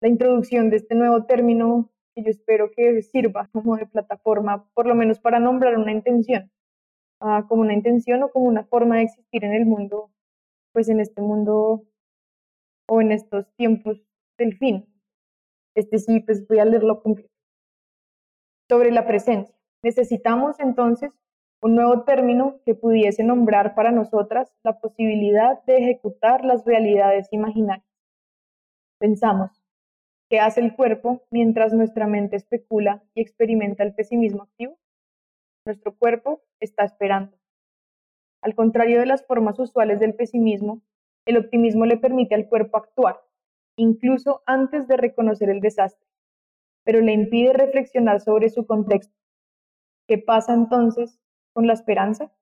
la 0.00 0.08
introducción 0.08 0.70
de 0.70 0.76
este 0.76 0.94
nuevo 0.94 1.24
término 1.26 1.90
que 2.14 2.22
yo 2.24 2.30
espero 2.30 2.70
que 2.70 3.02
sirva 3.02 3.48
como 3.52 3.76
de 3.76 3.86
plataforma, 3.86 4.68
por 4.74 4.86
lo 4.86 4.94
menos 4.94 5.20
para 5.20 5.38
nombrar 5.38 5.76
una 5.76 5.92
intención 5.92 6.50
como 7.48 7.62
una 7.62 7.74
intención 7.74 8.22
o 8.22 8.30
como 8.30 8.46
una 8.46 8.64
forma 8.64 8.96
de 8.96 9.02
existir 9.02 9.44
en 9.44 9.52
el 9.52 9.66
mundo, 9.66 10.10
pues 10.72 10.88
en 10.88 11.00
este 11.00 11.20
mundo 11.20 11.84
o 12.86 13.00
en 13.00 13.12
estos 13.12 13.46
tiempos 13.56 14.00
del 14.38 14.56
fin. 14.56 14.86
Este 15.74 15.98
sí, 15.98 16.20
pues 16.20 16.46
voy 16.46 16.58
a 16.58 16.64
leerlo 16.64 17.02
completo. 17.02 17.30
Sobre 18.68 18.92
la 18.92 19.06
presencia. 19.06 19.54
Necesitamos 19.82 20.60
entonces 20.60 21.12
un 21.60 21.74
nuevo 21.74 22.04
término 22.04 22.60
que 22.64 22.74
pudiese 22.74 23.24
nombrar 23.24 23.74
para 23.74 23.90
nosotras 23.90 24.52
la 24.62 24.78
posibilidad 24.80 25.62
de 25.64 25.78
ejecutar 25.78 26.44
las 26.44 26.64
realidades 26.64 27.28
imaginarias. 27.32 27.86
Pensamos, 28.98 29.57
¿qué 30.28 30.40
hace 30.40 30.60
el 30.60 30.74
cuerpo 30.74 31.22
mientras 31.30 31.72
nuestra 31.72 32.06
mente 32.06 32.36
especula 32.36 33.02
y 33.14 33.22
experimenta 33.22 33.82
el 33.82 33.94
pesimismo 33.94 34.42
activo? 34.42 34.78
Nuestro 35.66 35.96
cuerpo 35.96 36.42
está 36.60 36.84
esperando. 36.84 37.36
Al 38.42 38.54
contrario 38.54 39.00
de 39.00 39.06
las 39.06 39.26
formas 39.26 39.58
usuales 39.58 40.00
del 40.00 40.14
pesimismo, 40.14 40.82
el 41.26 41.36
optimismo 41.36 41.86
le 41.86 41.96
permite 41.96 42.34
al 42.34 42.48
cuerpo 42.48 42.78
actuar, 42.78 43.20
incluso 43.76 44.42
antes 44.46 44.86
de 44.86 44.96
reconocer 44.96 45.50
el 45.50 45.60
desastre, 45.60 46.06
pero 46.84 47.00
le 47.00 47.12
impide 47.12 47.52
reflexionar 47.52 48.20
sobre 48.20 48.48
su 48.48 48.66
contexto. 48.66 49.14
¿Qué 50.06 50.18
pasa 50.18 50.54
entonces 50.54 51.20
con 51.52 51.66
la 51.66 51.74
esperanza? 51.74 52.32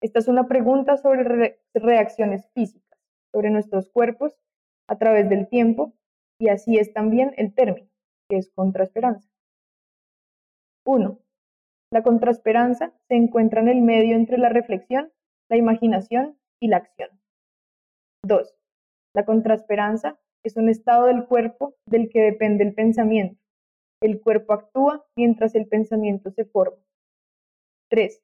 Esta 0.00 0.18
es 0.18 0.28
una 0.28 0.46
pregunta 0.46 0.96
sobre 0.96 1.60
reacciones 1.74 2.48
físicas, 2.54 2.98
sobre 3.32 3.50
nuestros 3.50 3.90
cuerpos 3.90 4.38
a 4.86 4.98
través 4.98 5.28
del 5.28 5.48
tiempo, 5.48 5.94
y 6.40 6.48
así 6.48 6.78
es 6.78 6.92
también 6.92 7.32
el 7.36 7.54
término, 7.54 7.86
que 8.28 8.38
es 8.38 8.50
contraesperanza. 8.50 9.28
1. 10.86 11.20
La 11.92 12.02
contraesperanza 12.02 12.94
se 13.08 13.14
encuentra 13.14 13.60
en 13.60 13.68
el 13.68 13.82
medio 13.82 14.16
entre 14.16 14.38
la 14.38 14.48
reflexión, 14.48 15.12
la 15.48 15.58
imaginación 15.58 16.38
y 16.58 16.68
la 16.68 16.78
acción. 16.78 17.10
2. 18.24 18.54
La 19.14 19.24
contraesperanza 19.24 20.18
es 20.42 20.56
un 20.56 20.70
estado 20.70 21.06
del 21.06 21.26
cuerpo 21.26 21.74
del 21.86 22.08
que 22.08 22.20
depende 22.22 22.64
el 22.64 22.74
pensamiento. 22.74 23.38
El 24.00 24.20
cuerpo 24.20 24.54
actúa 24.54 25.04
mientras 25.16 25.54
el 25.54 25.68
pensamiento 25.68 26.30
se 26.30 26.46
forma. 26.46 26.82
3. 27.90 28.22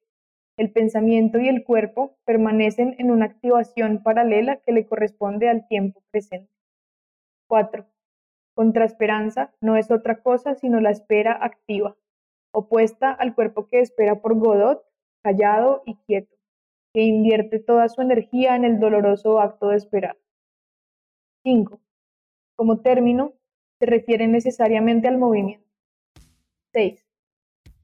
El 0.59 0.73
pensamiento 0.73 1.39
y 1.39 1.49
el 1.49 1.65
cuerpo 1.65 2.17
permanecen 2.25 2.95
en 2.99 3.11
una 3.11 3.27
activación 3.27 4.03
paralela 4.03 4.57
que 4.65 4.73
le 4.73 4.87
corresponde 4.87 5.51
al 5.51 5.69
tiempo 5.69 6.03
presente. 6.11 6.51
4. 7.49 7.87
Contraesperanza 8.57 9.55
no 9.61 9.77
es 9.77 9.91
otra 9.93 10.23
cosa 10.23 10.57
sino 10.57 10.81
la 10.81 10.91
espera 10.91 11.39
activa 11.41 11.97
opuesta 12.57 13.13
al 13.13 13.35
cuerpo 13.35 13.69
que 13.69 13.81
espera 13.81 14.23
por 14.23 14.39
Godot, 14.39 14.83
callado 15.23 15.83
y 15.85 15.97
quieto, 16.07 16.35
que 16.95 17.03
invierte 17.03 17.59
toda 17.59 17.87
su 17.91 18.01
energía 18.01 18.57
en 18.57 18.65
el 18.65 18.81
doloroso 18.81 19.41
acto 19.41 19.69
de 19.69 19.77
esperar. 19.77 20.17
5. 21.45 21.79
Como 22.57 22.81
término, 22.81 23.35
se 23.79 23.85
refiere 23.85 24.27
necesariamente 24.27 25.07
al 25.07 25.19
movimiento. 25.19 25.69
6. 26.73 27.07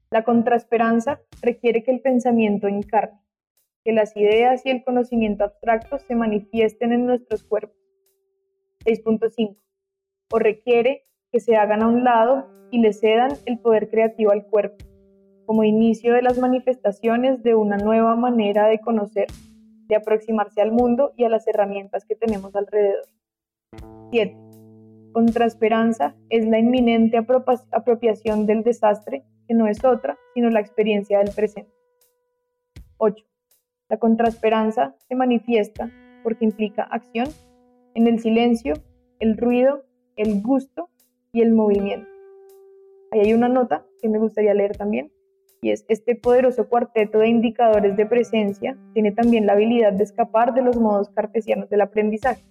La 0.09 0.23
contraesperanza 0.23 1.21
requiere 1.43 1.83
que 1.83 1.91
el 1.91 2.01
pensamiento 2.01 2.67
encarne, 2.67 3.19
que 3.83 3.93
las 3.93 4.17
ideas 4.17 4.65
y 4.65 4.71
el 4.71 4.83
conocimiento 4.83 5.43
abstracto 5.43 5.99
se 5.99 6.15
manifiesten 6.15 6.93
en 6.93 7.05
nuestros 7.05 7.43
cuerpos. 7.43 7.77
6.5. 8.85 9.55
O 10.33 10.39
requiere 10.39 11.05
que 11.31 11.39
se 11.39 11.55
hagan 11.55 11.83
a 11.83 11.87
un 11.87 12.03
lado 12.03 12.47
y 12.71 12.79
le 12.79 12.91
cedan 12.91 13.33
el 13.45 13.59
poder 13.59 13.91
creativo 13.91 14.31
al 14.31 14.47
cuerpo, 14.47 14.83
como 15.45 15.63
inicio 15.63 16.11
de 16.11 16.23
las 16.23 16.39
manifestaciones 16.39 17.43
de 17.43 17.53
una 17.53 17.77
nueva 17.77 18.15
manera 18.15 18.67
de 18.67 18.79
conocer, 18.79 19.27
de 19.85 19.95
aproximarse 19.95 20.59
al 20.59 20.71
mundo 20.71 21.13
y 21.17 21.25
a 21.25 21.29
las 21.29 21.47
herramientas 21.47 22.03
que 22.05 22.15
tenemos 22.15 22.55
alrededor. 22.55 23.05
7. 24.09 24.35
Contrasperanza 25.11 26.15
es 26.29 26.47
la 26.47 26.57
inminente 26.57 27.23
apropiación 27.71 28.47
del 28.47 28.63
desastre, 28.63 29.23
que 29.47 29.53
no 29.53 29.67
es 29.67 29.85
otra, 29.85 30.17
sino 30.33 30.49
la 30.49 30.61
experiencia 30.61 31.19
del 31.19 31.29
presente. 31.29 31.71
8. 32.97 33.23
La 33.87 33.97
contraesperanza 33.97 34.95
se 35.07 35.13
manifiesta 35.13 35.91
porque 36.23 36.45
implica 36.45 36.81
acción 36.85 37.27
en 37.93 38.07
el 38.07 38.19
silencio, 38.19 38.73
el 39.19 39.37
ruido, 39.37 39.83
el 40.15 40.41
gusto 40.41 40.89
y 41.31 41.41
el 41.41 41.53
movimiento. 41.53 42.07
Ahí 43.11 43.21
hay 43.21 43.33
una 43.33 43.49
nota 43.49 43.85
que 44.01 44.09
me 44.09 44.19
gustaría 44.19 44.53
leer 44.53 44.75
también, 44.75 45.11
y 45.63 45.71
es 45.71 45.85
este 45.87 46.15
poderoso 46.15 46.67
cuarteto 46.67 47.19
de 47.19 47.29
indicadores 47.29 47.95
de 47.95 48.05
presencia 48.05 48.77
tiene 48.93 49.13
también 49.13 49.45
la 49.45 49.53
habilidad 49.53 49.93
de 49.93 50.03
escapar 50.03 50.53
de 50.53 50.61
los 50.61 50.77
modos 50.77 51.09
cartesianos 51.11 51.69
del 51.69 51.81
aprendizaje. 51.81 52.43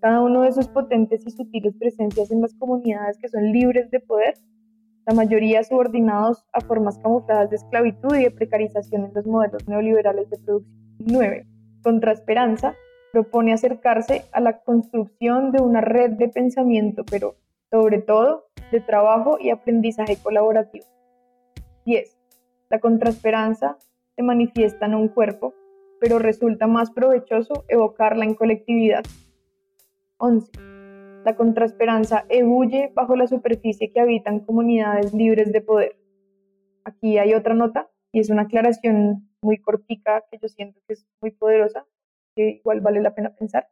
Cada 0.00 0.20
uno 0.20 0.42
de 0.42 0.52
sus 0.52 0.68
potentes 0.68 1.26
y 1.26 1.30
sutiles 1.30 1.74
presencias 1.78 2.30
en 2.30 2.42
las 2.42 2.54
comunidades 2.54 3.16
que 3.18 3.28
son 3.28 3.52
libres 3.52 3.90
de 3.90 4.00
poder, 4.00 4.34
la 5.06 5.14
mayoría 5.14 5.64
subordinados 5.64 6.44
a 6.52 6.60
formas 6.60 6.98
camufladas 6.98 7.48
de 7.48 7.56
esclavitud 7.56 8.14
y 8.16 8.24
de 8.24 8.30
precarización 8.30 9.06
en 9.06 9.14
los 9.14 9.26
modelos 9.26 9.66
neoliberales 9.66 10.28
de 10.28 10.38
producción. 10.38 10.82
9. 10.98 11.46
Contraesperanza 11.82 12.76
propone 13.12 13.52
acercarse 13.52 14.24
a 14.32 14.40
la 14.40 14.60
construcción 14.60 15.52
de 15.52 15.62
una 15.62 15.80
red 15.80 16.12
de 16.12 16.28
pensamiento, 16.28 17.04
pero 17.08 17.36
sobre 17.70 17.98
todo 17.98 18.46
de 18.70 18.80
trabajo 18.80 19.38
y 19.38 19.50
aprendizaje 19.50 20.16
colaborativo. 20.16 20.86
10. 21.84 22.18
La 22.70 22.80
contraesperanza 22.80 23.76
se 24.16 24.22
manifiesta 24.22 24.86
en 24.86 24.94
un 24.94 25.08
cuerpo, 25.08 25.54
pero 26.00 26.18
resulta 26.18 26.66
más 26.66 26.90
provechoso 26.90 27.64
evocarla 27.68 28.24
en 28.24 28.34
colectividad. 28.34 29.04
11. 30.18 30.50
La 31.24 31.36
contraesperanza 31.36 32.24
ebulle 32.28 32.90
bajo 32.94 33.14
la 33.14 33.26
superficie 33.26 33.92
que 33.92 34.00
habitan 34.00 34.40
comunidades 34.40 35.12
libres 35.12 35.52
de 35.52 35.60
poder. 35.60 35.96
Aquí 36.84 37.18
hay 37.18 37.34
otra 37.34 37.54
nota 37.54 37.88
y 38.10 38.20
es 38.20 38.30
una 38.30 38.42
aclaración 38.42 39.28
muy 39.40 39.58
cortica 39.58 40.24
que 40.30 40.38
yo 40.38 40.48
siento 40.48 40.80
que 40.86 40.94
es 40.94 41.06
muy 41.20 41.30
poderosa, 41.30 41.86
que 42.34 42.60
igual 42.60 42.80
vale 42.80 43.00
la 43.00 43.14
pena 43.14 43.34
pensar, 43.34 43.68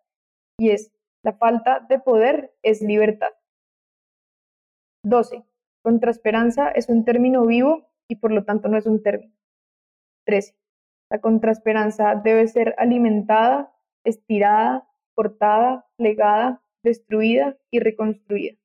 y 0.58 0.70
es 0.70 0.92
la 1.22 1.34
falta 1.34 1.80
de 1.80 1.98
poder 1.98 2.54
es 2.62 2.80
libertad. 2.80 3.30
12. 5.04 5.44
Contraesperanza 5.82 6.70
es 6.70 6.88
un 6.88 7.04
término 7.04 7.46
vivo 7.46 7.90
y 8.08 8.16
por 8.16 8.32
lo 8.32 8.44
tanto 8.44 8.68
no 8.68 8.76
es 8.76 8.86
un 8.86 9.02
término. 9.02 9.34
13. 10.26 10.54
La 11.10 11.20
contraesperanza 11.20 12.14
debe 12.14 12.46
ser 12.48 12.74
alimentada, 12.78 13.74
estirada, 14.04 14.88
cortada, 15.14 15.86
plegada, 15.96 16.62
destruida 16.82 17.58
y 17.70 17.80
reconstruida. 17.80 18.56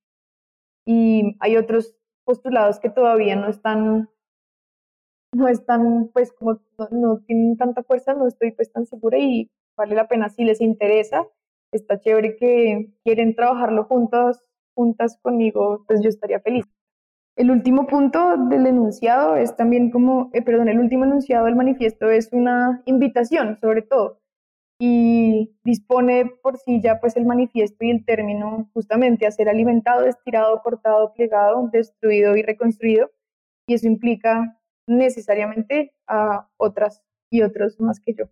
Y 0.85 1.35
hay 1.39 1.57
otros 1.57 1.97
postulados 2.23 2.79
que 2.79 2.89
todavía 2.89 3.35
no 3.35 3.49
están, 3.49 4.09
no 5.33 5.47
están, 5.47 6.09
pues 6.13 6.31
como 6.33 6.59
no, 6.91 7.19
tienen 7.25 7.57
tanta 7.57 7.83
fuerza, 7.83 8.13
no 8.13 8.27
estoy 8.27 8.51
pues 8.51 8.71
tan 8.71 8.85
segura 8.85 9.17
y 9.17 9.51
vale 9.77 9.95
la 9.95 10.07
pena 10.07 10.29
si 10.29 10.43
les 10.43 10.61
interesa. 10.61 11.27
Está 11.71 11.99
chévere 11.99 12.37
que 12.37 12.93
quieren 13.03 13.35
trabajarlo 13.35 13.85
juntos, 13.85 14.41
juntas 14.75 15.17
conmigo, 15.21 15.83
pues 15.87 16.01
yo 16.01 16.09
estaría 16.09 16.39
feliz. 16.39 16.65
El 17.35 17.51
último 17.51 17.85
punto 17.85 18.37
del 18.37 18.65
enunciado 18.65 19.35
es 19.35 19.57
también 19.57 19.91
como, 19.91 20.29
eh, 20.33 20.41
perdón, 20.41 20.69
el 20.69 20.79
último 20.79 21.03
enunciado 21.03 21.45
del 21.45 21.55
manifiesto 21.55 22.09
es 22.09 22.31
una 22.31 22.81
invitación, 22.85 23.57
sobre 23.59 23.81
todo, 23.81 24.21
y 24.79 25.53
dispone 25.65 26.31
por 26.41 26.57
sí 26.57 26.81
ya 26.81 26.99
pues 27.01 27.17
el 27.17 27.25
manifiesto 27.25 27.83
y 27.83 27.91
el 27.91 28.05
término 28.05 28.69
justamente 28.73 29.27
a 29.27 29.31
ser 29.31 29.49
alimentado, 29.49 30.05
estirado, 30.05 30.61
cortado, 30.61 31.13
plegado, 31.13 31.69
destruido 31.73 32.37
y 32.37 32.41
reconstruido, 32.41 33.11
y 33.67 33.73
eso 33.73 33.87
implica 33.87 34.57
necesariamente 34.87 35.93
a 36.07 36.47
otras 36.57 37.03
y 37.29 37.41
otros 37.41 37.79
más 37.81 37.99
que 37.99 38.13
yo. 38.13 38.25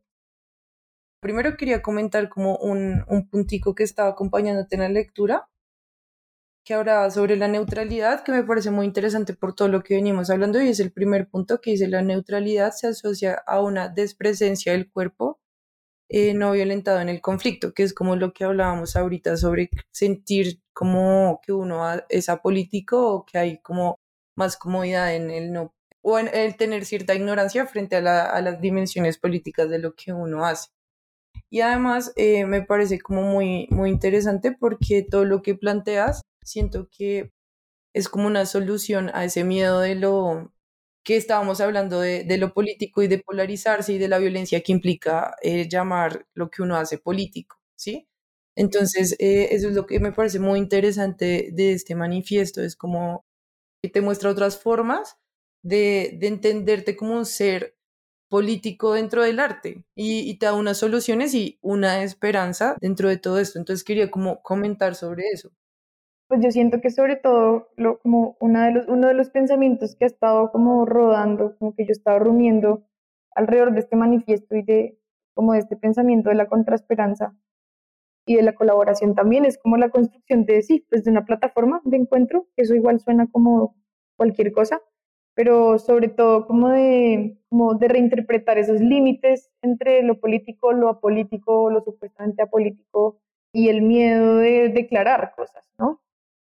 Primero 1.24 1.55
quería 1.55 1.82
comentar 1.82 2.28
como 2.28 2.57
un, 2.57 3.05
un 3.07 3.30
puntico 3.30 3.74
que 3.74 3.84
estaba 3.84 4.09
acompañándote 4.09 4.76
en 4.76 4.82
la 4.82 4.89
lectura, 4.89 5.49
que 6.65 6.74
hablaba 6.74 7.09
sobre 7.11 7.38
la 7.38 7.47
neutralidad, 7.47 8.24
que 8.26 8.34
me 8.34 8.43
parece 8.43 8.71
muy 8.71 8.86
interesante 8.86 9.34
por 9.34 9.55
todo 9.55 9.69
lo 9.69 9.84
que 9.84 9.95
venimos 9.95 10.30
hablando, 10.30 10.61
y 10.61 10.67
es 10.67 10.82
el 10.82 10.91
primer 10.91 11.30
punto 11.30 11.61
que 11.61 11.71
dice 11.71 11.88
la 11.88 12.01
neutralidad 12.01 12.71
se 12.74 12.88
asocia 12.88 13.41
a 13.47 13.61
una 13.61 13.88
despresencia 13.88 14.74
del 14.74 14.91
cuerpo 14.91 15.39
eh, 16.09 16.34
no 16.34 16.51
violentado 16.51 16.99
en 16.99 17.09
el 17.09 17.21
conflicto, 17.21 17.74
que 17.74 17.84
es 17.84 17.93
como 17.93 18.17
lo 18.17 18.34
que 18.34 18.43
hablábamos 18.43 18.95
ahorita 18.97 19.38
sobre 19.38 19.69
sentir 19.91 20.61
como 20.74 21.39
que 21.41 21.53
uno 21.53 21.82
es 22.09 22.30
apolítico 22.30 23.13
o 23.13 23.26
que 23.26 23.38
hay 23.38 23.61
como 23.61 23.99
más 24.36 24.57
comodidad 24.57 25.15
en 25.15 25.32
el 25.32 25.53
no, 25.53 25.74
o 26.01 26.19
en 26.19 26.30
el 26.34 26.57
tener 26.57 26.86
cierta 26.86 27.15
ignorancia 27.15 27.65
frente 27.65 27.95
a, 27.95 28.26
a 28.26 28.41
las 28.41 28.59
dimensiones 28.61 29.17
políticas 29.17 29.69
de 29.69 29.80
lo 29.80 29.95
que 29.95 30.13
uno 30.13 30.45
hace. 30.45 30.69
Y 31.53 31.61
además 31.61 32.13
eh, 32.15 32.45
me 32.47 32.63
parece 32.63 32.99
como 32.99 33.21
muy, 33.21 33.67
muy 33.69 33.91
interesante 33.91 34.53
porque 34.59 35.03
todo 35.03 35.23
lo 35.23 35.43
que 35.43 35.53
planteas 35.53 36.23
siento 36.43 36.89
que 36.89 37.31
es 37.93 38.09
como 38.09 38.27
una 38.27 38.45
solución 38.47 39.11
a 39.13 39.25
ese 39.25 39.43
miedo 39.43 39.79
de 39.81 39.95
lo 39.95 40.53
que 41.03 41.17
estábamos 41.17 41.61
hablando 41.61 41.99
de, 42.01 42.23
de 42.25 42.37
lo 42.39 42.53
político 42.53 43.03
y 43.03 43.07
de 43.07 43.19
polarizarse 43.19 43.93
y 43.93 43.97
de 43.99 44.07
la 44.09 44.19
violencia 44.19 44.61
que 44.61 44.71
implica 44.73 45.35
eh, 45.43 45.67
llamar 45.69 46.25
lo 46.33 46.49
que 46.51 46.63
uno 46.63 46.77
hace 46.77 46.97
político, 46.97 47.57
¿sí? 47.75 48.07
Entonces, 48.55 49.15
eh, 49.19 49.49
eso 49.51 49.69
es 49.69 49.75
lo 49.75 49.85
que 49.87 49.99
me 49.99 50.11
parece 50.13 50.39
muy 50.39 50.59
interesante 50.59 51.49
de 51.53 51.73
este 51.73 51.95
manifiesto, 51.95 52.61
es 52.61 52.75
como 52.75 53.25
que 53.83 53.89
te 53.89 54.01
muestra 54.01 54.31
otras 54.31 54.57
formas 54.59 55.17
de, 55.63 56.17
de 56.19 56.27
entenderte 56.27 56.95
como 56.97 57.15
un 57.17 57.25
ser 57.25 57.75
político 58.34 58.93
dentro 58.93 59.21
del 59.21 59.39
arte 59.39 59.84
y, 59.93 60.27
y, 60.27 60.39
te 60.39 60.47
da 60.47 60.53
unas 60.55 60.79
soluciones 60.79 61.36
y 61.36 61.59
una 61.61 62.01
esperanza 62.01 62.75
dentro 62.81 63.07
de 63.07 63.17
todo 63.17 63.38
esto. 63.38 63.59
Entonces 63.59 63.84
quería 63.84 64.09
como 64.09 64.41
comentar 64.41 64.95
sobre 64.95 65.25
eso 65.31 65.51
pues 66.34 66.41
yo 66.43 66.49
siento 66.49 66.81
que 66.81 66.89
sobre 66.89 67.15
todo 67.15 67.69
lo, 67.77 67.99
como 67.99 68.38
una 68.39 68.65
de 68.65 68.71
los, 68.71 68.88
uno 68.88 69.07
de 69.07 69.13
los 69.13 69.29
pensamientos 69.29 69.95
que 69.95 70.05
ha 70.05 70.07
estado 70.07 70.51
como 70.51 70.84
rodando, 70.84 71.55
como 71.59 71.75
que 71.75 71.86
yo 71.86 71.91
estaba 71.91 72.17
rumiendo 72.17 72.88
alrededor 73.36 73.71
de 73.71 73.81
este 73.81 73.95
manifiesto 73.95 74.55
y 74.55 74.63
de 74.63 74.97
como 75.36 75.53
de 75.53 75.59
este 75.59 75.75
pensamiento 75.75 76.29
de 76.29 76.36
la 76.36 76.47
contraesperanza 76.47 77.36
y 78.25 78.36
de 78.36 78.41
la 78.41 78.55
colaboración 78.55 79.13
también 79.13 79.45
es 79.45 79.59
como 79.59 79.77
la 79.77 79.89
construcción 79.89 80.45
de 80.45 80.63
sí, 80.63 80.88
pues 80.89 81.03
de 81.03 81.11
una 81.11 81.23
plataforma 81.23 81.81
de 81.84 81.97
encuentro, 81.97 82.47
eso 82.55 82.73
igual 82.73 82.99
suena 82.99 83.27
como 83.31 83.75
cualquier 84.17 84.53
cosa, 84.53 84.81
pero 85.36 85.79
sobre 85.79 86.07
todo 86.07 86.45
como 86.47 86.69
de, 86.69 87.38
como 87.49 87.73
de 87.75 87.88
reinterpretar 87.88 88.57
esos 88.57 88.79
límites 88.79 89.51
entre 89.61 90.03
lo 90.03 90.19
político, 90.19 90.73
lo 90.73 90.89
apolítico, 90.89 91.69
lo 91.69 91.81
supuestamente 91.81 92.43
apolítico 92.43 93.19
y 93.51 93.69
el 93.69 93.81
miedo 93.81 94.38
de 94.38 94.69
declarar 94.69 95.34
cosas, 95.36 95.63
¿no? 95.77 96.03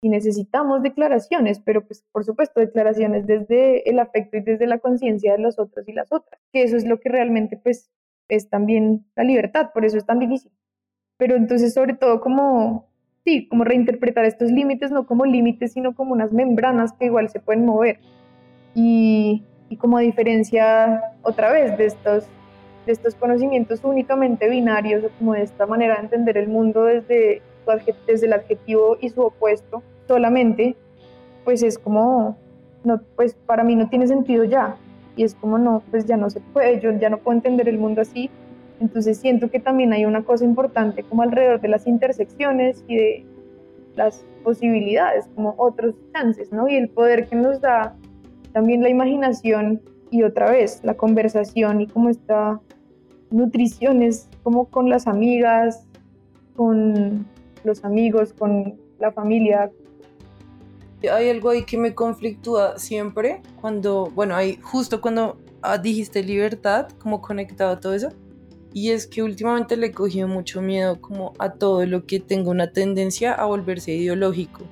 y 0.06 0.08
necesitamos 0.08 0.82
declaraciones, 0.82 1.60
pero 1.60 1.84
pues 1.84 2.04
por 2.12 2.24
supuesto 2.24 2.60
declaraciones 2.60 3.26
desde 3.26 3.88
el 3.90 3.98
afecto 3.98 4.36
y 4.36 4.40
desde 4.40 4.66
la 4.66 4.78
conciencia 4.78 5.32
de 5.32 5.38
los 5.38 5.58
otros 5.58 5.88
y 5.88 5.92
las 5.92 6.12
otras, 6.12 6.40
que 6.52 6.62
eso 6.62 6.76
es 6.76 6.86
lo 6.86 7.00
que 7.00 7.08
realmente 7.08 7.56
pues 7.56 7.90
es 8.28 8.48
también 8.48 9.04
la 9.16 9.24
libertad, 9.24 9.70
por 9.72 9.84
eso 9.84 9.96
es 9.96 10.06
tan 10.06 10.18
difícil. 10.18 10.52
Pero 11.16 11.34
entonces 11.34 11.72
sobre 11.74 11.94
todo 11.94 12.20
como, 12.20 12.88
sí, 13.24 13.48
como 13.48 13.64
reinterpretar 13.64 14.24
estos 14.24 14.50
límites, 14.50 14.90
no 14.90 15.06
como 15.06 15.24
límites, 15.24 15.72
sino 15.72 15.94
como 15.94 16.12
unas 16.12 16.32
membranas 16.32 16.92
que 16.92 17.06
igual 17.06 17.28
se 17.28 17.40
pueden 17.40 17.64
mover. 17.64 17.98
Y, 18.76 19.42
y 19.68 19.76
como 19.76 19.98
diferencia 19.98 21.02
otra 21.22 21.50
vez 21.50 21.76
de 21.76 21.86
estos, 21.86 22.24
de 22.86 22.92
estos 22.92 23.16
conocimientos 23.16 23.80
únicamente 23.82 24.48
binarios 24.48 25.02
o 25.02 25.08
como 25.18 25.32
de 25.32 25.42
esta 25.42 25.66
manera 25.66 25.96
de 25.96 26.02
entender 26.02 26.36
el 26.36 26.46
mundo 26.46 26.84
desde 26.84 27.42
desde 28.06 28.26
el 28.26 28.32
adjetivo 28.32 28.96
y 29.00 29.08
su 29.08 29.22
opuesto 29.22 29.82
solamente, 30.06 30.76
pues 31.44 31.62
es 31.62 31.78
como, 31.78 32.36
no, 32.84 33.00
pues 33.16 33.34
para 33.34 33.64
mí 33.64 33.74
no 33.74 33.88
tiene 33.88 34.06
sentido 34.06 34.44
ya. 34.44 34.76
Y 35.16 35.24
es 35.24 35.34
como, 35.34 35.58
no, 35.58 35.82
pues 35.90 36.06
ya 36.06 36.16
no 36.16 36.30
se 36.30 36.40
puede, 36.40 36.80
yo 36.80 36.92
ya 36.92 37.10
no 37.10 37.18
puedo 37.18 37.36
entender 37.36 37.68
el 37.68 37.78
mundo 37.78 38.02
así. 38.02 38.30
Entonces 38.80 39.18
siento 39.18 39.50
que 39.50 39.58
también 39.58 39.92
hay 39.92 40.04
una 40.04 40.22
cosa 40.22 40.44
importante 40.44 41.02
como 41.02 41.22
alrededor 41.22 41.60
de 41.60 41.68
las 41.68 41.86
intersecciones 41.86 42.84
y 42.86 42.96
de 42.96 43.26
las 43.94 44.24
posibilidades, 44.44 45.26
como 45.34 45.54
otros 45.56 45.94
chances, 46.12 46.52
¿no? 46.52 46.68
Y 46.68 46.76
el 46.76 46.88
poder 46.88 47.26
que 47.26 47.36
nos 47.36 47.60
da 47.60 47.96
también 48.56 48.82
la 48.82 48.88
imaginación 48.88 49.82
y 50.10 50.22
otra 50.22 50.50
vez 50.50 50.80
la 50.82 50.94
conversación 50.94 51.82
y 51.82 51.86
como 51.88 52.08
esta 52.08 52.58
nutrición 53.30 54.02
es 54.02 54.30
como 54.42 54.70
con 54.70 54.88
las 54.88 55.06
amigas, 55.06 55.84
con 56.56 57.26
los 57.64 57.84
amigos, 57.84 58.32
con 58.32 58.80
la 58.98 59.12
familia. 59.12 59.70
Hay 61.12 61.28
algo 61.28 61.50
ahí 61.50 61.64
que 61.66 61.76
me 61.76 61.94
conflictúa 61.94 62.78
siempre 62.78 63.42
cuando, 63.60 64.06
bueno, 64.14 64.34
hay 64.34 64.58
justo 64.62 65.02
cuando 65.02 65.36
ah, 65.60 65.76
dijiste 65.76 66.22
libertad, 66.22 66.88
como 66.98 67.20
conectado 67.20 67.72
a 67.72 67.78
todo 67.80 67.92
eso, 67.92 68.08
y 68.72 68.88
es 68.88 69.06
que 69.06 69.22
últimamente 69.22 69.76
le 69.76 69.88
he 69.88 69.92
cogido 69.92 70.28
mucho 70.28 70.62
miedo 70.62 70.98
como 70.98 71.34
a 71.38 71.52
todo 71.52 71.84
lo 71.84 72.06
que 72.06 72.20
tenga 72.20 72.50
una 72.50 72.72
tendencia 72.72 73.34
a 73.34 73.44
volverse 73.44 73.92
ideológico. 73.92 74.64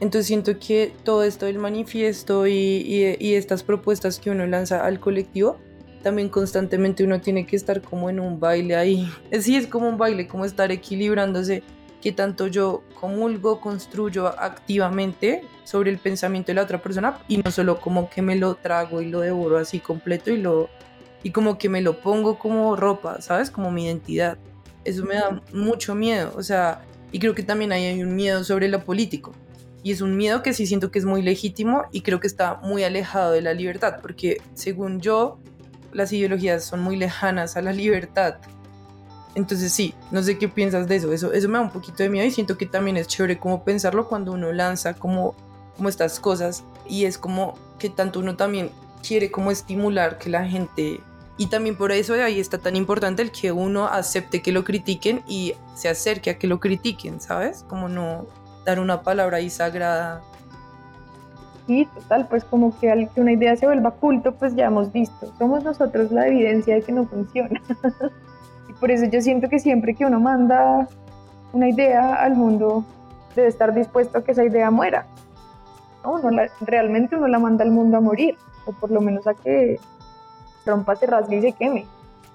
Entonces 0.00 0.26
siento 0.26 0.58
que 0.58 0.92
todo 1.04 1.24
esto 1.24 1.46
del 1.46 1.58
manifiesto 1.58 2.46
y, 2.46 2.52
y, 2.52 3.16
y 3.18 3.34
estas 3.34 3.62
propuestas 3.62 4.18
que 4.18 4.30
uno 4.30 4.46
lanza 4.46 4.84
al 4.84 5.00
colectivo 5.00 5.58
también 6.02 6.28
constantemente 6.28 7.04
uno 7.04 7.20
tiene 7.20 7.46
que 7.46 7.56
estar 7.56 7.82
como 7.82 8.10
en 8.10 8.20
un 8.20 8.38
baile 8.40 8.76
ahí. 8.76 9.10
Sí, 9.40 9.56
es 9.56 9.66
como 9.66 9.88
un 9.88 9.98
baile, 9.98 10.26
como 10.28 10.44
estar 10.44 10.70
equilibrándose, 10.70 11.62
que 12.00 12.12
tanto 12.12 12.46
yo 12.46 12.82
comulgo, 12.98 13.60
construyo 13.60 14.28
activamente 14.28 15.42
sobre 15.64 15.90
el 15.90 15.98
pensamiento 15.98 16.48
de 16.48 16.54
la 16.54 16.62
otra 16.62 16.80
persona 16.80 17.18
y 17.28 17.38
no 17.38 17.50
solo 17.50 17.80
como 17.80 18.08
que 18.08 18.22
me 18.22 18.36
lo 18.36 18.54
trago 18.54 19.00
y 19.00 19.06
lo 19.06 19.20
devoro 19.20 19.58
así 19.58 19.80
completo 19.80 20.30
y 20.30 20.38
lo 20.38 20.68
y 21.24 21.32
como 21.32 21.58
que 21.58 21.68
me 21.68 21.80
lo 21.80 22.00
pongo 22.00 22.38
como 22.38 22.76
ropa, 22.76 23.20
¿sabes? 23.20 23.50
Como 23.50 23.72
mi 23.72 23.86
identidad. 23.86 24.38
Eso 24.84 25.04
me 25.04 25.16
da 25.16 25.42
mucho 25.52 25.96
miedo, 25.96 26.32
o 26.36 26.42
sea, 26.44 26.82
y 27.10 27.18
creo 27.18 27.34
que 27.34 27.42
también 27.42 27.72
hay 27.72 28.00
un 28.00 28.14
miedo 28.14 28.44
sobre 28.44 28.68
lo 28.68 28.84
político. 28.84 29.32
Y 29.82 29.92
es 29.92 30.00
un 30.00 30.16
miedo 30.16 30.42
que 30.42 30.52
sí 30.52 30.66
siento 30.66 30.90
que 30.90 30.98
es 30.98 31.04
muy 31.04 31.22
legítimo 31.22 31.84
y 31.92 32.02
creo 32.02 32.20
que 32.20 32.26
está 32.26 32.56
muy 32.62 32.84
alejado 32.84 33.32
de 33.32 33.42
la 33.42 33.54
libertad, 33.54 33.98
porque 34.02 34.42
según 34.54 35.00
yo, 35.00 35.38
las 35.92 36.12
ideologías 36.12 36.64
son 36.64 36.80
muy 36.80 36.96
lejanas 36.96 37.56
a 37.56 37.62
la 37.62 37.72
libertad. 37.72 38.36
Entonces 39.34 39.72
sí, 39.72 39.94
no 40.10 40.22
sé 40.22 40.36
qué 40.38 40.48
piensas 40.48 40.88
de 40.88 40.96
eso. 40.96 41.12
Eso, 41.12 41.32
eso 41.32 41.48
me 41.48 41.58
da 41.58 41.64
un 41.64 41.70
poquito 41.70 42.02
de 42.02 42.08
miedo 42.08 42.26
y 42.26 42.30
siento 42.30 42.58
que 42.58 42.66
también 42.66 42.96
es 42.96 43.06
chévere 43.06 43.38
como 43.38 43.64
pensarlo 43.64 44.08
cuando 44.08 44.32
uno 44.32 44.52
lanza 44.52 44.94
como, 44.94 45.36
como 45.76 45.88
estas 45.88 46.18
cosas 46.18 46.64
y 46.88 47.04
es 47.04 47.18
como 47.18 47.54
que 47.78 47.88
tanto 47.88 48.18
uno 48.18 48.36
también 48.36 48.70
quiere 49.06 49.30
como 49.30 49.50
estimular 49.50 50.18
que 50.18 50.28
la 50.28 50.44
gente 50.44 51.00
y 51.38 51.46
también 51.46 51.76
por 51.76 51.92
eso 51.92 52.14
ahí 52.14 52.40
está 52.40 52.58
tan 52.58 52.74
importante 52.74 53.22
el 53.22 53.30
que 53.30 53.52
uno 53.52 53.86
acepte 53.86 54.42
que 54.42 54.50
lo 54.50 54.64
critiquen 54.64 55.22
y 55.28 55.54
se 55.76 55.88
acerque 55.88 56.30
a 56.30 56.38
que 56.38 56.48
lo 56.48 56.58
critiquen, 56.58 57.20
¿sabes? 57.20 57.64
Como 57.68 57.88
no 57.88 58.26
dar 58.68 58.80
una 58.80 59.00
palabra 59.00 59.38
ahí 59.38 59.48
sagrada. 59.48 60.20
Sí, 61.66 61.88
total, 61.94 62.28
pues 62.28 62.44
como 62.44 62.78
que 62.78 63.08
una 63.16 63.32
idea 63.32 63.56
se 63.56 63.66
vuelva 63.66 63.90
culto, 63.92 64.32
pues 64.32 64.54
ya 64.54 64.66
hemos 64.66 64.92
visto, 64.92 65.32
somos 65.38 65.64
nosotros 65.64 66.10
la 66.10 66.26
evidencia 66.26 66.74
de 66.74 66.82
que 66.82 66.92
no 66.92 67.06
funciona. 67.06 67.60
y 68.68 68.72
por 68.74 68.90
eso 68.90 69.06
yo 69.06 69.20
siento 69.20 69.48
que 69.48 69.58
siempre 69.58 69.94
que 69.94 70.04
uno 70.04 70.20
manda 70.20 70.86
una 71.52 71.68
idea 71.68 72.14
al 72.14 72.34
mundo, 72.34 72.84
debe 73.34 73.48
estar 73.48 73.74
dispuesto 73.74 74.18
a 74.18 74.24
que 74.24 74.32
esa 74.32 74.44
idea 74.44 74.70
muera. 74.70 75.06
¿no? 76.04 76.20
realmente 76.60 77.16
uno 77.16 77.28
la 77.28 77.38
manda 77.38 77.64
al 77.64 77.70
mundo 77.70 77.96
a 77.98 78.00
morir, 78.00 78.36
o 78.66 78.72
por 78.72 78.90
lo 78.90 79.00
menos 79.00 79.26
a 79.26 79.34
que 79.34 79.78
trompa 80.64 80.96
se 80.96 81.06
rasgue 81.06 81.36
y 81.38 81.42
se 81.42 81.52
queme, 81.52 81.86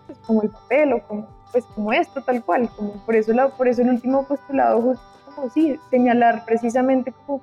pues 0.08 0.18
como 0.26 0.42
el 0.42 0.50
papel 0.50 0.94
o 0.94 1.08
como, 1.08 1.28
pues 1.52 1.66
como 1.76 1.94
esto 1.94 2.22
tal 2.22 2.44
cual, 2.44 2.70
como 2.76 2.94
por 3.06 3.16
eso, 3.16 3.34
la, 3.34 3.50
por 3.50 3.68
eso 3.68 3.82
el 3.82 3.90
último 3.90 4.24
postulado 4.24 4.96
como 5.36 5.50
sí, 5.50 5.80
señalar 5.90 6.46
precisamente 6.46 7.12
como 7.12 7.42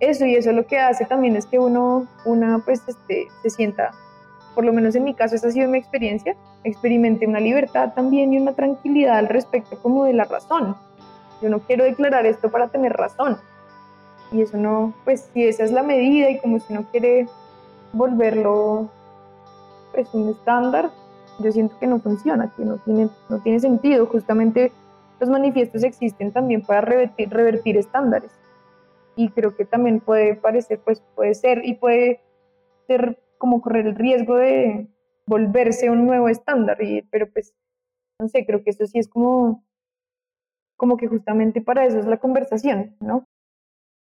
eso 0.00 0.26
y 0.26 0.36
eso 0.36 0.52
lo 0.52 0.66
que 0.66 0.78
hace 0.78 1.04
también 1.04 1.36
es 1.36 1.46
que 1.46 1.58
uno, 1.58 2.06
una 2.24 2.60
pues 2.64 2.82
este, 2.86 3.28
se 3.42 3.50
sienta, 3.50 3.90
por 4.54 4.64
lo 4.64 4.72
menos 4.72 4.94
en 4.94 5.04
mi 5.04 5.14
caso 5.14 5.34
esa 5.34 5.48
ha 5.48 5.50
sido 5.50 5.68
mi 5.68 5.78
experiencia, 5.78 6.36
experimente 6.64 7.26
una 7.26 7.40
libertad 7.40 7.92
también 7.94 8.32
y 8.32 8.38
una 8.38 8.52
tranquilidad 8.52 9.18
al 9.18 9.28
respecto 9.28 9.78
como 9.82 10.04
de 10.04 10.12
la 10.12 10.24
razón. 10.24 10.76
Yo 11.42 11.48
no 11.48 11.60
quiero 11.60 11.84
declarar 11.84 12.26
esto 12.26 12.50
para 12.50 12.68
tener 12.68 12.92
razón. 12.92 13.38
Y 14.32 14.42
eso 14.42 14.56
no, 14.56 14.92
pues 15.04 15.30
si 15.32 15.46
esa 15.46 15.64
es 15.64 15.72
la 15.72 15.82
medida 15.82 16.30
y 16.30 16.38
como 16.38 16.58
si 16.58 16.74
no 16.74 16.82
quiere 16.90 17.28
volverlo 17.92 18.88
es 19.94 20.12
un 20.12 20.28
estándar, 20.28 20.90
yo 21.38 21.52
siento 21.52 21.78
que 21.78 21.86
no 21.86 21.98
funciona, 21.98 22.52
que 22.56 22.64
no 22.64 22.76
tiene, 22.78 23.08
no 23.28 23.38
tiene 23.40 23.60
sentido. 23.60 24.06
Justamente 24.06 24.72
los 25.20 25.28
manifiestos 25.28 25.82
existen 25.84 26.32
también 26.32 26.62
para 26.62 26.80
revertir, 26.80 27.30
revertir 27.30 27.76
estándares. 27.76 28.30
Y 29.16 29.30
creo 29.30 29.56
que 29.56 29.64
también 29.64 30.00
puede 30.00 30.36
parecer, 30.36 30.80
pues 30.84 31.02
puede 31.14 31.34
ser 31.34 31.64
y 31.64 31.74
puede 31.74 32.20
ser 32.86 33.20
como 33.38 33.60
correr 33.60 33.86
el 33.86 33.94
riesgo 33.96 34.36
de 34.36 34.88
volverse 35.26 35.90
un 35.90 36.06
nuevo 36.06 36.28
estándar. 36.28 36.82
Y, 36.82 37.02
pero 37.02 37.30
pues, 37.30 37.54
no 38.20 38.28
sé, 38.28 38.46
creo 38.46 38.62
que 38.62 38.70
eso 38.70 38.86
sí 38.86 38.98
es 38.98 39.08
como, 39.08 39.64
como 40.76 40.96
que 40.96 41.08
justamente 41.08 41.60
para 41.60 41.84
eso 41.86 41.98
es 41.98 42.06
la 42.06 42.18
conversación, 42.18 42.96
¿no? 43.00 43.24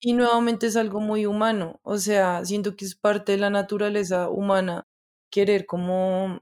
Y 0.01 0.15
nuevamente 0.15 0.67
es 0.67 0.77
algo 0.77 0.99
muy 0.99 1.27
humano, 1.27 1.79
o 1.85 1.97
sea, 1.97 2.45
siento 2.45 2.75
que 2.75 2.85
es 2.85 2.97
parte 2.97 3.33
de 3.33 3.39
la 3.39 3.51
naturaleza 3.51 4.31
humana 4.31 4.83
querer 5.31 5.65
como 5.65 6.41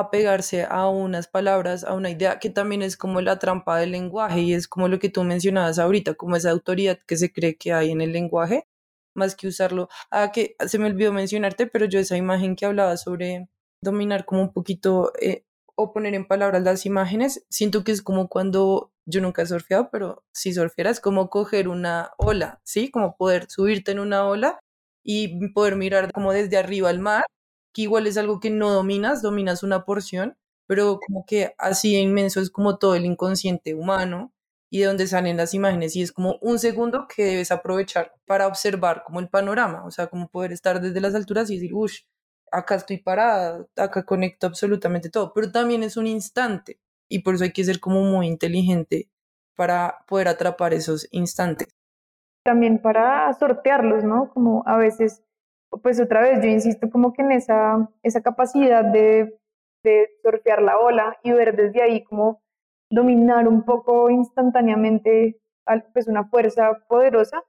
apegarse 0.00 0.64
a 0.68 0.88
unas 0.88 1.26
palabras, 1.26 1.84
a 1.84 1.94
una 1.94 2.10
idea 2.10 2.38
que 2.38 2.50
también 2.50 2.82
es 2.82 2.96
como 2.96 3.20
la 3.22 3.38
trampa 3.38 3.78
del 3.78 3.92
lenguaje 3.92 4.40
y 4.40 4.52
es 4.52 4.68
como 4.68 4.88
lo 4.88 4.98
que 4.98 5.08
tú 5.08 5.24
mencionabas 5.24 5.78
ahorita, 5.78 6.14
como 6.14 6.36
esa 6.36 6.50
autoridad 6.50 6.98
que 7.06 7.16
se 7.16 7.32
cree 7.32 7.56
que 7.56 7.72
hay 7.72 7.90
en 7.92 8.02
el 8.02 8.12
lenguaje, 8.12 8.68
más 9.14 9.34
que 9.34 9.48
usarlo. 9.48 9.88
Ah, 10.10 10.32
que 10.32 10.56
se 10.66 10.78
me 10.78 10.86
olvidó 10.86 11.12
mencionarte, 11.12 11.66
pero 11.66 11.86
yo 11.86 11.98
esa 11.98 12.16
imagen 12.16 12.56
que 12.56 12.66
hablaba 12.66 12.96
sobre 12.98 13.48
dominar 13.82 14.26
como 14.26 14.42
un 14.42 14.52
poquito 14.52 15.12
eh, 15.20 15.44
o 15.76 15.92
poner 15.92 16.14
en 16.14 16.26
palabras 16.26 16.62
las 16.62 16.86
imágenes, 16.86 17.46
siento 17.50 17.84
que 17.84 17.92
es 17.92 18.02
como 18.02 18.28
cuando 18.28 18.92
yo 19.06 19.20
nunca 19.22 19.42
he 19.42 19.46
surfeado, 19.46 19.90
pero 19.90 20.24
si 20.32 20.52
surfearas, 20.52 21.00
como 21.00 21.30
coger 21.30 21.68
una 21.68 22.10
ola, 22.18 22.60
¿sí? 22.64 22.90
Como 22.90 23.16
poder 23.16 23.46
subirte 23.48 23.92
en 23.92 24.00
una 24.00 24.26
ola 24.26 24.60
y 25.04 25.48
poder 25.52 25.76
mirar 25.76 26.12
como 26.12 26.32
desde 26.32 26.58
arriba 26.58 26.90
al 26.90 26.98
mar 26.98 27.24
que 27.76 27.82
igual 27.82 28.06
es 28.06 28.16
algo 28.16 28.40
que 28.40 28.48
no 28.48 28.70
dominas, 28.72 29.20
dominas 29.20 29.62
una 29.62 29.84
porción, 29.84 30.38
pero 30.66 30.98
como 31.06 31.26
que 31.26 31.54
así 31.58 31.94
inmenso 31.94 32.40
es 32.40 32.48
como 32.48 32.78
todo 32.78 32.94
el 32.94 33.04
inconsciente 33.04 33.74
humano 33.74 34.32
y 34.70 34.78
de 34.78 34.86
donde 34.86 35.06
salen 35.06 35.36
las 35.36 35.52
imágenes 35.52 35.94
y 35.94 36.00
es 36.00 36.10
como 36.10 36.38
un 36.40 36.58
segundo 36.58 37.06
que 37.06 37.22
debes 37.22 37.52
aprovechar 37.52 38.14
para 38.24 38.46
observar 38.46 39.02
como 39.04 39.20
el 39.20 39.28
panorama, 39.28 39.84
o 39.84 39.90
sea, 39.90 40.06
como 40.06 40.30
poder 40.30 40.52
estar 40.52 40.80
desde 40.80 41.02
las 41.02 41.14
alturas 41.14 41.50
y 41.50 41.56
decir, 41.56 41.74
uff, 41.74 41.92
acá 42.50 42.76
estoy 42.76 42.96
parada, 42.96 43.66
acá 43.76 44.06
conecto 44.06 44.46
absolutamente 44.46 45.10
todo, 45.10 45.34
pero 45.34 45.52
también 45.52 45.82
es 45.82 45.98
un 45.98 46.06
instante 46.06 46.80
y 47.10 47.18
por 47.18 47.34
eso 47.34 47.44
hay 47.44 47.52
que 47.52 47.64
ser 47.64 47.78
como 47.78 48.00
muy 48.04 48.26
inteligente 48.26 49.10
para 49.54 49.98
poder 50.08 50.28
atrapar 50.28 50.72
esos 50.72 51.08
instantes. 51.10 51.68
También 52.42 52.80
para 52.80 53.30
sortearlos, 53.34 54.02
¿no? 54.02 54.30
Como 54.32 54.62
a 54.66 54.78
veces 54.78 55.25
pues 55.82 56.00
otra 56.00 56.20
vez 56.20 56.42
yo 56.42 56.48
insisto 56.48 56.90
como 56.90 57.12
que 57.12 57.22
en 57.22 57.32
esa, 57.32 57.88
esa 58.02 58.22
capacidad 58.22 58.84
de, 58.84 59.38
de 59.82 60.08
surfear 60.22 60.62
la 60.62 60.78
ola 60.78 61.18
y 61.22 61.32
ver 61.32 61.56
desde 61.56 61.82
ahí 61.82 62.04
como 62.04 62.42
dominar 62.90 63.48
un 63.48 63.64
poco 63.64 64.10
instantáneamente 64.10 65.40
pues 65.92 66.06
una 66.06 66.24
fuerza 66.24 66.84
poderosa, 66.88 67.42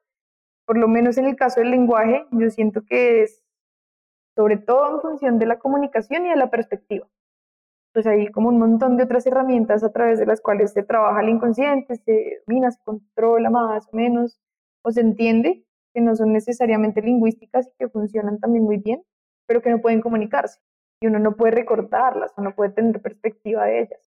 por 0.65 0.77
lo 0.77 0.87
menos 0.87 1.17
en 1.17 1.25
el 1.25 1.35
caso 1.35 1.59
del 1.59 1.71
lenguaje, 1.71 2.25
yo 2.31 2.49
siento 2.49 2.83
que 2.83 3.23
es 3.23 3.43
sobre 4.35 4.57
todo 4.57 4.95
en 4.95 5.01
función 5.01 5.39
de 5.39 5.47
la 5.47 5.59
comunicación 5.59 6.25
y 6.25 6.29
de 6.29 6.35
la 6.35 6.49
perspectiva. 6.49 7.07
Pues 7.93 8.05
hay 8.05 8.27
como 8.27 8.49
un 8.49 8.59
montón 8.59 8.97
de 8.97 9.03
otras 9.03 9.25
herramientas 9.25 9.83
a 9.83 9.91
través 9.91 10.19
de 10.19 10.27
las 10.27 10.41
cuales 10.41 10.73
se 10.73 10.83
trabaja 10.83 11.21
el 11.21 11.29
inconsciente, 11.29 11.95
se 11.95 12.43
domina, 12.45 12.69
se 12.69 12.79
controla 12.83 13.49
más 13.49 13.87
o 13.91 13.95
menos, 13.95 14.39
o 14.83 14.91
se 14.91 15.01
entiende, 15.01 15.65
que 15.97 16.01
no 16.01 16.15
son 16.15 16.31
necesariamente 16.31 17.01
lingüísticas 17.01 17.65
y 17.65 17.71
que 17.79 17.89
funcionan 17.89 18.39
también 18.39 18.63
muy 18.63 18.77
bien, 18.77 19.01
pero 19.47 19.63
que 19.63 19.71
no 19.71 19.81
pueden 19.81 19.99
comunicarse. 19.99 20.59
Y 21.01 21.07
uno 21.07 21.17
no 21.17 21.35
puede 21.35 21.55
recortarlas, 21.55 22.31
uno 22.37 22.53
puede 22.55 22.69
tener 22.69 23.01
perspectiva 23.01 23.65
de 23.65 23.79
ellas. 23.81 23.99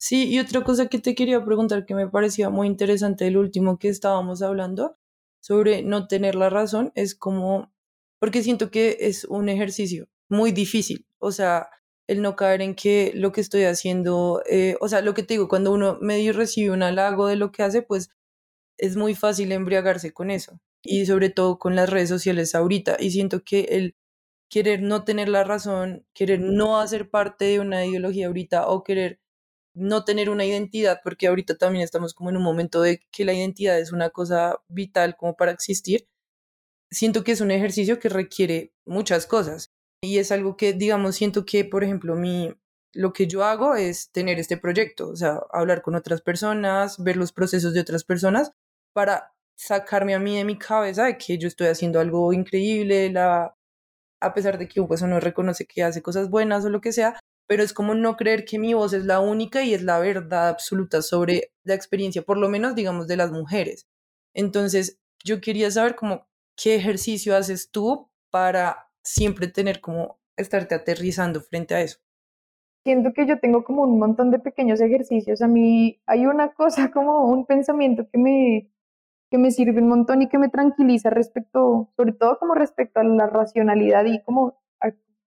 Sí, 0.00 0.30
y 0.32 0.38
otra 0.38 0.64
cosa 0.64 0.86
que 0.86 0.98
te 0.98 1.14
quería 1.14 1.44
preguntar 1.44 1.84
que 1.84 1.94
me 1.94 2.08
parecía 2.08 2.48
muy 2.48 2.66
interesante 2.66 3.26
el 3.26 3.36
último 3.36 3.78
que 3.78 3.90
estábamos 3.90 4.40
hablando 4.40 4.96
sobre 5.42 5.82
no 5.82 6.08
tener 6.08 6.34
la 6.34 6.48
razón 6.48 6.92
es 6.94 7.14
como, 7.14 7.70
porque 8.18 8.42
siento 8.42 8.70
que 8.70 8.96
es 9.00 9.26
un 9.26 9.50
ejercicio 9.50 10.08
muy 10.30 10.50
difícil, 10.50 11.06
o 11.18 11.30
sea, 11.30 11.68
el 12.08 12.22
no 12.22 12.36
caer 12.36 12.62
en 12.62 12.74
que 12.74 13.12
lo 13.14 13.32
que 13.32 13.42
estoy 13.42 13.64
haciendo, 13.64 14.42
eh, 14.48 14.76
o 14.80 14.88
sea, 14.88 15.02
lo 15.02 15.12
que 15.12 15.24
te 15.24 15.34
digo, 15.34 15.46
cuando 15.46 15.72
uno 15.74 15.98
medio 16.00 16.32
recibe 16.32 16.70
un 16.70 16.82
halago 16.82 17.26
de 17.26 17.36
lo 17.36 17.52
que 17.52 17.64
hace, 17.64 17.82
pues 17.82 18.08
es 18.78 18.96
muy 18.96 19.14
fácil 19.14 19.52
embriagarse 19.52 20.14
con 20.14 20.30
eso 20.30 20.58
y 20.82 21.06
sobre 21.06 21.30
todo 21.30 21.58
con 21.58 21.76
las 21.76 21.88
redes 21.90 22.08
sociales 22.08 22.54
ahorita. 22.54 22.96
Y 22.98 23.10
siento 23.10 23.42
que 23.44 23.60
el 23.70 23.96
querer 24.50 24.82
no 24.82 25.04
tener 25.04 25.28
la 25.28 25.44
razón, 25.44 26.06
querer 26.14 26.40
no 26.40 26.78
hacer 26.78 27.10
parte 27.10 27.46
de 27.46 27.60
una 27.60 27.86
ideología 27.86 28.26
ahorita 28.26 28.68
o 28.68 28.84
querer 28.84 29.20
no 29.74 30.04
tener 30.04 30.28
una 30.30 30.44
identidad, 30.44 31.00
porque 31.02 31.26
ahorita 31.26 31.56
también 31.56 31.84
estamos 31.84 32.14
como 32.14 32.30
en 32.30 32.36
un 32.36 32.42
momento 32.42 32.82
de 32.82 33.00
que 33.10 33.24
la 33.24 33.32
identidad 33.32 33.78
es 33.78 33.92
una 33.92 34.10
cosa 34.10 34.58
vital 34.68 35.16
como 35.16 35.36
para 35.36 35.52
existir, 35.52 36.06
siento 36.90 37.24
que 37.24 37.32
es 37.32 37.40
un 37.40 37.50
ejercicio 37.50 37.98
que 37.98 38.08
requiere 38.08 38.74
muchas 38.86 39.26
cosas. 39.26 39.72
Y 40.02 40.18
es 40.18 40.32
algo 40.32 40.56
que, 40.56 40.72
digamos, 40.72 41.16
siento 41.16 41.44
que, 41.46 41.64
por 41.64 41.84
ejemplo, 41.84 42.16
mi, 42.16 42.52
lo 42.92 43.12
que 43.12 43.26
yo 43.26 43.44
hago 43.44 43.74
es 43.74 44.10
tener 44.10 44.38
este 44.38 44.56
proyecto, 44.56 45.08
o 45.08 45.16
sea, 45.16 45.40
hablar 45.52 45.82
con 45.82 45.94
otras 45.94 46.20
personas, 46.20 47.02
ver 47.02 47.16
los 47.16 47.32
procesos 47.32 47.72
de 47.72 47.80
otras 47.80 48.04
personas 48.04 48.52
para 48.92 49.32
sacarme 49.56 50.14
a 50.14 50.18
mí 50.18 50.36
de 50.36 50.44
mi 50.44 50.58
cabeza 50.58 51.04
de 51.04 51.18
que 51.18 51.38
yo 51.38 51.48
estoy 51.48 51.68
haciendo 51.68 52.00
algo 52.00 52.32
increíble, 52.32 53.10
la, 53.10 53.56
a 54.20 54.34
pesar 54.34 54.58
de 54.58 54.68
que 54.68 54.82
pues, 54.82 55.02
uno 55.02 55.20
reconoce 55.20 55.66
que 55.66 55.82
hace 55.82 56.02
cosas 56.02 56.30
buenas 56.30 56.64
o 56.64 56.70
lo 56.70 56.80
que 56.80 56.92
sea, 56.92 57.18
pero 57.46 57.62
es 57.62 57.72
como 57.72 57.94
no 57.94 58.16
creer 58.16 58.44
que 58.44 58.58
mi 58.58 58.72
voz 58.74 58.92
es 58.92 59.04
la 59.04 59.20
única 59.20 59.62
y 59.62 59.74
es 59.74 59.82
la 59.82 59.98
verdad 59.98 60.48
absoluta 60.48 61.02
sobre 61.02 61.52
la 61.64 61.74
experiencia, 61.74 62.22
por 62.22 62.38
lo 62.38 62.48
menos 62.48 62.74
digamos, 62.74 63.08
de 63.08 63.16
las 63.16 63.30
mujeres. 63.30 63.86
Entonces, 64.34 64.98
yo 65.24 65.40
quería 65.40 65.70
saber 65.70 65.94
como 65.94 66.26
qué 66.56 66.76
ejercicio 66.76 67.36
haces 67.36 67.70
tú 67.70 68.08
para 68.30 68.88
siempre 69.02 69.48
tener 69.48 69.80
como 69.80 70.18
estarte 70.36 70.74
aterrizando 70.74 71.40
frente 71.40 71.74
a 71.74 71.82
eso. 71.82 71.98
siento 72.84 73.12
que 73.12 73.26
yo 73.26 73.38
tengo 73.38 73.64
como 73.64 73.82
un 73.82 73.98
montón 73.98 74.30
de 74.30 74.38
pequeños 74.38 74.80
ejercicios. 74.80 75.42
A 75.42 75.46
mí 75.46 76.00
hay 76.06 76.26
una 76.26 76.52
cosa 76.54 76.90
como 76.92 77.26
un 77.26 77.46
pensamiento 77.46 78.08
que 78.10 78.18
me, 78.18 78.71
que 79.32 79.38
me 79.38 79.50
sirve 79.50 79.80
un 79.80 79.88
montón 79.88 80.20
y 80.20 80.28
que 80.28 80.36
me 80.36 80.50
tranquiliza 80.50 81.08
respecto, 81.08 81.90
sobre 81.96 82.12
todo 82.12 82.38
como 82.38 82.54
respecto 82.54 83.00
a 83.00 83.04
la 83.04 83.26
racionalidad 83.26 84.04
y 84.04 84.22
como 84.22 84.60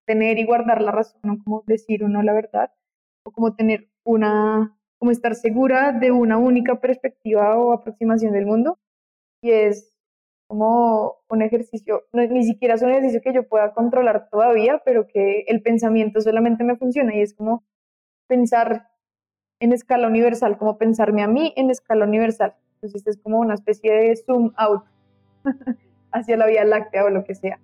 tener 0.06 0.38
y 0.38 0.46
guardar 0.46 0.80
la 0.80 0.92
razón, 0.92 1.42
como 1.42 1.64
decir 1.66 2.04
o 2.04 2.08
no 2.08 2.22
la 2.22 2.32
verdad, 2.32 2.70
o 3.24 3.32
como 3.32 3.56
tener 3.56 3.90
una, 4.04 4.78
como 4.98 5.10
estar 5.10 5.34
segura 5.34 5.90
de 5.90 6.12
una 6.12 6.38
única 6.38 6.80
perspectiva 6.80 7.58
o 7.58 7.72
aproximación 7.72 8.32
del 8.32 8.46
mundo. 8.46 8.78
Y 9.42 9.50
es 9.50 9.92
como 10.46 11.16
un 11.28 11.42
ejercicio, 11.42 12.04
no, 12.12 12.24
ni 12.28 12.44
siquiera 12.44 12.74
es 12.74 12.82
un 12.82 12.90
ejercicio 12.90 13.20
que 13.20 13.34
yo 13.34 13.48
pueda 13.48 13.74
controlar 13.74 14.28
todavía, 14.30 14.80
pero 14.84 15.08
que 15.08 15.40
el 15.48 15.62
pensamiento 15.62 16.20
solamente 16.20 16.62
me 16.62 16.76
funciona 16.76 17.12
y 17.16 17.22
es 17.22 17.34
como 17.34 17.64
pensar 18.28 18.86
en 19.58 19.72
escala 19.72 20.06
universal, 20.06 20.58
como 20.58 20.78
pensarme 20.78 21.24
a 21.24 21.26
mí 21.26 21.52
en 21.56 21.70
escala 21.70 22.04
universal. 22.04 22.54
Entonces 22.86 23.16
es 23.16 23.22
como 23.22 23.38
una 23.38 23.54
especie 23.54 23.92
de 23.92 24.16
zoom 24.16 24.52
out 24.56 24.84
hacia 26.12 26.36
la 26.36 26.46
Vía 26.46 26.64
Láctea 26.64 27.04
o 27.04 27.10
lo 27.10 27.24
que 27.24 27.34
sea. 27.34 27.58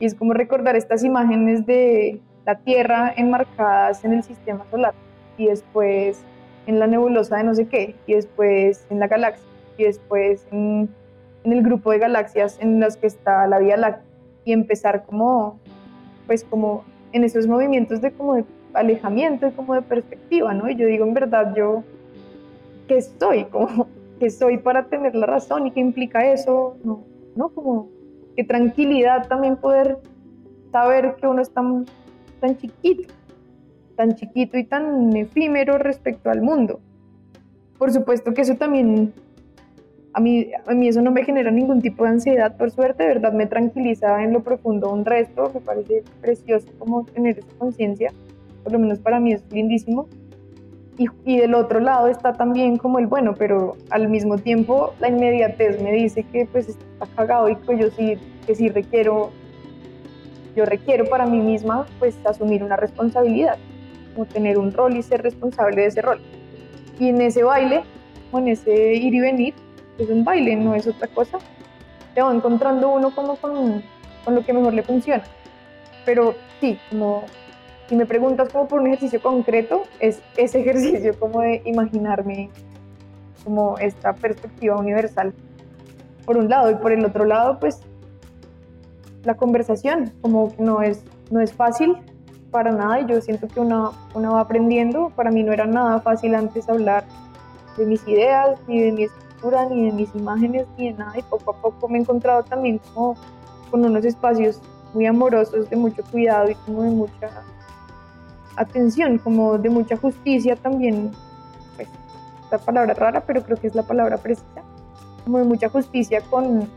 Y 0.00 0.06
es 0.06 0.14
como 0.14 0.32
recordar 0.32 0.76
estas 0.76 1.02
imágenes 1.02 1.66
de 1.66 2.20
la 2.46 2.58
Tierra 2.58 3.12
enmarcadas 3.16 4.04
en 4.04 4.12
el 4.12 4.22
sistema 4.22 4.64
solar 4.70 4.94
y 5.36 5.46
después 5.46 6.20
en 6.66 6.78
la 6.78 6.86
nebulosa 6.86 7.36
de 7.38 7.44
no 7.44 7.54
sé 7.54 7.66
qué, 7.66 7.96
y 8.06 8.14
después 8.14 8.86
en 8.90 9.00
la 9.00 9.06
galaxia, 9.06 9.46
y 9.78 9.84
después 9.84 10.46
en 10.52 10.90
en 11.44 11.52
el 11.52 11.62
grupo 11.62 11.92
de 11.92 11.98
galaxias 11.98 12.58
en 12.60 12.80
las 12.80 12.96
que 12.96 13.06
está 13.06 13.46
la 13.46 13.58
Vía 13.58 13.76
Láctea 13.76 14.04
y 14.44 14.52
empezar 14.52 15.04
como, 15.04 15.58
pues 16.26 16.44
como 16.44 16.84
en 17.12 17.24
esos 17.24 17.46
movimientos 17.46 18.00
de 18.00 18.12
como 18.12 18.34
de 18.34 18.44
alejamiento 18.74 19.50
como 19.56 19.74
de 19.74 19.82
perspectiva, 19.82 20.52
¿no? 20.54 20.68
Y 20.68 20.76
yo 20.76 20.86
digo, 20.86 21.06
en 21.06 21.14
verdad, 21.14 21.54
yo, 21.56 21.84
¿qué 22.86 23.00
soy? 23.00 23.44
Como, 23.50 23.88
¿qué 24.18 24.30
soy 24.30 24.58
para 24.58 24.88
tener 24.88 25.14
la 25.14 25.26
razón 25.26 25.66
y 25.66 25.70
qué 25.70 25.80
implica 25.80 26.30
eso? 26.32 26.76
No, 26.84 27.04
¿no? 27.36 27.48
Como, 27.50 27.88
qué 28.36 28.44
tranquilidad 28.44 29.28
también 29.28 29.56
poder 29.56 29.98
saber 30.72 31.16
que 31.16 31.26
uno 31.26 31.42
es 31.42 31.50
tan, 31.50 31.86
tan 32.40 32.56
chiquito, 32.56 33.12
tan 33.96 34.14
chiquito 34.14 34.58
y 34.58 34.64
tan 34.64 35.16
efímero 35.16 35.78
respecto 35.78 36.30
al 36.30 36.42
mundo. 36.42 36.80
Por 37.78 37.92
supuesto 37.92 38.34
que 38.34 38.42
eso 38.42 38.56
también 38.56 39.12
a 40.12 40.20
mí, 40.20 40.50
a 40.66 40.74
mí 40.74 40.88
eso 40.88 41.00
no 41.00 41.12
me 41.12 41.24
genera 41.24 41.50
ningún 41.50 41.80
tipo 41.80 42.04
de 42.04 42.10
ansiedad, 42.10 42.56
por 42.56 42.70
suerte, 42.70 43.04
de 43.04 43.08
verdad 43.08 43.32
me 43.32 43.46
tranquiliza 43.46 44.22
en 44.24 44.32
lo 44.32 44.42
profundo 44.42 44.92
un 44.92 45.04
resto, 45.04 45.50
me 45.54 45.60
parece 45.60 46.02
precioso 46.20 46.66
como 46.78 47.04
tener 47.04 47.38
esa 47.38 47.48
conciencia, 47.58 48.12
por 48.64 48.72
lo 48.72 48.80
menos 48.80 48.98
para 48.98 49.20
mí 49.20 49.32
es 49.32 49.44
lindísimo. 49.52 50.08
Y, 50.98 51.06
y, 51.24 51.38
del 51.38 51.54
otro 51.54 51.78
lado 51.78 52.08
está 52.08 52.32
también 52.32 52.76
como 52.76 52.98
el 52.98 53.06
bueno, 53.06 53.34
pero 53.38 53.76
al 53.90 54.08
mismo 54.08 54.36
tiempo 54.36 54.94
la 54.98 55.08
inmediatez 55.08 55.80
me 55.80 55.92
dice 55.92 56.24
que 56.24 56.46
pues 56.50 56.68
está 56.68 57.06
cagado 57.14 57.48
y 57.48 57.54
que 57.54 57.78
yo 57.78 57.88
sí, 57.90 58.18
que 58.44 58.56
sí 58.56 58.68
requiero, 58.68 59.30
yo 60.56 60.64
requiero 60.64 61.04
para 61.04 61.24
mí 61.24 61.38
misma 61.38 61.86
pues 62.00 62.16
asumir 62.26 62.64
una 62.64 62.76
responsabilidad, 62.76 63.58
como 64.14 64.26
tener 64.26 64.58
un 64.58 64.72
rol 64.72 64.96
y 64.96 65.02
ser 65.02 65.22
responsable 65.22 65.82
de 65.82 65.86
ese 65.86 66.02
rol. 66.02 66.20
Y 66.98 67.10
en 67.10 67.20
ese 67.20 67.44
baile, 67.44 67.84
o 68.32 68.38
en 68.40 68.48
ese 68.48 68.94
ir 68.94 69.14
y 69.14 69.20
venir, 69.20 69.54
es 69.98 70.08
un 70.10 70.24
baile, 70.24 70.56
no 70.56 70.74
es 70.74 70.86
otra 70.86 71.06
cosa. 71.08 71.38
Se 72.14 72.22
va 72.22 72.34
encontrando 72.34 72.88
uno 72.90 73.14
como 73.14 73.36
con, 73.36 73.84
con 74.24 74.34
lo 74.34 74.44
que 74.44 74.52
mejor 74.52 74.74
le 74.74 74.82
funciona. 74.82 75.22
Pero 76.04 76.34
sí, 76.60 76.78
como 76.90 77.24
si 77.88 77.96
me 77.96 78.06
preguntas 78.06 78.48
como 78.50 78.68
por 78.68 78.80
un 78.80 78.86
ejercicio 78.88 79.20
concreto, 79.22 79.82
es 80.00 80.20
ese 80.36 80.60
ejercicio 80.62 81.18
como 81.18 81.40
de 81.40 81.62
imaginarme 81.64 82.50
como 83.44 83.78
esta 83.78 84.14
perspectiva 84.14 84.76
universal 84.76 85.32
por 86.26 86.36
un 86.36 86.48
lado 86.48 86.70
y 86.70 86.74
por 86.74 86.92
el 86.92 87.04
otro 87.04 87.24
lado 87.24 87.58
pues 87.58 87.80
la 89.24 89.36
conversación 89.36 90.12
como 90.20 90.52
no 90.58 90.82
es 90.82 91.02
no 91.30 91.40
es 91.40 91.52
fácil 91.52 91.96
para 92.50 92.72
nada 92.72 93.00
y 93.00 93.06
yo 93.06 93.20
siento 93.20 93.48
que 93.48 93.60
uno, 93.60 93.92
uno 94.14 94.32
va 94.32 94.40
aprendiendo 94.40 95.10
para 95.10 95.30
mí 95.30 95.42
no 95.42 95.52
era 95.52 95.66
nada 95.66 96.00
fácil 96.00 96.34
antes 96.34 96.68
hablar 96.68 97.04
de 97.78 97.86
mis 97.86 98.06
ideas 98.06 98.58
ni 98.66 98.80
de 98.80 98.92
mis 98.92 99.10
ni 99.70 99.86
de 99.86 99.92
mis 99.92 100.14
imágenes, 100.14 100.66
ni 100.76 100.90
de 100.90 100.98
nada. 100.98 101.18
Y 101.18 101.22
poco 101.22 101.52
a 101.52 101.62
poco 101.62 101.88
me 101.88 101.98
he 101.98 102.00
encontrado 102.00 102.42
también 102.42 102.78
como 102.78 103.14
con 103.70 103.84
unos 103.84 104.04
espacios 104.04 104.60
muy 104.94 105.06
amorosos, 105.06 105.68
de 105.68 105.76
mucho 105.76 106.02
cuidado 106.10 106.50
y 106.50 106.54
como 106.54 106.82
de 106.82 106.90
mucha 106.90 107.30
atención, 108.60 109.18
como 109.18 109.58
de 109.58 109.70
mucha 109.70 109.96
justicia 109.96 110.56
también. 110.56 111.12
Pues, 111.76 111.88
esta 112.44 112.58
palabra 112.58 112.94
rara, 112.94 113.22
pero 113.26 113.42
creo 113.42 113.56
que 113.56 113.66
es 113.66 113.74
la 113.74 113.82
palabra 113.82 114.16
precisa. 114.16 114.62
Como 115.24 115.38
de 115.38 115.44
mucha 115.44 115.68
justicia 115.68 116.22
con, 116.30 116.68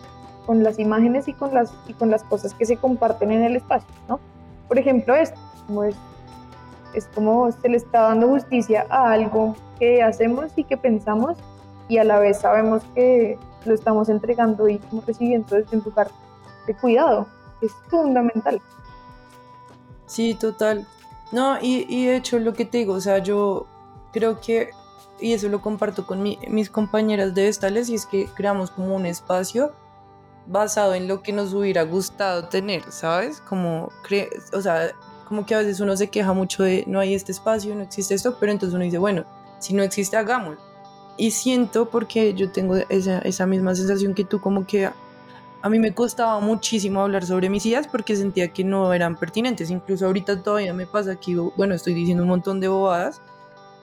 con 0.46 0.64
las 0.64 0.80
imágenes 0.80 1.28
y 1.28 1.34
con 1.34 1.54
las, 1.54 1.74
y 1.88 1.94
con 1.94 2.12
las 2.12 2.24
cosas 2.24 2.54
que 2.54 2.66
se 2.66 2.78
comparten 2.78 3.32
en 3.32 3.44
el 3.44 3.56
espacio, 3.56 3.90
¿no? 4.08 4.20
Por 4.68 4.78
ejemplo, 4.78 5.16
esto, 5.16 5.40
como 5.68 5.84
es, 5.84 5.96
es 6.94 7.08
como 7.08 7.52
se 7.52 7.70
le 7.70 7.78
está 7.78 8.02
dando 8.02 8.28
justicia 8.28 8.86
a 8.90 9.12
algo 9.12 9.56
que 9.80 10.04
hacemos 10.04 10.52
y 10.56 10.64
que 10.64 10.78
pensamos 10.78 11.38
y 11.88 11.98
a 11.98 12.04
la 12.04 12.20
vez 12.20 12.40
sabemos 12.40 12.84
que 12.96 13.38
lo 13.66 13.74
estamos 13.74 14.10
entregando 14.10 14.68
y 14.70 14.80
recibiendo 15.06 15.56
desde 15.56 15.78
un 15.78 15.84
lugar 15.84 16.10
de 16.68 16.74
cuidado, 16.76 17.28
es 17.62 17.72
fundamental. 17.90 18.62
Sí, 20.06 20.34
total. 20.36 20.86
No, 21.32 21.58
y, 21.62 21.86
y, 21.88 22.06
de 22.08 22.18
hecho 22.18 22.40
lo 22.40 22.54
que 22.54 22.66
te 22.66 22.80
digo, 22.80 22.94
o 22.94 23.02
sea, 23.02 23.20
yo 23.20 23.68
creo 24.12 24.42
que, 24.42 24.72
y 25.20 25.34
eso 25.34 25.48
lo 25.50 25.62
comparto 25.62 26.06
con 26.06 26.22
mis 26.22 26.70
compañeras 26.70 27.34
de 27.34 27.44
Vestales, 27.44 27.90
y 27.90 27.96
es 27.96 28.06
que 28.06 28.26
creamos 28.26 28.72
como 28.72 28.96
un 28.96 29.06
espacio 29.06 29.72
basado 30.48 30.94
en 30.94 31.08
lo 31.08 31.22
que 31.22 31.32
nos 31.32 31.54
hubiera 31.54 31.84
gustado 31.84 32.50
tener, 32.50 32.92
¿sabes? 32.92 33.40
Como, 33.42 33.90
o 34.54 34.62
sea, 34.62 34.92
como 35.28 35.46
que 35.46 35.56
a 35.56 35.60
veces 35.60 35.80
uno 35.80 35.96
se 35.96 36.10
queja 36.10 36.34
mucho 36.34 36.64
de 36.64 36.84
no 36.88 37.00
hay 37.00 37.14
este 37.14 37.32
espacio, 37.32 37.74
no 37.76 37.84
existe 37.84 38.16
esto, 38.16 38.36
pero 38.40 38.52
entonces 38.52 38.76
uno 38.76 38.84
dice, 38.84 38.98
bueno, 38.98 39.24
si 39.60 39.74
no 39.74 39.84
existe, 39.84 40.18
hagámoslo 40.18 40.72
y 41.18 41.32
siento, 41.32 41.90
porque 41.90 42.34
yo 42.34 42.52
tengo 42.52 42.78
esa, 42.90 43.20
esa 43.20 43.46
misma 43.46 43.76
sensación 43.76 44.16
que 44.16 44.24
tú, 44.24 44.42
como 44.42 44.66
que 44.66 44.90
a 45.62 45.70
mí 45.70 45.80
me 45.80 45.94
costaba 45.94 46.40
muchísimo 46.40 47.02
hablar 47.02 47.26
sobre 47.26 47.50
mis 47.50 47.66
ideas 47.66 47.88
porque 47.88 48.16
sentía 48.16 48.52
que 48.52 48.64
no 48.64 48.94
eran 48.94 49.18
pertinentes. 49.18 49.70
Incluso 49.70 50.06
ahorita 50.06 50.42
todavía 50.44 50.74
me 50.74 50.88
pasa 50.88 51.20
que, 51.20 51.36
bueno, 51.36 51.76
estoy 51.76 51.94
diciendo 51.94 52.24
un 52.24 52.30
montón 52.30 52.60
de 52.60 52.68
bobadas, 52.68 53.22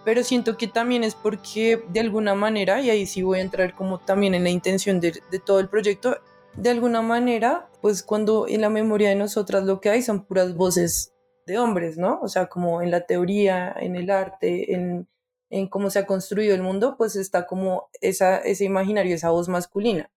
pero 0.04 0.24
siento 0.24 0.56
que 0.56 0.66
también 0.66 1.04
es 1.04 1.14
porque 1.14 1.84
de 1.88 2.00
alguna 2.00 2.34
manera, 2.34 2.80
y 2.80 2.90
ahí 2.90 3.06
sí 3.06 3.22
voy 3.22 3.38
a 3.38 3.42
entrar 3.42 3.74
como 3.74 3.98
también 3.98 4.34
en 4.34 4.44
la 4.44 4.50
intención 4.50 5.00
de, 5.00 5.20
todo 5.44 5.60
el 5.60 5.68
proyecto, 5.68 6.16
de 6.56 6.70
alguna 6.70 7.02
manera, 7.02 7.68
pues 7.80 8.02
cuando 8.02 8.48
en 8.48 8.60
la 8.60 8.70
memoria 8.70 9.10
de 9.10 9.14
nosotras 9.14 9.64
lo 9.64 9.80
que 9.80 9.90
hay 9.90 10.02
son 10.02 10.24
puras 10.24 10.56
voces 10.56 11.12
de 11.46 11.58
hombres, 11.58 11.96
¿no? 11.96 12.18
O 12.20 12.28
sea, 12.28 12.46
como 12.46 12.82
en 12.82 12.90
la 12.90 13.02
teoría, 13.02 13.74
en 13.78 13.96
el 13.96 14.10
arte, 14.10 14.74
en 14.74 15.08
en 15.50 15.68
cómo 15.68 15.90
se 15.90 15.98
ha 15.98 16.06
construido 16.06 16.54
el 16.54 16.62
mundo, 16.62 16.96
pues 16.96 17.16
está 17.16 17.46
como 17.46 17.88
esa, 18.00 18.38
ese 18.38 18.64
imaginario, 18.64 19.14
esa 19.14 19.30
voz 19.30 19.48
masculina. 19.48 20.10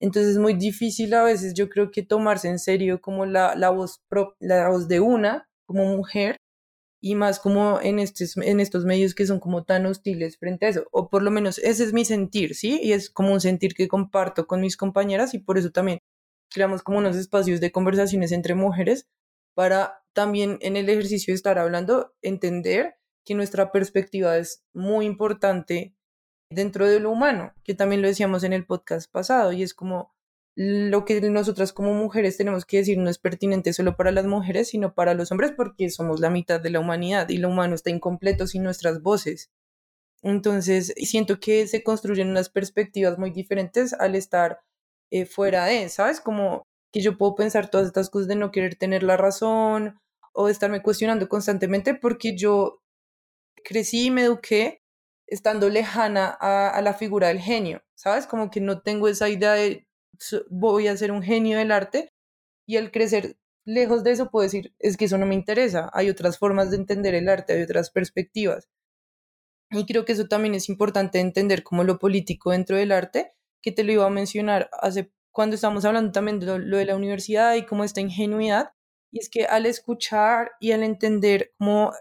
Entonces 0.00 0.32
es 0.32 0.38
muy 0.38 0.54
difícil 0.54 1.12
a 1.14 1.24
veces, 1.24 1.54
yo 1.54 1.68
creo 1.68 1.90
que 1.90 2.02
tomarse 2.02 2.48
en 2.48 2.58
serio 2.58 3.00
como 3.00 3.26
la, 3.26 3.54
la, 3.56 3.70
voz, 3.70 4.00
la 4.38 4.68
voz 4.68 4.88
de 4.88 5.00
una, 5.00 5.48
como 5.66 5.84
mujer, 5.84 6.36
y 7.00 7.14
más 7.14 7.38
como 7.38 7.80
en 7.80 7.98
estos, 7.98 8.36
en 8.36 8.60
estos 8.60 8.84
medios 8.84 9.14
que 9.14 9.26
son 9.26 9.38
como 9.40 9.64
tan 9.64 9.86
hostiles 9.86 10.38
frente 10.38 10.66
a 10.66 10.68
eso, 10.70 10.86
o 10.90 11.08
por 11.08 11.22
lo 11.22 11.30
menos 11.30 11.58
ese 11.58 11.84
es 11.84 11.92
mi 11.92 12.04
sentir, 12.04 12.54
¿sí? 12.54 12.80
Y 12.82 12.92
es 12.92 13.10
como 13.10 13.32
un 13.32 13.40
sentir 13.40 13.74
que 13.74 13.88
comparto 13.88 14.46
con 14.46 14.60
mis 14.60 14.76
compañeras 14.76 15.34
y 15.34 15.38
por 15.38 15.58
eso 15.58 15.70
también 15.70 16.00
creamos 16.50 16.82
como 16.82 16.98
unos 16.98 17.16
espacios 17.16 17.60
de 17.60 17.72
conversaciones 17.72 18.32
entre 18.32 18.54
mujeres 18.54 19.06
para 19.54 20.02
también 20.12 20.58
en 20.60 20.76
el 20.76 20.88
ejercicio 20.88 21.32
de 21.32 21.36
estar 21.36 21.58
hablando, 21.58 22.14
entender 22.22 22.96
que 23.24 23.34
nuestra 23.34 23.70
perspectiva 23.70 24.36
es 24.38 24.64
muy 24.72 25.06
importante 25.06 25.94
dentro 26.50 26.88
de 26.88 27.00
lo 27.00 27.10
humano, 27.10 27.52
que 27.64 27.74
también 27.74 28.02
lo 28.02 28.08
decíamos 28.08 28.44
en 28.44 28.52
el 28.52 28.66
podcast 28.66 29.10
pasado, 29.10 29.52
y 29.52 29.62
es 29.62 29.74
como 29.74 30.12
lo 30.56 31.04
que 31.04 31.20
nosotras 31.20 31.72
como 31.72 31.94
mujeres 31.94 32.36
tenemos 32.36 32.64
que 32.64 32.78
decir 32.78 32.98
no 32.98 33.08
es 33.08 33.18
pertinente 33.18 33.72
solo 33.72 33.96
para 33.96 34.10
las 34.10 34.26
mujeres, 34.26 34.68
sino 34.68 34.92
para 34.92 35.14
los 35.14 35.30
hombres, 35.30 35.52
porque 35.56 35.88
somos 35.88 36.18
la 36.18 36.30
mitad 36.30 36.60
de 36.60 36.70
la 36.70 36.80
humanidad 36.80 37.28
y 37.28 37.38
lo 37.38 37.48
humano 37.48 37.76
está 37.76 37.90
incompleto 37.90 38.46
sin 38.48 38.64
nuestras 38.64 39.00
voces. 39.00 39.50
Entonces, 40.22 40.92
siento 40.96 41.38
que 41.38 41.68
se 41.68 41.84
construyen 41.84 42.28
unas 42.28 42.48
perspectivas 42.48 43.18
muy 43.18 43.30
diferentes 43.30 43.92
al 43.92 44.16
estar 44.16 44.60
eh, 45.12 45.26
fuera 45.26 45.66
de, 45.66 45.88
¿sabes? 45.88 46.20
Como 46.20 46.64
que 46.92 47.00
yo 47.00 47.16
puedo 47.16 47.36
pensar 47.36 47.70
todas 47.70 47.86
estas 47.86 48.10
cosas 48.10 48.26
de 48.26 48.36
no 48.36 48.50
querer 48.50 48.74
tener 48.74 49.04
la 49.04 49.16
razón 49.16 50.00
o 50.32 50.46
de 50.46 50.52
estarme 50.52 50.82
cuestionando 50.82 51.28
constantemente 51.28 51.94
porque 51.94 52.36
yo 52.36 52.80
crecí 53.64 54.06
y 54.06 54.10
me 54.10 54.24
eduqué 54.24 54.80
estando 55.28 55.68
lejana 55.68 56.36
a, 56.40 56.80
la 56.82 56.94
figura 56.94 57.28
del 57.28 57.40
genio, 57.40 57.82
¿sabes? 57.94 58.26
Como 58.26 58.50
que 58.50 58.60
no 58.60 58.80
tengo 58.80 59.08
esa 59.08 59.28
idea 59.28 59.52
de 59.52 59.86
voy 60.50 60.88
a 60.88 60.96
ser 60.96 61.12
un 61.12 61.22
genio 61.22 61.58
del 61.58 61.70
arte 61.70 62.12
y 62.66 62.76
al 62.76 62.90
crecer 62.90 63.38
lejos 63.64 64.02
de 64.02 64.12
eso 64.12 64.30
puedo 64.30 64.44
decir, 64.44 64.74
es 64.78 64.96
que 64.96 65.04
eso 65.04 65.18
no 65.18 65.26
me 65.26 65.34
interesa, 65.34 65.90
hay 65.92 66.08
otras 66.10 66.38
formas 66.38 66.70
de 66.70 66.76
entender 66.78 67.14
el 67.14 67.28
arte, 67.28 67.52
hay 67.52 67.62
otras 67.62 67.90
perspectivas. 67.90 68.68
Y 69.70 69.84
creo 69.84 70.04
que 70.04 70.12
eso 70.12 70.26
también 70.26 70.54
es 70.54 70.68
importante 70.70 71.20
entender 71.20 71.62
como 71.62 71.84
lo 71.84 71.98
político 71.98 72.52
dentro 72.52 72.76
del 72.76 72.92
arte, 72.92 73.34
que 73.62 73.72
te 73.72 73.84
lo 73.84 73.92
iba 73.92 74.06
a 74.06 74.10
mencionar 74.10 74.70
hace 74.72 75.12
cuando 75.32 75.54
estamos 75.54 75.84
hablando 75.84 76.10
también 76.10 76.40
de 76.40 76.46
lo, 76.58 76.76
de 76.78 76.84
la 76.84 76.96
universidad 76.96 77.54
y 77.54 77.66
como 77.66 77.84
esta 77.84 78.00
ingenuidad, 78.00 78.72
y 79.12 79.20
es 79.20 79.28
que 79.30 79.44
al 79.44 79.66
escuchar 79.66 80.52
y 80.60 80.72
al 80.72 80.82
entender 80.82 81.52
cómo 81.58 81.92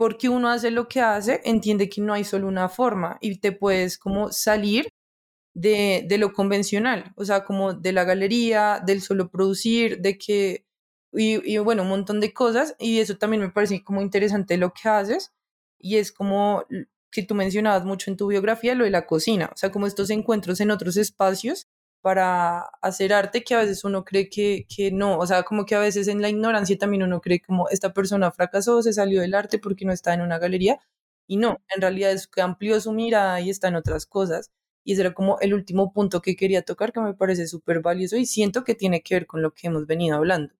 porque 0.00 0.30
uno 0.30 0.48
hace 0.48 0.70
lo 0.70 0.88
que 0.88 1.02
hace, 1.02 1.42
entiende 1.44 1.90
que 1.90 2.00
no 2.00 2.14
hay 2.14 2.24
solo 2.24 2.48
una 2.48 2.70
forma 2.70 3.18
y 3.20 3.36
te 3.36 3.52
puedes 3.52 3.98
como 3.98 4.32
salir 4.32 4.88
de, 5.52 6.06
de, 6.08 6.16
lo 6.16 6.32
convencional, 6.32 7.12
o 7.16 7.24
sea, 7.26 7.44
como 7.44 7.74
de 7.74 7.92
la 7.92 8.04
galería, 8.04 8.82
del 8.82 9.02
solo 9.02 9.30
producir, 9.30 10.00
de 10.00 10.16
que, 10.16 10.64
y, 11.12 11.54
y, 11.54 11.58
bueno, 11.58 11.82
un 11.82 11.90
montón 11.90 12.18
de 12.18 12.32
cosas, 12.32 12.74
y 12.78 13.00
eso 13.00 13.18
también 13.18 13.42
me 13.42 13.50
parece 13.50 13.84
como 13.84 14.00
interesante 14.00 14.56
lo 14.56 14.72
que 14.72 14.88
haces, 14.88 15.34
y 15.78 15.98
es 15.98 16.12
como 16.12 16.64
que 17.10 17.22
tú 17.22 17.34
mencionabas 17.34 17.84
mucho 17.84 18.10
en 18.10 18.16
tu 18.16 18.28
biografía, 18.28 18.74
lo 18.74 18.84
de 18.84 18.90
la 18.90 19.04
cocina, 19.06 19.50
o 19.52 19.56
sea, 19.58 19.70
como 19.70 19.86
estos 19.86 20.08
encuentros 20.08 20.62
en 20.62 20.70
otros 20.70 20.96
espacios 20.96 21.68
para 22.02 22.60
hacer 22.82 23.12
arte 23.12 23.44
que 23.44 23.54
a 23.54 23.58
veces 23.58 23.84
uno 23.84 24.04
cree 24.04 24.28
que, 24.28 24.66
que 24.74 24.90
no, 24.92 25.18
o 25.18 25.26
sea, 25.26 25.42
como 25.42 25.66
que 25.66 25.74
a 25.74 25.80
veces 25.80 26.08
en 26.08 26.22
la 26.22 26.28
ignorancia 26.28 26.78
también 26.78 27.02
uno 27.02 27.20
cree 27.20 27.40
como 27.40 27.68
esta 27.68 27.92
persona 27.92 28.30
fracasó, 28.32 28.82
se 28.82 28.92
salió 28.92 29.20
del 29.20 29.34
arte 29.34 29.58
porque 29.58 29.84
no 29.84 29.92
está 29.92 30.14
en 30.14 30.22
una 30.22 30.38
galería, 30.38 30.80
y 31.30 31.36
no, 31.36 31.58
en 31.74 31.80
realidad 31.80 32.10
es 32.10 32.26
que 32.26 32.40
amplió 32.42 32.80
su 32.80 32.92
mirada 32.92 33.40
y 33.40 33.50
está 33.50 33.68
en 33.68 33.76
otras 33.76 34.04
cosas. 34.04 34.50
Y 34.84 34.94
ese 34.94 35.02
era 35.02 35.14
como 35.14 35.38
el 35.40 35.54
último 35.54 35.92
punto 35.92 36.20
que 36.22 36.34
quería 36.34 36.62
tocar, 36.62 36.92
que 36.92 37.00
me 37.00 37.14
parece 37.14 37.46
súper 37.46 37.80
valioso 37.80 38.16
y 38.16 38.26
siento 38.26 38.64
que 38.64 38.74
tiene 38.74 39.02
que 39.02 39.14
ver 39.14 39.26
con 39.28 39.40
lo 39.40 39.52
que 39.52 39.68
hemos 39.68 39.86
venido 39.86 40.16
hablando. 40.16 40.52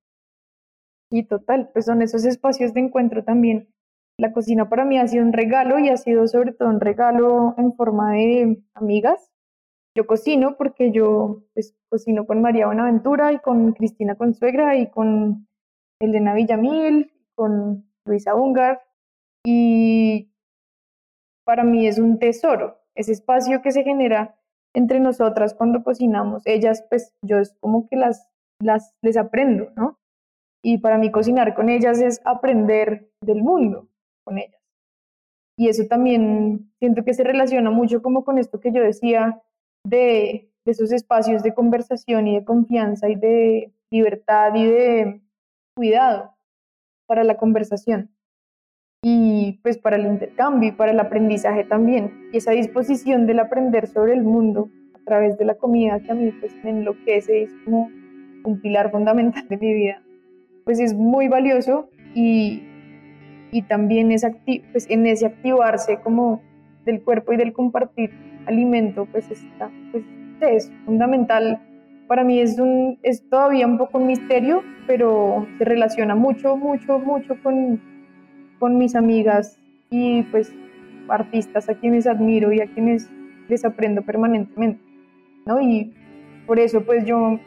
Y 1.11 1.25
total, 1.25 1.71
pues 1.73 1.87
son 1.87 2.03
esos 2.03 2.25
espacios 2.25 2.73
de 2.73 2.81
encuentro 2.81 3.25
también. 3.25 3.69
La 4.17 4.33
cocina 4.33 4.69
para 4.69 4.85
mí 4.85 4.99
ha 4.99 5.09
sido 5.09 5.25
un 5.25 5.33
regalo 5.33 5.79
y 5.79 5.89
ha 5.89 5.97
sido 5.97 6.29
sobre 6.29 6.53
todo 6.53 6.69
un 6.69 6.81
regalo 6.81 7.55
en 7.59 7.75
forma 7.75 8.13
de 8.13 8.63
amigas. 8.75 9.30
Yo 9.97 10.07
cocino 10.07 10.57
porque 10.57 10.93
yo 10.93 11.43
pues, 11.55 11.75
cocino 11.89 12.27
con 12.27 12.41
María 12.41 12.67
Buenaventura 12.67 13.33
y 13.33 13.39
con 13.39 13.73
Cristina 13.73 14.15
Consuegra 14.15 14.77
y 14.77 14.89
con 14.91 15.49
Elena 16.01 16.35
Villamil, 16.35 17.13
con 17.35 17.91
Luisa 18.05 18.35
Ungar. 18.35 18.83
Y 19.45 20.31
para 21.45 21.65
mí 21.65 21.87
es 21.87 21.99
un 21.99 22.19
tesoro 22.19 22.81
ese 22.95 23.13
espacio 23.13 23.63
que 23.63 23.73
se 23.73 23.83
genera 23.83 24.37
entre 24.75 25.01
nosotras 25.01 25.55
cuando 25.55 25.83
cocinamos, 25.83 26.43
ellas, 26.47 26.85
pues 26.89 27.15
yo 27.23 27.39
es 27.39 27.57
como 27.61 27.89
que 27.89 27.97
las, 27.97 28.29
las 28.61 28.95
les 29.03 29.17
aprendo, 29.17 29.71
¿no? 29.77 29.99
Y 30.63 30.79
para 30.79 30.99
mí 30.99 31.11
cocinar 31.11 31.55
con 31.55 31.69
ellas 31.69 32.01
es 32.01 32.21
aprender 32.25 33.11
del 33.23 33.43
mundo 33.43 33.89
con 34.25 34.39
ellas. 34.39 34.61
Y 35.59 35.69
eso 35.69 35.85
también 35.89 36.73
siento 36.79 37.05
que 37.05 37.15
se 37.15 37.25
relaciona 37.25 37.71
mucho 37.71 38.03
como 38.03 38.25
con 38.25 38.39
esto 38.39 38.61
que 38.61 38.73
yo 38.73 38.83
decía 38.83 39.43
de, 39.85 40.47
esos 40.67 40.93
espacios 40.93 41.43
de 41.43 41.55
conversación 41.55 42.29
y 42.29 42.37
de 42.37 42.45
confianza 42.45 43.09
y 43.09 43.17
de 43.17 43.73
libertad 43.91 44.55
y 44.55 44.67
de 44.67 45.21
cuidado 45.75 46.33
para 47.07 47.25
la 47.25 47.39
conversación 47.39 48.11
y 49.03 49.59
pues 49.63 49.79
para 49.79 49.97
el 49.97 50.07
intercambio 50.07 50.69
y 50.69 50.73
para 50.73 50.93
el 50.93 51.01
aprendizaje 51.01 51.65
también. 51.65 52.29
Y 52.33 52.37
esa 52.37 52.53
disposición 52.53 53.27
del 53.27 53.41
aprender 53.41 53.89
sobre 53.89 54.13
el 54.13 54.23
mundo 54.23 54.69
a 54.95 55.05
través 55.05 55.39
de 55.39 55.47
la 55.47 55.55
comida 55.55 55.99
que 55.99 56.13
a 56.13 56.15
mí 56.15 56.31
pues 56.39 56.53
me 56.63 56.71
enloquece, 56.71 57.45
es 57.45 57.51
como 57.65 57.91
un 58.45 58.61
pilar 58.61 58.91
fundamental 58.91 59.49
de 59.49 59.57
mi 59.57 59.73
vida, 59.73 60.03
pues 60.65 60.79
es 60.79 60.95
muy 60.95 61.29
valioso 61.29 61.89
y, 62.15 62.63
y 63.51 63.63
también 63.63 64.13
es 64.13 64.25
pues 64.73 64.89
en 64.89 65.07
ese 65.07 65.27
activarse 65.27 65.99
como 66.01 66.43
del 66.85 67.03
cuerpo 67.03 67.33
y 67.33 67.39
del 67.39 67.53
compartir 67.53 68.30
alimento, 68.51 69.07
pues 69.07 69.31
está, 69.31 69.71
pues 69.93 70.05
es 70.41 70.73
fundamental. 70.85 71.61
Para 72.07 72.25
mí 72.25 72.41
es, 72.41 72.59
un, 72.59 72.99
es 73.03 73.29
todavía 73.29 73.67
un 73.67 73.79
poco 73.79 73.99
un 73.99 74.07
misterio, 74.07 74.63
pero 74.87 75.47
se 75.59 75.65
relaciona 75.65 76.15
mucho, 76.15 76.57
mucho, 76.57 76.99
mucho 76.99 77.37
con, 77.43 77.81
con 78.59 78.79
mis 78.79 78.95
amigas 78.95 79.59
y 79.91 80.23
pues 80.25 80.53
artistas 81.09 81.69
a 81.69 81.75
quienes 81.75 82.07
admiro 82.07 82.53
y 82.53 82.61
a 82.61 82.67
quienes 82.67 83.11
les 83.49 83.65
aprendo 83.65 84.03
permanentemente, 84.03 84.83
¿no? 85.47 85.61
Y 85.61 85.93
por 86.47 86.59
eso 86.59 86.85
pues 86.85 87.05
yo 87.05 87.39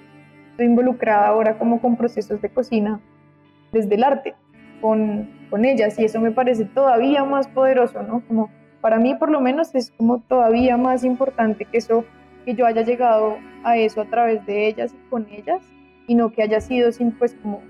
estoy 0.51 0.67
involucrada 0.67 1.27
ahora 1.27 1.57
como 1.57 1.81
con 1.81 1.95
procesos 1.95 2.41
de 2.41 2.49
cocina 2.49 2.99
desde 3.71 3.95
el 3.95 4.03
arte, 4.03 4.35
con, 4.81 5.29
con 5.49 5.65
ellas 5.65 5.97
y 5.97 6.05
eso 6.05 6.19
me 6.19 6.31
parece 6.31 6.65
todavía 6.65 7.23
más 7.23 7.47
poderoso, 7.47 8.03
¿no? 8.03 8.21
Como 8.27 8.49
para 8.83 8.99
mí 8.99 9.15
por 9.15 9.31
lo 9.31 9.39
menos 9.39 9.73
es 9.75 9.91
como 9.91 10.19
todavía 10.19 10.75
más 10.75 11.05
importante 11.05 11.63
que 11.63 11.77
eso, 11.77 12.03
que 12.43 12.53
yo 12.53 12.65
haya 12.65 12.81
llegado 12.81 13.37
a 13.63 13.77
eso 13.77 14.01
a 14.01 14.05
través 14.05 14.45
de 14.45 14.67
ellas 14.67 14.93
y 14.93 15.09
con 15.09 15.25
ellas 15.31 15.61
y 16.05 16.15
no 16.15 16.33
que 16.33 16.43
haya 16.43 16.59
sido 16.59 16.91
sin 16.91 17.13
pues 17.13 17.33
como 17.41 17.61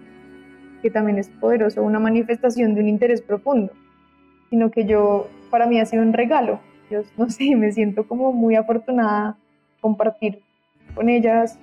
que 0.81 0.89
también 0.89 1.19
es 1.19 1.29
poderoso, 1.29 1.83
una 1.83 1.99
manifestación 1.99 2.73
de 2.73 2.81
un 2.81 2.89
interés 2.89 3.21
profundo, 3.21 3.71
sino 4.49 4.71
que 4.71 4.85
yo, 4.85 5.27
para 5.51 5.67
mí 5.67 5.79
ha 5.79 5.85
sido 5.85 6.01
un 6.01 6.13
regalo. 6.13 6.59
Yo 6.89 7.03
no 7.15 7.29
sé, 7.29 7.55
me 7.55 7.71
siento 7.71 8.07
como 8.07 8.33
muy 8.33 8.55
afortunada 8.55 9.37
compartir 9.81 10.41
con 10.95 11.09
ellas 11.09 11.59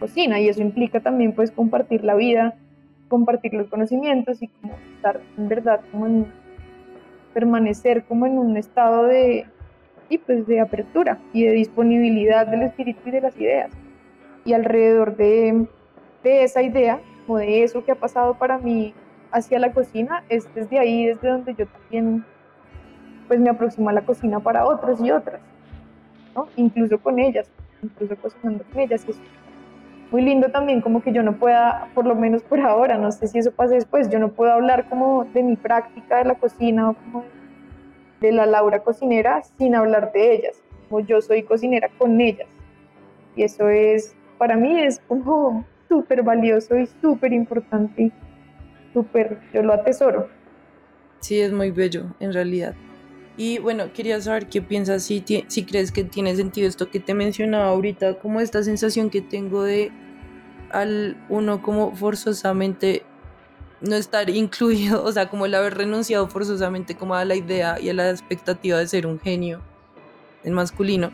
cocina 0.00 0.40
y 0.40 0.48
eso 0.48 0.62
implica 0.62 1.00
también 1.00 1.34
pues 1.34 1.50
compartir 1.50 2.02
la 2.02 2.14
vida, 2.14 2.54
compartir 3.08 3.52
los 3.52 3.68
conocimientos 3.68 4.42
y 4.42 4.48
como 4.48 4.72
estar 4.96 5.20
en 5.36 5.48
verdad 5.48 5.82
como 5.92 6.06
en 6.06 6.45
permanecer 7.36 8.04
como 8.04 8.24
en 8.24 8.38
un 8.38 8.56
estado 8.56 9.04
de 9.04 9.44
y 10.08 10.16
pues 10.16 10.46
de 10.46 10.58
apertura 10.58 11.18
y 11.34 11.44
de 11.44 11.52
disponibilidad 11.52 12.46
del 12.46 12.62
espíritu 12.62 13.00
y 13.04 13.10
de 13.10 13.20
las 13.20 13.36
ideas. 13.36 13.70
Y 14.46 14.54
alrededor 14.54 15.18
de, 15.18 15.66
de 16.24 16.44
esa 16.44 16.62
idea 16.62 16.98
como 17.26 17.36
de 17.36 17.62
eso 17.62 17.84
que 17.84 17.92
ha 17.92 17.94
pasado 17.94 18.38
para 18.38 18.56
mí 18.56 18.94
hacia 19.32 19.58
la 19.58 19.70
cocina, 19.72 20.24
es 20.30 20.48
desde 20.54 20.78
ahí, 20.78 21.08
desde 21.08 21.28
donde 21.28 21.54
yo 21.54 21.66
también 21.66 22.24
pues 23.28 23.38
me 23.38 23.50
aproximo 23.50 23.90
a 23.90 23.92
la 23.92 24.06
cocina 24.06 24.40
para 24.40 24.64
otros 24.64 24.98
y 25.02 25.10
otras, 25.10 25.42
¿no? 26.34 26.48
Incluso 26.56 26.96
con 26.96 27.18
ellas, 27.18 27.50
incluso 27.82 28.16
cocinando 28.16 28.64
con 28.72 28.80
ellas. 28.80 29.04
Muy 30.10 30.22
lindo 30.22 30.50
también 30.50 30.80
como 30.80 31.02
que 31.02 31.12
yo 31.12 31.22
no 31.22 31.36
pueda, 31.36 31.88
por 31.94 32.06
lo 32.06 32.14
menos 32.14 32.42
por 32.42 32.60
ahora, 32.60 32.96
no 32.96 33.10
sé 33.10 33.26
si 33.26 33.38
eso 33.38 33.50
pasa 33.50 33.74
después, 33.74 34.08
yo 34.08 34.18
no 34.18 34.30
puedo 34.30 34.52
hablar 34.52 34.88
como 34.88 35.24
de 35.24 35.42
mi 35.42 35.56
práctica 35.56 36.18
de 36.18 36.24
la 36.24 36.34
cocina 36.36 36.90
o 36.90 36.94
como 36.94 37.24
de 38.20 38.32
la 38.32 38.46
Laura 38.46 38.80
cocinera 38.80 39.42
sin 39.58 39.74
hablar 39.74 40.12
de 40.12 40.34
ellas, 40.34 40.62
como 40.88 41.00
yo 41.00 41.20
soy 41.20 41.42
cocinera 41.42 41.90
con 41.98 42.20
ellas. 42.20 42.48
Y 43.34 43.42
eso 43.42 43.68
es, 43.68 44.14
para 44.38 44.56
mí 44.56 44.80
es 44.80 45.00
como 45.08 45.64
súper 45.88 46.22
valioso 46.22 46.76
y 46.76 46.86
súper 46.86 47.32
importante 47.32 48.02
y 48.02 48.12
súper, 48.92 49.38
yo 49.52 49.62
lo 49.62 49.74
atesoro. 49.74 50.28
Sí, 51.20 51.40
es 51.40 51.52
muy 51.52 51.70
bello 51.70 52.14
en 52.20 52.32
realidad. 52.32 52.74
Y 53.36 53.58
bueno, 53.58 53.92
quería 53.92 54.20
saber 54.20 54.48
qué 54.48 54.62
piensas, 54.62 55.02
si, 55.02 55.22
si 55.48 55.64
crees 55.64 55.92
que 55.92 56.04
tiene 56.04 56.34
sentido 56.36 56.68
esto 56.68 56.90
que 56.90 57.00
te 57.00 57.12
mencionaba 57.12 57.66
ahorita, 57.66 58.18
como 58.18 58.40
esta 58.40 58.62
sensación 58.62 59.10
que 59.10 59.20
tengo 59.20 59.62
de 59.62 59.92
al 60.70 61.16
uno 61.28 61.62
como 61.62 61.94
forzosamente 61.94 63.04
no 63.80 63.96
estar 63.96 64.30
incluido, 64.30 65.02
o 65.04 65.12
sea, 65.12 65.28
como 65.28 65.46
el 65.46 65.54
haber 65.54 65.74
renunciado 65.74 66.28
forzosamente 66.28 66.96
como 66.96 67.14
a 67.14 67.24
la 67.24 67.36
idea 67.36 67.80
y 67.80 67.90
a 67.90 67.94
la 67.94 68.10
expectativa 68.10 68.78
de 68.78 68.88
ser 68.88 69.06
un 69.06 69.20
genio 69.20 69.60
en 70.44 70.54
masculino 70.54 71.10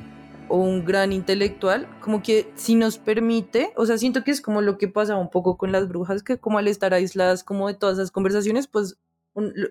o 0.48 0.58
un 0.58 0.84
gran 0.84 1.12
intelectual, 1.12 1.88
como 2.00 2.22
que 2.22 2.52
si 2.56 2.74
nos 2.74 2.98
permite, 2.98 3.72
o 3.76 3.86
sea, 3.86 3.96
siento 3.96 4.22
que 4.22 4.30
es 4.30 4.40
como 4.40 4.60
lo 4.60 4.76
que 4.76 4.86
pasa 4.86 5.16
un 5.16 5.30
poco 5.30 5.56
con 5.56 5.72
las 5.72 5.88
brujas, 5.88 6.22
que 6.22 6.38
como 6.38 6.58
al 6.58 6.68
estar 6.68 6.92
aisladas 6.92 7.42
como 7.42 7.68
de 7.68 7.74
todas 7.74 7.98
esas 7.98 8.10
conversaciones, 8.10 8.66
pues, 8.66 8.98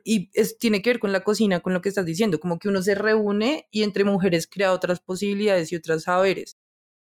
y 0.03 0.29
es, 0.33 0.57
tiene 0.57 0.81
que 0.81 0.91
ver 0.91 0.99
con 0.99 1.11
la 1.11 1.23
cocina, 1.23 1.59
con 1.59 1.73
lo 1.73 1.81
que 1.81 1.89
estás 1.89 2.05
diciendo, 2.05 2.39
como 2.39 2.59
que 2.59 2.69
uno 2.69 2.81
se 2.81 2.95
reúne 2.95 3.67
y 3.71 3.83
entre 3.83 4.03
mujeres 4.03 4.47
crea 4.47 4.73
otras 4.73 4.99
posibilidades 4.99 5.71
y 5.71 5.75
otras 5.75 6.03
saberes. 6.03 6.57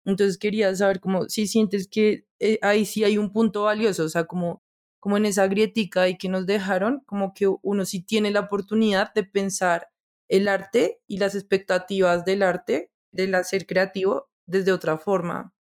Entonces 0.06 0.38
quería 0.38 0.74
saber 0.76 0.99
como 0.99 1.28
si 1.30 1.47
sientes 1.47 1.88
que 1.88 2.26
eh, 2.39 2.60
ahí 2.62 2.86
sí 2.86 3.03
hay 3.03 3.18
un 3.18 3.32
punto 3.32 3.64
valioso, 3.64 4.03
o 4.03 4.10
sea, 4.10 4.26
como, 4.26 4.64
como 4.99 5.18
en 5.18 5.26
esa 5.26 5.47
grietica 5.47 6.08
y 6.08 6.18
que 6.18 6.30
nos 6.30 6.45
dejaron, 6.45 7.01
como 7.06 7.34
que 7.34 7.47
uno 7.62 7.86
sí 7.86 8.01
tiene 8.01 8.32
la 8.32 8.41
oportunidad 8.41 9.14
de 9.14 9.24
pensar 9.24 9.89
el 10.28 10.47
arte 10.47 11.01
y 11.08 11.18
las 11.18 11.36
expectativas 11.36 12.26
del 12.26 12.43
arte 12.43 12.91
del 13.12 13.36
hacer 13.36 13.66
creativo 13.66 14.30
desde 14.45 14.72
otra 14.72 14.97
forma. 14.97 15.53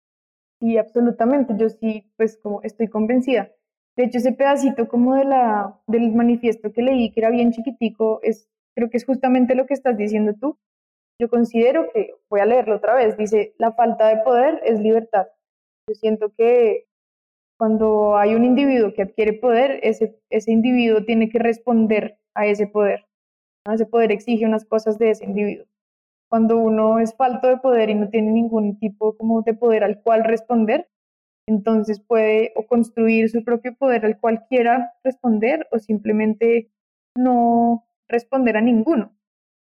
Sí, 0.59 0.77
absolutamente. 0.77 1.53
Yo 1.57 1.69
sí, 1.69 2.11
pues 2.17 2.37
como 2.37 2.61
estoy 2.63 2.87
convencida. 2.87 3.51
De 3.95 4.05
hecho, 4.05 4.17
ese 4.17 4.33
pedacito 4.33 4.87
como 4.87 5.15
del 5.15 6.13
manifiesto 6.13 6.71
que 6.71 6.81
leí, 6.81 7.11
que 7.11 7.19
era 7.19 7.29
bien 7.29 7.51
chiquitico, 7.51 8.19
es, 8.23 8.49
creo 8.75 8.89
que 8.89 8.97
es 8.97 9.05
justamente 9.05 9.55
lo 9.55 9.65
que 9.65 9.75
estás 9.75 9.97
diciendo 9.97 10.33
tú. 10.39 10.57
Yo 11.19 11.29
considero 11.29 11.91
que, 11.93 12.15
voy 12.29 12.39
a 12.41 12.45
leerlo 12.45 12.75
otra 12.75 12.95
vez, 12.95 13.17
dice, 13.17 13.53
la 13.59 13.73
falta 13.73 14.07
de 14.07 14.23
poder 14.23 14.61
es 14.65 14.79
libertad. 14.79 15.27
Yo 15.87 15.95
siento 15.95 16.33
que 16.35 16.87
Cuando 17.59 18.17
hay 18.17 18.35
un 18.35 18.45
individuo 18.45 18.93
que 18.93 19.03
adquiere 19.03 19.33
poder, 19.33 19.79
ese, 19.83 20.19
ese 20.29 20.51
individuo 20.51 21.05
tiene 21.05 21.29
que 21.29 21.39
responder 21.39 22.19
a 22.35 22.45
ese 22.47 22.67
poder. 22.67 23.05
Ese 23.71 23.85
poder 23.85 24.11
exige 24.11 24.45
unas 24.45 24.65
cosas 24.65 24.97
de 24.99 25.11
ese 25.11 25.25
individuo. 25.25 25.65
Cuando 26.29 26.57
uno 26.57 26.99
es 26.99 27.15
falto 27.15 27.47
de 27.47 27.57
poder 27.57 27.89
y 27.89 27.95
no 27.95 28.09
tiene 28.09 28.31
ningún 28.31 28.79
tipo 28.79 29.15
como 29.15 29.43
de 29.43 29.53
poder 29.53 29.83
al 29.83 30.01
cual 30.01 30.23
responder, 30.25 30.89
entonces 31.47 31.99
puede 31.99 32.53
o 32.55 32.65
construir 32.65 33.29
su 33.29 33.43
propio 33.43 33.75
poder 33.75 34.05
al 34.05 34.19
cual 34.19 34.45
quiera 34.49 34.93
responder 35.03 35.67
o 35.71 35.79
simplemente 35.79 36.71
no 37.17 37.85
responder 38.07 38.57
a 38.57 38.61
ninguno. 38.61 39.13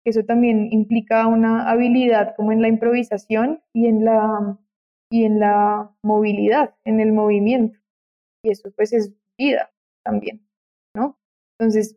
Eso 0.04 0.24
también 0.24 0.68
implica 0.70 1.26
una 1.26 1.70
habilidad 1.70 2.34
como 2.36 2.52
en 2.52 2.60
la 2.60 2.68
improvisación 2.68 3.62
y 3.72 3.86
en 3.86 4.04
la, 4.04 4.58
y 5.10 5.24
en 5.24 5.40
la 5.40 5.90
movilidad, 6.02 6.74
en 6.84 7.00
el 7.00 7.12
movimiento. 7.12 7.78
Y 8.44 8.50
eso 8.50 8.70
pues 8.76 8.92
es 8.92 9.14
vida 9.38 9.70
también, 10.04 10.46
¿no? 10.94 11.18
Entonces, 11.58 11.96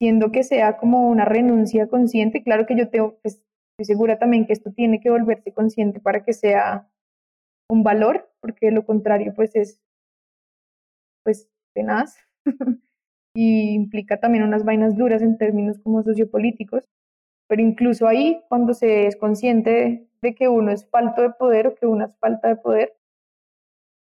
siendo 0.00 0.32
que 0.32 0.42
sea 0.42 0.76
como 0.76 1.08
una 1.08 1.24
renuncia 1.24 1.86
consciente, 1.88 2.42
claro 2.42 2.66
que 2.66 2.76
yo 2.76 2.90
tengo, 2.90 3.18
pues, 3.22 3.40
estoy 3.78 3.94
segura 3.94 4.18
también 4.18 4.46
que 4.46 4.52
esto 4.52 4.72
tiene 4.72 5.00
que 5.00 5.10
volverse 5.10 5.52
consciente 5.52 6.00
para 6.00 6.24
que 6.24 6.32
sea 6.32 6.90
un 7.70 7.82
valor, 7.82 8.30
porque 8.40 8.70
lo 8.70 8.84
contrario 8.84 9.32
pues 9.34 9.54
es 9.56 9.80
pues 11.24 11.48
tenaz 11.74 12.16
y 13.34 13.74
implica 13.74 14.20
también 14.20 14.44
unas 14.44 14.64
vainas 14.64 14.96
duras 14.96 15.22
en 15.22 15.38
términos 15.38 15.78
como 15.80 16.02
sociopolíticos, 16.02 16.88
pero 17.48 17.62
incluso 17.62 18.06
ahí 18.06 18.42
cuando 18.48 18.74
se 18.74 19.06
es 19.06 19.16
consciente 19.16 20.08
de 20.22 20.34
que 20.34 20.48
uno 20.48 20.70
es 20.70 20.88
falto 20.88 21.22
de 21.22 21.30
poder 21.30 21.66
o 21.66 21.74
que 21.74 21.86
uno 21.86 22.06
es 22.06 22.16
falta 22.18 22.48
de 22.48 22.56
poder, 22.56 22.96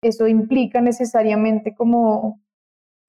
eso 0.02 0.28
implica 0.28 0.82
necesariamente 0.82 1.74
como 1.74 2.42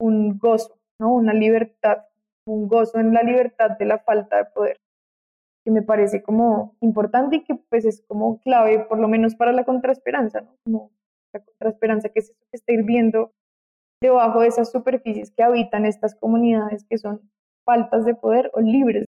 un 0.00 0.38
gozo, 0.38 0.78
¿no? 1.00 1.12
Una 1.14 1.34
libertad, 1.34 2.04
un 2.46 2.68
gozo 2.68 2.98
en 2.98 3.12
la 3.12 3.22
libertad 3.22 3.72
de 3.78 3.84
la 3.84 3.98
falta 3.98 4.36
de 4.38 4.44
poder 4.46 4.78
que 5.64 5.70
me 5.70 5.82
parece 5.82 6.22
como 6.22 6.76
importante 6.80 7.36
y 7.36 7.44
que 7.44 7.54
pues 7.54 7.84
es 7.84 8.02
como 8.06 8.40
clave, 8.40 8.80
por 8.80 8.98
lo 8.98 9.08
menos 9.08 9.34
para 9.34 9.52
la 9.52 9.64
contraesperanza, 9.64 10.42
¿no? 10.42 10.56
Como 10.64 10.90
la 11.32 11.40
contraesperanza 11.40 12.10
que 12.10 12.20
que 12.20 12.56
está 12.56 12.72
hirviendo 12.72 13.32
debajo 14.02 14.40
de 14.40 14.48
esas 14.48 14.70
superficies 14.70 15.30
que 15.30 15.42
habitan 15.42 15.86
estas 15.86 16.14
comunidades 16.14 16.84
que 16.84 16.98
son 16.98 17.30
faltas 17.64 18.04
de 18.04 18.14
poder 18.14 18.50
o 18.52 18.60
libres. 18.60 19.06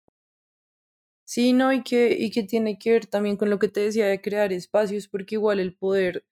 Sí, 1.26 1.54
no, 1.54 1.74
y 1.74 1.82
que, 1.82 2.16
y 2.18 2.30
que 2.32 2.44
tiene 2.44 2.78
que 2.78 2.92
ver 2.92 3.06
también 3.08 3.38
con 3.38 3.50
lo 3.50 3.58
que 3.58 3.70
te 3.70 3.80
decía 3.80 4.06
de 4.06 4.22
crear 4.22 4.54
espacios, 4.54 5.08
porque 5.08 5.36
igual 5.36 5.60
el 5.60 5.76
poder 5.76 6.26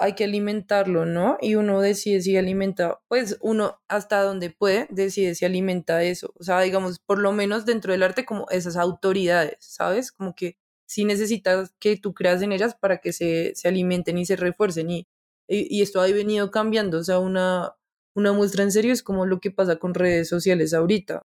hay 0.00 0.14
que 0.14 0.24
alimentarlo, 0.24 1.04
¿no? 1.04 1.36
Y 1.42 1.56
uno 1.56 1.80
decide 1.80 2.22
si 2.22 2.36
alimenta, 2.36 3.00
pues 3.08 3.38
uno 3.42 3.80
hasta 3.86 4.22
donde 4.22 4.50
puede 4.50 4.86
decide 4.90 5.34
si 5.34 5.44
alimenta 5.44 6.02
eso. 6.02 6.32
O 6.38 6.42
sea, 6.42 6.60
digamos, 6.62 6.98
por 7.00 7.18
lo 7.18 7.32
menos 7.32 7.66
dentro 7.66 7.92
del 7.92 8.02
arte 8.02 8.24
como 8.24 8.46
esas 8.50 8.76
autoridades, 8.76 9.58
¿sabes? 9.60 10.10
Como 10.10 10.34
que 10.34 10.56
sí 10.86 11.04
necesitas 11.04 11.74
que 11.78 11.98
tú 11.98 12.14
creas 12.14 12.40
en 12.42 12.52
ellas 12.52 12.74
para 12.74 12.98
que 12.98 13.12
se, 13.12 13.52
se 13.54 13.68
alimenten 13.68 14.16
y 14.18 14.24
se 14.26 14.36
refuercen. 14.36 14.90
Y, 14.90 15.06
y, 15.48 15.82
esto 15.82 16.00
ha 16.00 16.06
venido 16.06 16.50
cambiando. 16.50 16.98
O 16.98 17.04
sea, 17.04 17.18
una, 17.18 17.74
una 18.14 18.32
muestra 18.32 18.62
en 18.64 18.72
serio 18.72 18.92
es 18.92 19.02
como 19.02 19.26
lo 19.26 19.40
que 19.40 19.50
pasa 19.50 19.76
con 19.76 19.94
redes 19.94 20.28
sociales 20.28 20.74
ahorita. 20.74 21.22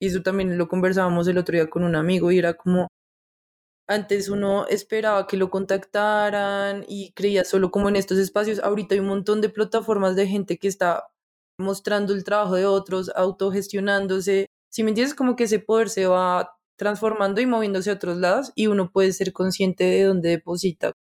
Y 0.00 0.08
eso 0.08 0.22
también 0.22 0.58
lo 0.58 0.68
conversábamos 0.68 1.28
el 1.28 1.38
otro 1.38 1.54
día 1.54 1.68
con 1.70 1.84
un 1.84 1.96
amigo 1.96 2.32
y 2.32 2.38
era 2.38 2.54
como, 2.54 2.88
antes 3.88 4.28
uno 4.28 4.66
esperaba 4.68 5.26
que 5.26 5.36
lo 5.36 5.50
contactaran 5.50 6.84
y 6.88 7.12
creía 7.12 7.44
solo 7.44 7.70
como 7.70 7.88
en 7.88 7.96
estos 7.96 8.18
espacios. 8.18 8.58
Ahorita 8.58 8.94
hay 8.94 9.00
un 9.00 9.06
montón 9.06 9.40
de 9.40 9.48
plataformas 9.48 10.16
de 10.16 10.26
gente 10.26 10.58
que 10.58 10.68
está 10.68 11.08
mostrando 11.58 12.12
el 12.12 12.24
trabajo 12.24 12.56
de 12.56 12.66
otros, 12.66 13.10
autogestionándose. 13.14 14.46
Si 14.70 14.82
me 14.82 14.90
entiendes, 14.90 15.14
como 15.14 15.36
que 15.36 15.44
ese 15.44 15.60
poder 15.60 15.88
se 15.88 16.06
va 16.06 16.56
transformando 16.78 17.40
y 17.40 17.46
moviéndose 17.46 17.90
a 17.90 17.94
otros 17.94 18.18
lados 18.18 18.52
y 18.54 18.66
uno 18.66 18.90
puede 18.90 19.12
ser 19.12 19.32
consciente 19.32 19.84
de 19.84 20.02
dónde 20.04 20.30
deposita 20.30 20.92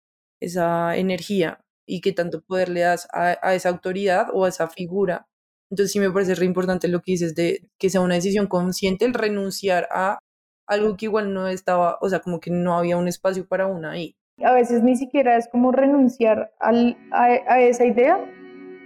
esa 0.41 0.95
energía 0.95 1.59
y 1.87 2.01
qué 2.01 2.13
tanto 2.13 2.41
poder 2.41 2.69
le 2.69 2.81
das 2.81 3.07
a, 3.13 3.37
a 3.41 3.55
esa 3.55 3.69
autoridad 3.69 4.27
o 4.33 4.45
a 4.45 4.49
esa 4.49 4.69
figura. 4.69 5.27
Entonces 5.71 5.91
sí 5.91 5.99
me 5.99 6.11
parece 6.11 6.35
re 6.35 6.45
importante 6.45 6.87
lo 6.87 7.01
que 7.01 7.13
dices 7.13 7.35
de 7.35 7.67
que 7.79 7.89
sea 7.89 8.01
una 8.01 8.15
decisión 8.15 8.47
consciente 8.47 9.05
el 9.05 9.13
renunciar 9.13 9.87
a 9.91 10.19
algo 10.67 10.97
que 10.97 11.05
igual 11.05 11.33
no 11.33 11.47
estaba, 11.47 11.97
o 12.01 12.09
sea, 12.09 12.19
como 12.19 12.39
que 12.39 12.51
no 12.51 12.77
había 12.77 12.97
un 12.97 13.07
espacio 13.07 13.47
para 13.47 13.67
una 13.67 13.91
ahí. 13.91 14.15
A 14.43 14.53
veces 14.53 14.83
ni 14.83 14.95
siquiera 14.95 15.37
es 15.37 15.47
como 15.47 15.71
renunciar 15.71 16.51
al, 16.59 16.97
a, 17.11 17.61
esa 17.61 17.85
idea, 17.85 18.19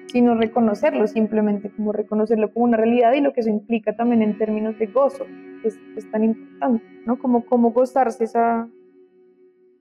sino 0.07 0.35
reconocerlo, 0.35 1.07
simplemente 1.07 1.71
como 1.71 1.91
reconocerlo 1.91 2.53
como 2.53 2.65
una 2.65 2.77
realidad 2.77 3.13
y 3.13 3.21
lo 3.21 3.33
que 3.33 3.41
eso 3.41 3.49
implica 3.49 3.95
también 3.95 4.21
en 4.21 4.37
términos 4.37 4.77
de 4.77 4.87
gozo, 4.87 5.25
es, 5.63 5.77
es 5.95 6.09
tan 6.11 6.23
importante, 6.23 6.85
¿no? 7.05 7.17
Como, 7.17 7.45
como 7.45 7.71
gozarse 7.71 8.25
esa, 8.25 8.69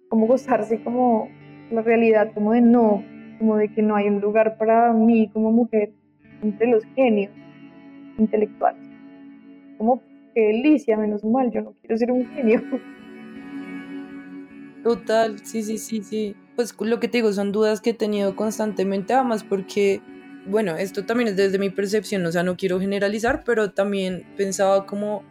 como 0.08 0.26
gozarse 0.26 0.82
como 0.82 1.28
la 1.70 1.82
realidad, 1.82 2.32
como 2.32 2.52
de 2.52 2.62
no, 2.62 3.04
como 3.38 3.56
de 3.56 3.72
que 3.72 3.82
no 3.82 3.94
hay 3.96 4.08
un 4.08 4.20
lugar 4.20 4.56
para 4.56 4.92
mí 4.92 5.28
como 5.32 5.52
mujer 5.52 5.92
entre 6.42 6.66
los 6.68 6.84
genios 6.94 7.32
intelectuales. 8.18 8.88
Como 9.76 10.02
qué 10.38 10.46
delicia, 10.46 10.96
menos 10.96 11.24
mal, 11.24 11.50
yo 11.50 11.62
no 11.62 11.74
quiero 11.80 11.96
ser 11.96 12.12
un 12.12 12.24
genio. 12.28 12.62
Total, 14.84 15.36
sí, 15.44 15.64
sí, 15.64 15.78
sí, 15.78 16.02
sí. 16.04 16.36
Pues 16.54 16.74
lo 16.78 17.00
que 17.00 17.08
te 17.08 17.18
digo, 17.18 17.32
son 17.32 17.50
dudas 17.50 17.80
que 17.80 17.90
he 17.90 17.94
tenido 17.94 18.36
constantemente, 18.36 19.14
además 19.14 19.42
porque, 19.42 20.00
bueno, 20.46 20.76
esto 20.76 21.04
también 21.04 21.30
es 21.30 21.36
desde 21.36 21.58
mi 21.58 21.70
percepción, 21.70 22.24
o 22.24 22.30
sea, 22.30 22.44
no 22.44 22.56
quiero 22.56 22.78
generalizar, 22.78 23.42
pero 23.44 23.72
también 23.72 24.26
pensaba 24.36 24.86
como 24.86 25.24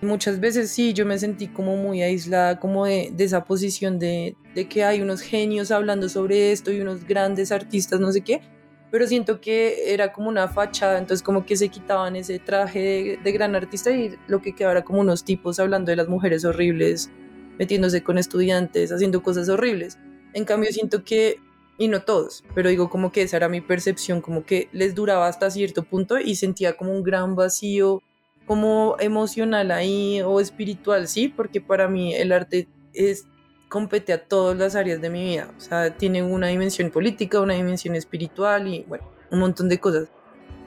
muchas 0.00 0.38
veces 0.38 0.70
sí, 0.70 0.92
yo 0.92 1.06
me 1.06 1.18
sentí 1.18 1.48
como 1.48 1.76
muy 1.76 2.02
aislada, 2.02 2.60
como 2.60 2.86
de, 2.86 3.10
de 3.12 3.24
esa 3.24 3.44
posición 3.44 3.98
de, 3.98 4.36
de 4.54 4.68
que 4.68 4.84
hay 4.84 5.00
unos 5.00 5.22
genios 5.22 5.72
hablando 5.72 6.08
sobre 6.08 6.52
esto 6.52 6.70
y 6.70 6.80
unos 6.80 7.04
grandes 7.04 7.50
artistas, 7.50 7.98
no 7.98 8.12
sé 8.12 8.20
qué, 8.20 8.42
pero 8.92 9.06
siento 9.06 9.40
que 9.40 9.94
era 9.94 10.12
como 10.12 10.28
una 10.28 10.48
fachada, 10.48 10.98
entonces 10.98 11.22
como 11.22 11.46
que 11.46 11.56
se 11.56 11.70
quitaban 11.70 12.14
ese 12.14 12.38
traje 12.38 13.18
de, 13.24 13.32
gran 13.32 13.56
artista 13.56 13.90
y 13.90 14.14
lo 14.28 14.42
que 14.42 14.54
quedaba 14.54 14.72
era 14.72 14.84
como 14.84 15.00
unos 15.00 15.24
tipos 15.24 15.58
hablando 15.58 15.90
de 15.90 15.96
las 15.96 16.08
mujeres 16.08 16.44
horribles, 16.44 17.10
metiéndose 17.58 18.02
con 18.02 18.18
estudiantes, 18.18 18.92
haciendo 18.92 19.22
cosas 19.22 19.48
horribles. 19.48 19.98
En 20.34 20.44
cambio 20.44 20.70
siento 20.72 21.04
que, 21.04 21.40
y 21.78 21.88
no 21.88 22.02
todos, 22.02 22.44
pero 22.54 22.68
digo 22.68 22.90
como 22.90 23.12
que 23.12 23.22
esa 23.22 23.38
era 23.38 23.48
mi 23.48 23.62
percepción, 23.62 24.20
como 24.20 24.44
que 24.44 24.68
les 24.72 24.94
duraba 24.94 25.26
hasta 25.26 25.50
cierto 25.50 25.84
punto 25.84 26.20
y 26.20 26.36
sentía 26.36 26.76
como 26.76 26.92
un 26.92 27.02
gran 27.02 27.34
vacío, 27.34 28.02
como 28.44 28.96
emocional 29.00 29.70
ahí 29.70 30.20
o 30.20 30.38
espiritual, 30.38 31.08
sí, 31.08 31.28
porque 31.28 31.62
para 31.62 31.88
mí 31.88 32.14
el 32.14 32.30
arte 32.30 32.68
es 32.92 33.24
compete 33.72 34.12
a 34.12 34.22
todas 34.22 34.58
las 34.58 34.76
áreas 34.76 35.00
de 35.00 35.08
mi 35.08 35.24
vida. 35.24 35.48
O 35.56 35.60
sea, 35.60 35.96
tiene 35.96 36.22
una 36.22 36.48
dimensión 36.48 36.90
política, 36.90 37.40
una 37.40 37.54
dimensión 37.54 37.96
espiritual 37.96 38.68
y, 38.68 38.84
bueno, 38.86 39.08
un 39.30 39.38
montón 39.38 39.70
de 39.70 39.80
cosas. 39.80 40.10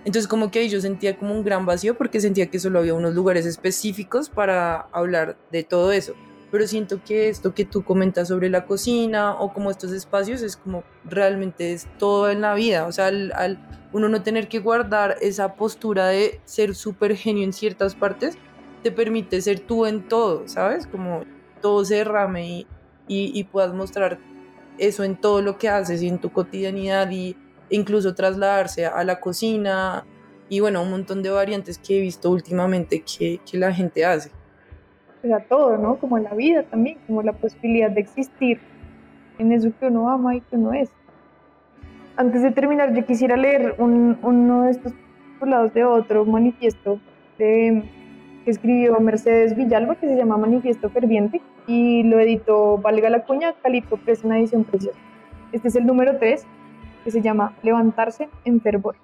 Entonces 0.06 0.28
como 0.28 0.50
que 0.50 0.58
ahí 0.58 0.70
yo 0.70 0.82
sentía 0.82 1.16
como 1.16 1.36
un 1.36 1.44
gran 1.44 1.68
vacío 1.68 1.96
porque 1.96 2.20
sentía 2.20 2.48
que 2.48 2.60
solo 2.60 2.80
había 2.80 2.96
unos 2.96 3.14
lugares 3.14 3.46
específicos 3.46 4.30
para 4.30 4.88
hablar 4.92 5.38
de 5.52 5.64
todo 5.64 5.92
eso. 5.92 6.16
Pero 6.50 6.66
siento 6.66 7.00
que 7.04 7.30
esto 7.30 7.54
que 7.54 7.64
tú 7.64 7.84
comentas 7.84 8.30
sobre 8.30 8.50
la 8.50 8.66
cocina 8.66 9.36
o 9.40 9.54
como 9.54 9.70
estos 9.70 9.92
espacios 9.92 10.42
es 10.42 10.58
como 10.58 10.84
realmente 11.04 11.74
es 11.74 11.88
todo 12.00 12.32
en 12.32 12.42
la 12.42 12.56
vida. 12.56 12.88
O 12.88 12.92
sea, 12.92 13.08
al, 13.08 13.32
al 13.34 13.88
uno 13.94 14.10
no 14.10 14.24
tener 14.24 14.48
que 14.48 14.58
guardar 14.58 15.18
esa 15.22 15.54
postura 15.54 16.08
de 16.08 16.40
ser 16.46 16.74
súper 16.74 17.16
genio 17.16 17.44
en 17.44 17.54
ciertas 17.54 17.94
partes, 17.94 18.36
te 18.82 18.92
permite 18.92 19.42
ser 19.42 19.60
tú 19.60 19.86
en 19.86 20.08
todo, 20.08 20.48
¿sabes? 20.48 20.88
Como 20.88 21.24
todo 21.62 21.86
se 21.86 21.96
derrame 21.96 22.48
y 22.48 22.68
y, 23.08 23.44
puedas 23.46 23.74
mostrar 23.74 24.18
eso 24.78 25.04
en 25.04 25.16
todo 25.16 25.42
lo 25.42 25.58
que 25.58 25.70
haces 25.70 26.02
y 26.02 26.08
en 26.08 26.20
tu 26.20 26.32
cotidianidad 26.32 27.10
y 27.12 27.38
incluso 27.70 28.14
trasladarse 28.14 28.86
a 28.86 29.04
la 29.04 29.20
cocina 29.20 30.06
y 30.50 30.60
bueno, 30.60 30.82
un 30.84 30.92
montón 30.92 31.24
de 31.24 31.30
variantes 31.30 31.78
que 31.78 31.98
he 31.98 32.02
visto 32.02 32.30
últimamente 32.30 33.02
que, 33.02 33.40
que 33.50 33.58
la 33.58 33.74
gente 33.74 34.06
hace. 34.06 34.32
Pues 35.22 35.34
a 35.34 35.40
todo, 35.40 35.78
¿no? 35.78 35.98
Como 35.98 36.20
la 36.20 36.34
vida 36.34 36.64
también, 36.64 37.00
como 37.08 37.24
la 37.24 37.34
posibilidad 37.34 37.90
de 37.90 38.02
existir 38.02 38.60
en 39.40 39.52
eso 39.52 39.72
que 39.80 39.88
uno 39.88 40.10
ama 40.10 40.36
y 40.36 40.42
que 40.42 40.56
uno 40.56 40.74
es. 40.74 40.92
Antes 42.16 42.44
de 42.44 42.52
terminar, 42.52 42.94
yo 42.94 43.06
quisiera 43.06 43.36
leer 43.36 43.76
un, 43.80 44.18
uno 44.22 44.64
de 44.64 44.72
estos 44.72 44.94
lados 45.42 45.74
de 45.74 45.84
otro 45.84 46.26
manifiesto 46.26 47.00
de 47.38 47.84
que 48.44 48.52
escribió 48.52 49.00
Mercedes 49.00 49.56
Villalba, 49.56 49.96
que 49.96 50.08
se 50.08 50.16
llama 50.16 50.38
Manifiesto 50.38 50.90
Ferviente, 50.90 51.42
y 51.68 52.04
lo 52.04 52.20
editó 52.20 52.78
Valga 52.78 53.10
la 53.10 53.24
Cuña, 53.24 53.54
Calipso 53.62 53.98
Press, 53.98 54.24
una 54.24 54.40
edición 54.40 54.64
preciosa. 54.64 55.00
Este 55.52 55.68
es 55.68 55.76
el 55.76 55.86
número 55.86 56.18
3, 56.18 56.46
que 57.04 57.12
se 57.12 57.22
llama 57.22 57.56
Levantarse 57.64 58.30
en 58.44 58.62
fervor. 58.62 58.96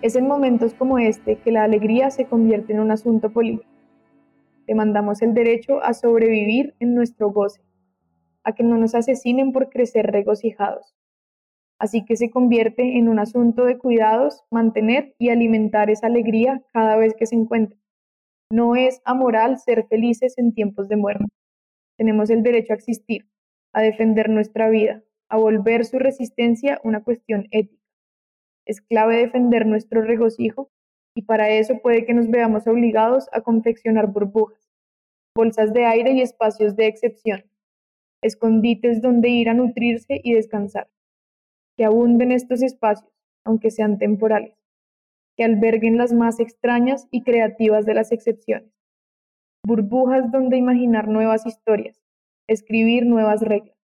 Es 0.00 0.16
en 0.16 0.26
momentos 0.26 0.74
como 0.74 0.98
este 0.98 1.36
que 1.36 1.52
la 1.52 1.64
alegría 1.64 2.10
se 2.10 2.26
convierte 2.26 2.72
en 2.72 2.80
un 2.80 2.90
asunto 2.90 3.30
político. 3.30 3.70
Demandamos 4.66 5.22
el 5.22 5.34
derecho 5.34 5.82
a 5.82 5.92
sobrevivir 5.92 6.74
en 6.80 6.94
nuestro 6.94 7.30
goce, 7.30 7.60
a 8.44 8.52
que 8.52 8.64
no 8.64 8.78
nos 8.78 8.94
asesinen 8.94 9.52
por 9.52 9.70
crecer 9.70 10.06
regocijados, 10.06 10.94
así 11.78 12.04
que 12.04 12.16
se 12.16 12.30
convierte 12.30 12.96
en 12.98 13.08
un 13.08 13.18
asunto 13.18 13.64
de 13.64 13.78
cuidados, 13.78 14.42
mantener 14.50 15.14
y 15.18 15.30
alimentar 15.30 15.90
esa 15.90 16.06
alegría 16.06 16.62
cada 16.72 16.96
vez 16.96 17.14
que 17.14 17.26
se 17.26 17.34
encuentra. 17.34 17.81
No 18.52 18.76
es 18.76 19.00
amoral 19.06 19.58
ser 19.58 19.86
felices 19.86 20.36
en 20.36 20.52
tiempos 20.52 20.86
de 20.90 20.96
muerte. 20.96 21.24
Tenemos 21.96 22.28
el 22.28 22.42
derecho 22.42 22.74
a 22.74 22.76
existir, 22.76 23.26
a 23.72 23.80
defender 23.80 24.28
nuestra 24.28 24.68
vida, 24.68 25.02
a 25.30 25.38
volver 25.38 25.86
su 25.86 25.98
resistencia 25.98 26.78
una 26.84 27.02
cuestión 27.02 27.48
ética. 27.50 27.82
Es 28.66 28.82
clave 28.82 29.16
defender 29.16 29.64
nuestro 29.64 30.02
regocijo 30.02 30.70
y 31.16 31.22
para 31.22 31.48
eso 31.48 31.78
puede 31.80 32.04
que 32.04 32.12
nos 32.12 32.28
veamos 32.28 32.66
obligados 32.66 33.26
a 33.32 33.40
confeccionar 33.40 34.08
burbujas, 34.08 34.68
bolsas 35.34 35.72
de 35.72 35.86
aire 35.86 36.12
y 36.12 36.20
espacios 36.20 36.76
de 36.76 36.88
excepción, 36.88 37.44
escondites 38.22 39.00
donde 39.00 39.30
ir 39.30 39.48
a 39.48 39.54
nutrirse 39.54 40.20
y 40.22 40.34
descansar. 40.34 40.90
Que 41.78 41.86
abunden 41.86 42.32
estos 42.32 42.62
espacios, 42.62 43.10
aunque 43.46 43.70
sean 43.70 43.96
temporales, 43.96 44.61
que 45.36 45.44
alberguen 45.44 45.96
las 45.98 46.12
más 46.12 46.40
extrañas 46.40 47.08
y 47.10 47.22
creativas 47.22 47.86
de 47.86 47.94
las 47.94 48.12
excepciones. 48.12 48.70
Burbujas 49.66 50.30
donde 50.30 50.56
imaginar 50.56 51.08
nuevas 51.08 51.46
historias, 51.46 52.00
escribir 52.48 53.06
nuevas 53.06 53.40
reglas. 53.40 53.76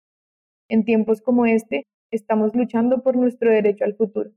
En 0.69 0.83
tiempos 0.83 1.21
como 1.21 1.45
este, 1.45 1.85
estamos 2.11 2.55
luchando 2.55 3.03
por 3.03 3.15
nuestro 3.15 3.51
derecho 3.51 3.85
al 3.85 3.95
futuro. 3.95 4.31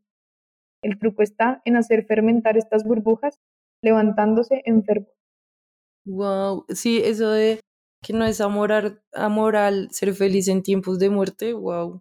El 0.82 0.98
truco 0.98 1.22
está 1.22 1.60
en 1.64 1.76
hacer 1.76 2.06
fermentar 2.06 2.56
estas 2.56 2.84
burbujas, 2.84 3.38
levantándose 3.82 4.62
en. 4.64 4.84
Wow, 6.06 6.64
sí, 6.68 7.02
eso 7.04 7.30
de 7.30 7.60
que 8.02 8.12
no 8.12 8.24
es 8.24 8.40
amoral, 8.40 9.02
amoral 9.12 9.88
ser 9.90 10.14
feliz 10.14 10.48
en 10.48 10.62
tiempos 10.62 10.98
de 10.98 11.10
muerte, 11.10 11.52
wow. 11.52 12.00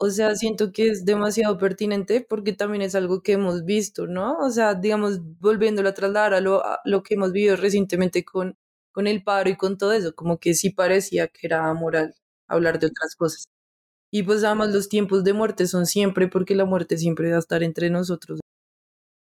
O 0.00 0.10
sea, 0.10 0.34
siento 0.36 0.72
que 0.72 0.88
es 0.90 1.04
demasiado 1.04 1.58
pertinente 1.58 2.20
porque 2.28 2.52
también 2.52 2.82
es 2.82 2.94
algo 2.94 3.20
que 3.22 3.32
hemos 3.32 3.64
visto, 3.64 4.06
¿no? 4.06 4.38
O 4.38 4.50
sea, 4.50 4.74
digamos, 4.74 5.20
volviéndolo 5.40 5.88
a 5.88 5.94
trasladar 5.94 6.34
a 6.34 6.40
lo, 6.40 6.64
a 6.64 6.80
lo 6.84 7.02
que 7.02 7.14
hemos 7.14 7.32
vivido 7.32 7.56
recientemente 7.56 8.24
con, 8.24 8.56
con 8.92 9.08
el 9.08 9.24
paro 9.24 9.50
y 9.50 9.56
con 9.56 9.76
todo 9.76 9.92
eso, 9.92 10.14
como 10.14 10.38
que 10.38 10.54
sí 10.54 10.70
parecía 10.70 11.26
que 11.28 11.48
era 11.48 11.68
amoral 11.68 12.14
hablar 12.48 12.78
de 12.78 12.86
otras 12.88 13.16
cosas. 13.16 13.46
Y 14.12 14.22
pues 14.24 14.44
además 14.44 14.72
los 14.72 14.88
tiempos 14.88 15.24
de 15.24 15.34
muerte 15.34 15.66
son 15.66 15.86
siempre 15.86 16.28
porque 16.28 16.54
la 16.54 16.64
muerte 16.66 16.98
siempre 16.98 17.30
va 17.30 17.36
a 17.36 17.40
estar 17.40 17.62
entre 17.62 17.90
nosotros. 17.90 18.40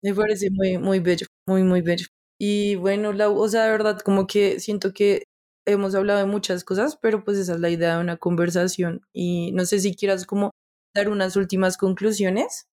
Me 0.03 0.15
parece 0.15 0.51
muy, 0.51 0.79
muy 0.79 1.01
bello, 1.01 1.27
muy, 1.49 1.63
muy 1.63 1.81
bello. 1.83 2.07
Y 2.39 2.77
bueno, 2.77 3.13
la, 3.13 3.31
o 3.31 3.49
sea, 3.49 3.65
de 3.65 3.71
verdad, 3.73 4.01
como 4.01 4.27
que 4.27 4.61
siento 4.61 4.93
que 4.93 5.25
hemos 5.67 5.95
hablado 5.95 6.21
de 6.21 6.27
muchas 6.27 6.65
cosas, 6.65 6.97
pero 7.01 7.25
pues 7.25 7.39
esa 7.39 7.55
es 7.55 7.61
la 7.61 7.71
idea 7.71 7.97
de 7.97 8.03
una 8.03 8.17
conversación. 8.19 9.03
Y 9.13 9.53
no 9.53 9.65
sé 9.67 9.81
si 9.81 9.95
quieras 9.97 10.27
como 10.27 10.51
dar 10.97 11.09
unas 11.09 11.37
últimas 11.37 11.77
conclusiones. 11.77 12.69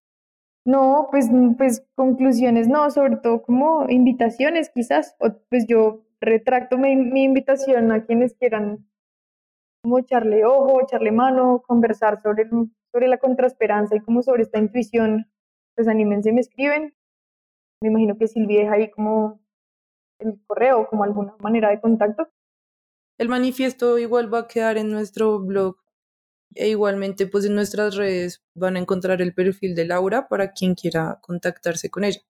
No, 0.66 1.10
pues, 1.12 1.30
pues 1.58 1.86
conclusiones 1.96 2.68
no, 2.68 2.90
sobre 2.90 3.18
todo 3.18 3.42
como 3.44 3.86
invitaciones 3.90 4.72
quizás. 4.74 5.16
O, 5.20 5.34
pues 5.50 5.66
yo 5.68 6.06
retracto 6.22 6.78
mi, 6.78 6.96
mi 6.96 7.24
invitación 7.24 7.92
a 7.92 8.06
quienes 8.06 8.34
quieran 8.36 8.88
como 9.84 10.00
echarle 10.00 10.46
ojo, 10.46 10.82
echarle 10.82 11.12
mano, 11.12 11.62
conversar 11.68 12.22
sobre, 12.22 12.50
sobre 12.92 13.08
la 13.10 13.18
contrasperanza 13.18 13.98
y 13.98 14.00
como 14.00 14.24
sobre 14.24 14.44
esta 14.44 14.58
intuición, 14.58 15.30
pues 15.76 15.90
anímense, 15.90 16.32
me 16.32 16.40
escriben. 16.40 16.96
Me 17.82 17.90
imagino 17.90 18.18
que 18.18 18.28
Silvia 18.28 18.62
deja 18.62 18.76
ahí 18.76 18.92
como 18.92 19.42
el 20.20 20.40
correo, 20.48 20.88
como 20.88 21.04
alguna 21.04 21.36
manera 21.40 21.70
de 21.70 21.82
contacto. 21.82 22.30
El 23.18 23.28
manifiesto 23.28 23.98
igual 23.98 24.34
va 24.34 24.40
a 24.40 24.48
quedar 24.48 24.78
en 24.78 24.90
nuestro 24.90 25.40
blog 25.40 25.83
e 26.56 26.70
igualmente 26.70 27.28
pues 27.28 27.46
en 27.46 27.56
nuestras 27.56 27.96
redes 27.96 28.44
van 28.56 28.76
a 28.76 28.80
encontrar 28.80 29.22
el 29.22 29.34
perfil 29.34 29.76
de 29.76 29.86
Laura 29.86 30.28
para 30.28 30.52
quien 30.52 30.76
quiera 30.76 31.20
contactarse 31.22 31.90
con 31.90 32.04
ella. 32.04 32.22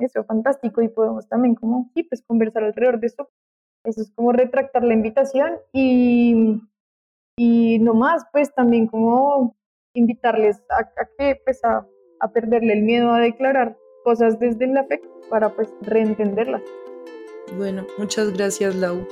Eso, 0.00 0.24
fantástico. 0.24 0.80
Y 0.82 0.88
podemos 0.88 1.28
también 1.28 1.54
como, 1.54 1.90
sí, 1.94 2.04
pues 2.04 2.22
conversar 2.26 2.64
alrededor 2.64 3.00
de 3.00 3.08
eso. 3.08 3.30
Eso 3.84 4.02
es 4.02 4.10
como 4.12 4.32
retractar 4.32 4.84
la 4.84 4.94
invitación 4.94 5.58
y 5.72 6.60
y 7.38 7.78
no 7.78 7.94
más, 7.94 8.24
pues 8.32 8.52
también 8.52 8.88
como 8.88 9.56
invitarles 9.94 10.60
a, 10.70 10.84
que 11.16 11.40
pues 11.44 11.64
a, 11.64 11.86
a, 12.20 12.32
perderle 12.32 12.72
el 12.72 12.82
miedo 12.82 13.12
a 13.12 13.20
declarar 13.20 13.76
cosas 14.04 14.38
desde 14.40 14.66
la 14.66 14.84
fe 14.84 15.00
para 15.30 15.48
pues 15.54 15.72
reentenderlas. 15.82 16.62
Bueno, 17.56 17.86
muchas 17.96 18.32
gracias 18.32 18.74
Lau. 18.74 19.06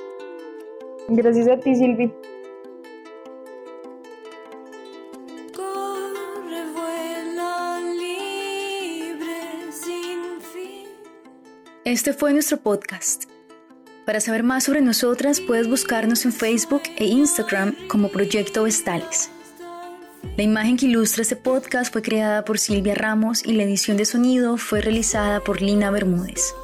Gracias 1.09 1.49
a 1.49 1.59
ti 1.59 1.77
Silvi. 1.77 2.13
Este 11.97 12.13
fue 12.13 12.35
nuestro 12.35 12.59
podcast. 12.59 13.25
Para 14.05 14.21
saber 14.21 14.43
más 14.43 14.65
sobre 14.65 14.83
nosotras 14.83 15.41
puedes 15.41 15.67
buscarnos 15.67 16.27
en 16.27 16.33
Facebook 16.35 16.83
e 16.99 17.07
Instagram 17.07 17.75
como 17.89 18.11
Proyecto 18.11 18.65
Vestales. 18.65 19.31
La 20.37 20.43
imagen 20.43 20.77
que 20.77 20.85
ilustra 20.85 21.23
este 21.23 21.37
podcast 21.37 21.91
fue 21.91 22.03
creada 22.03 22.45
por 22.45 22.59
Silvia 22.59 22.95
Ramos 22.95 23.47
y 23.47 23.53
la 23.55 23.63
edición 23.63 23.97
de 23.97 24.05
sonido 24.05 24.59
fue 24.59 24.83
realizada 24.83 25.41
por 25.41 25.63
Lina 25.63 25.91
Bermúdez. 25.91 26.55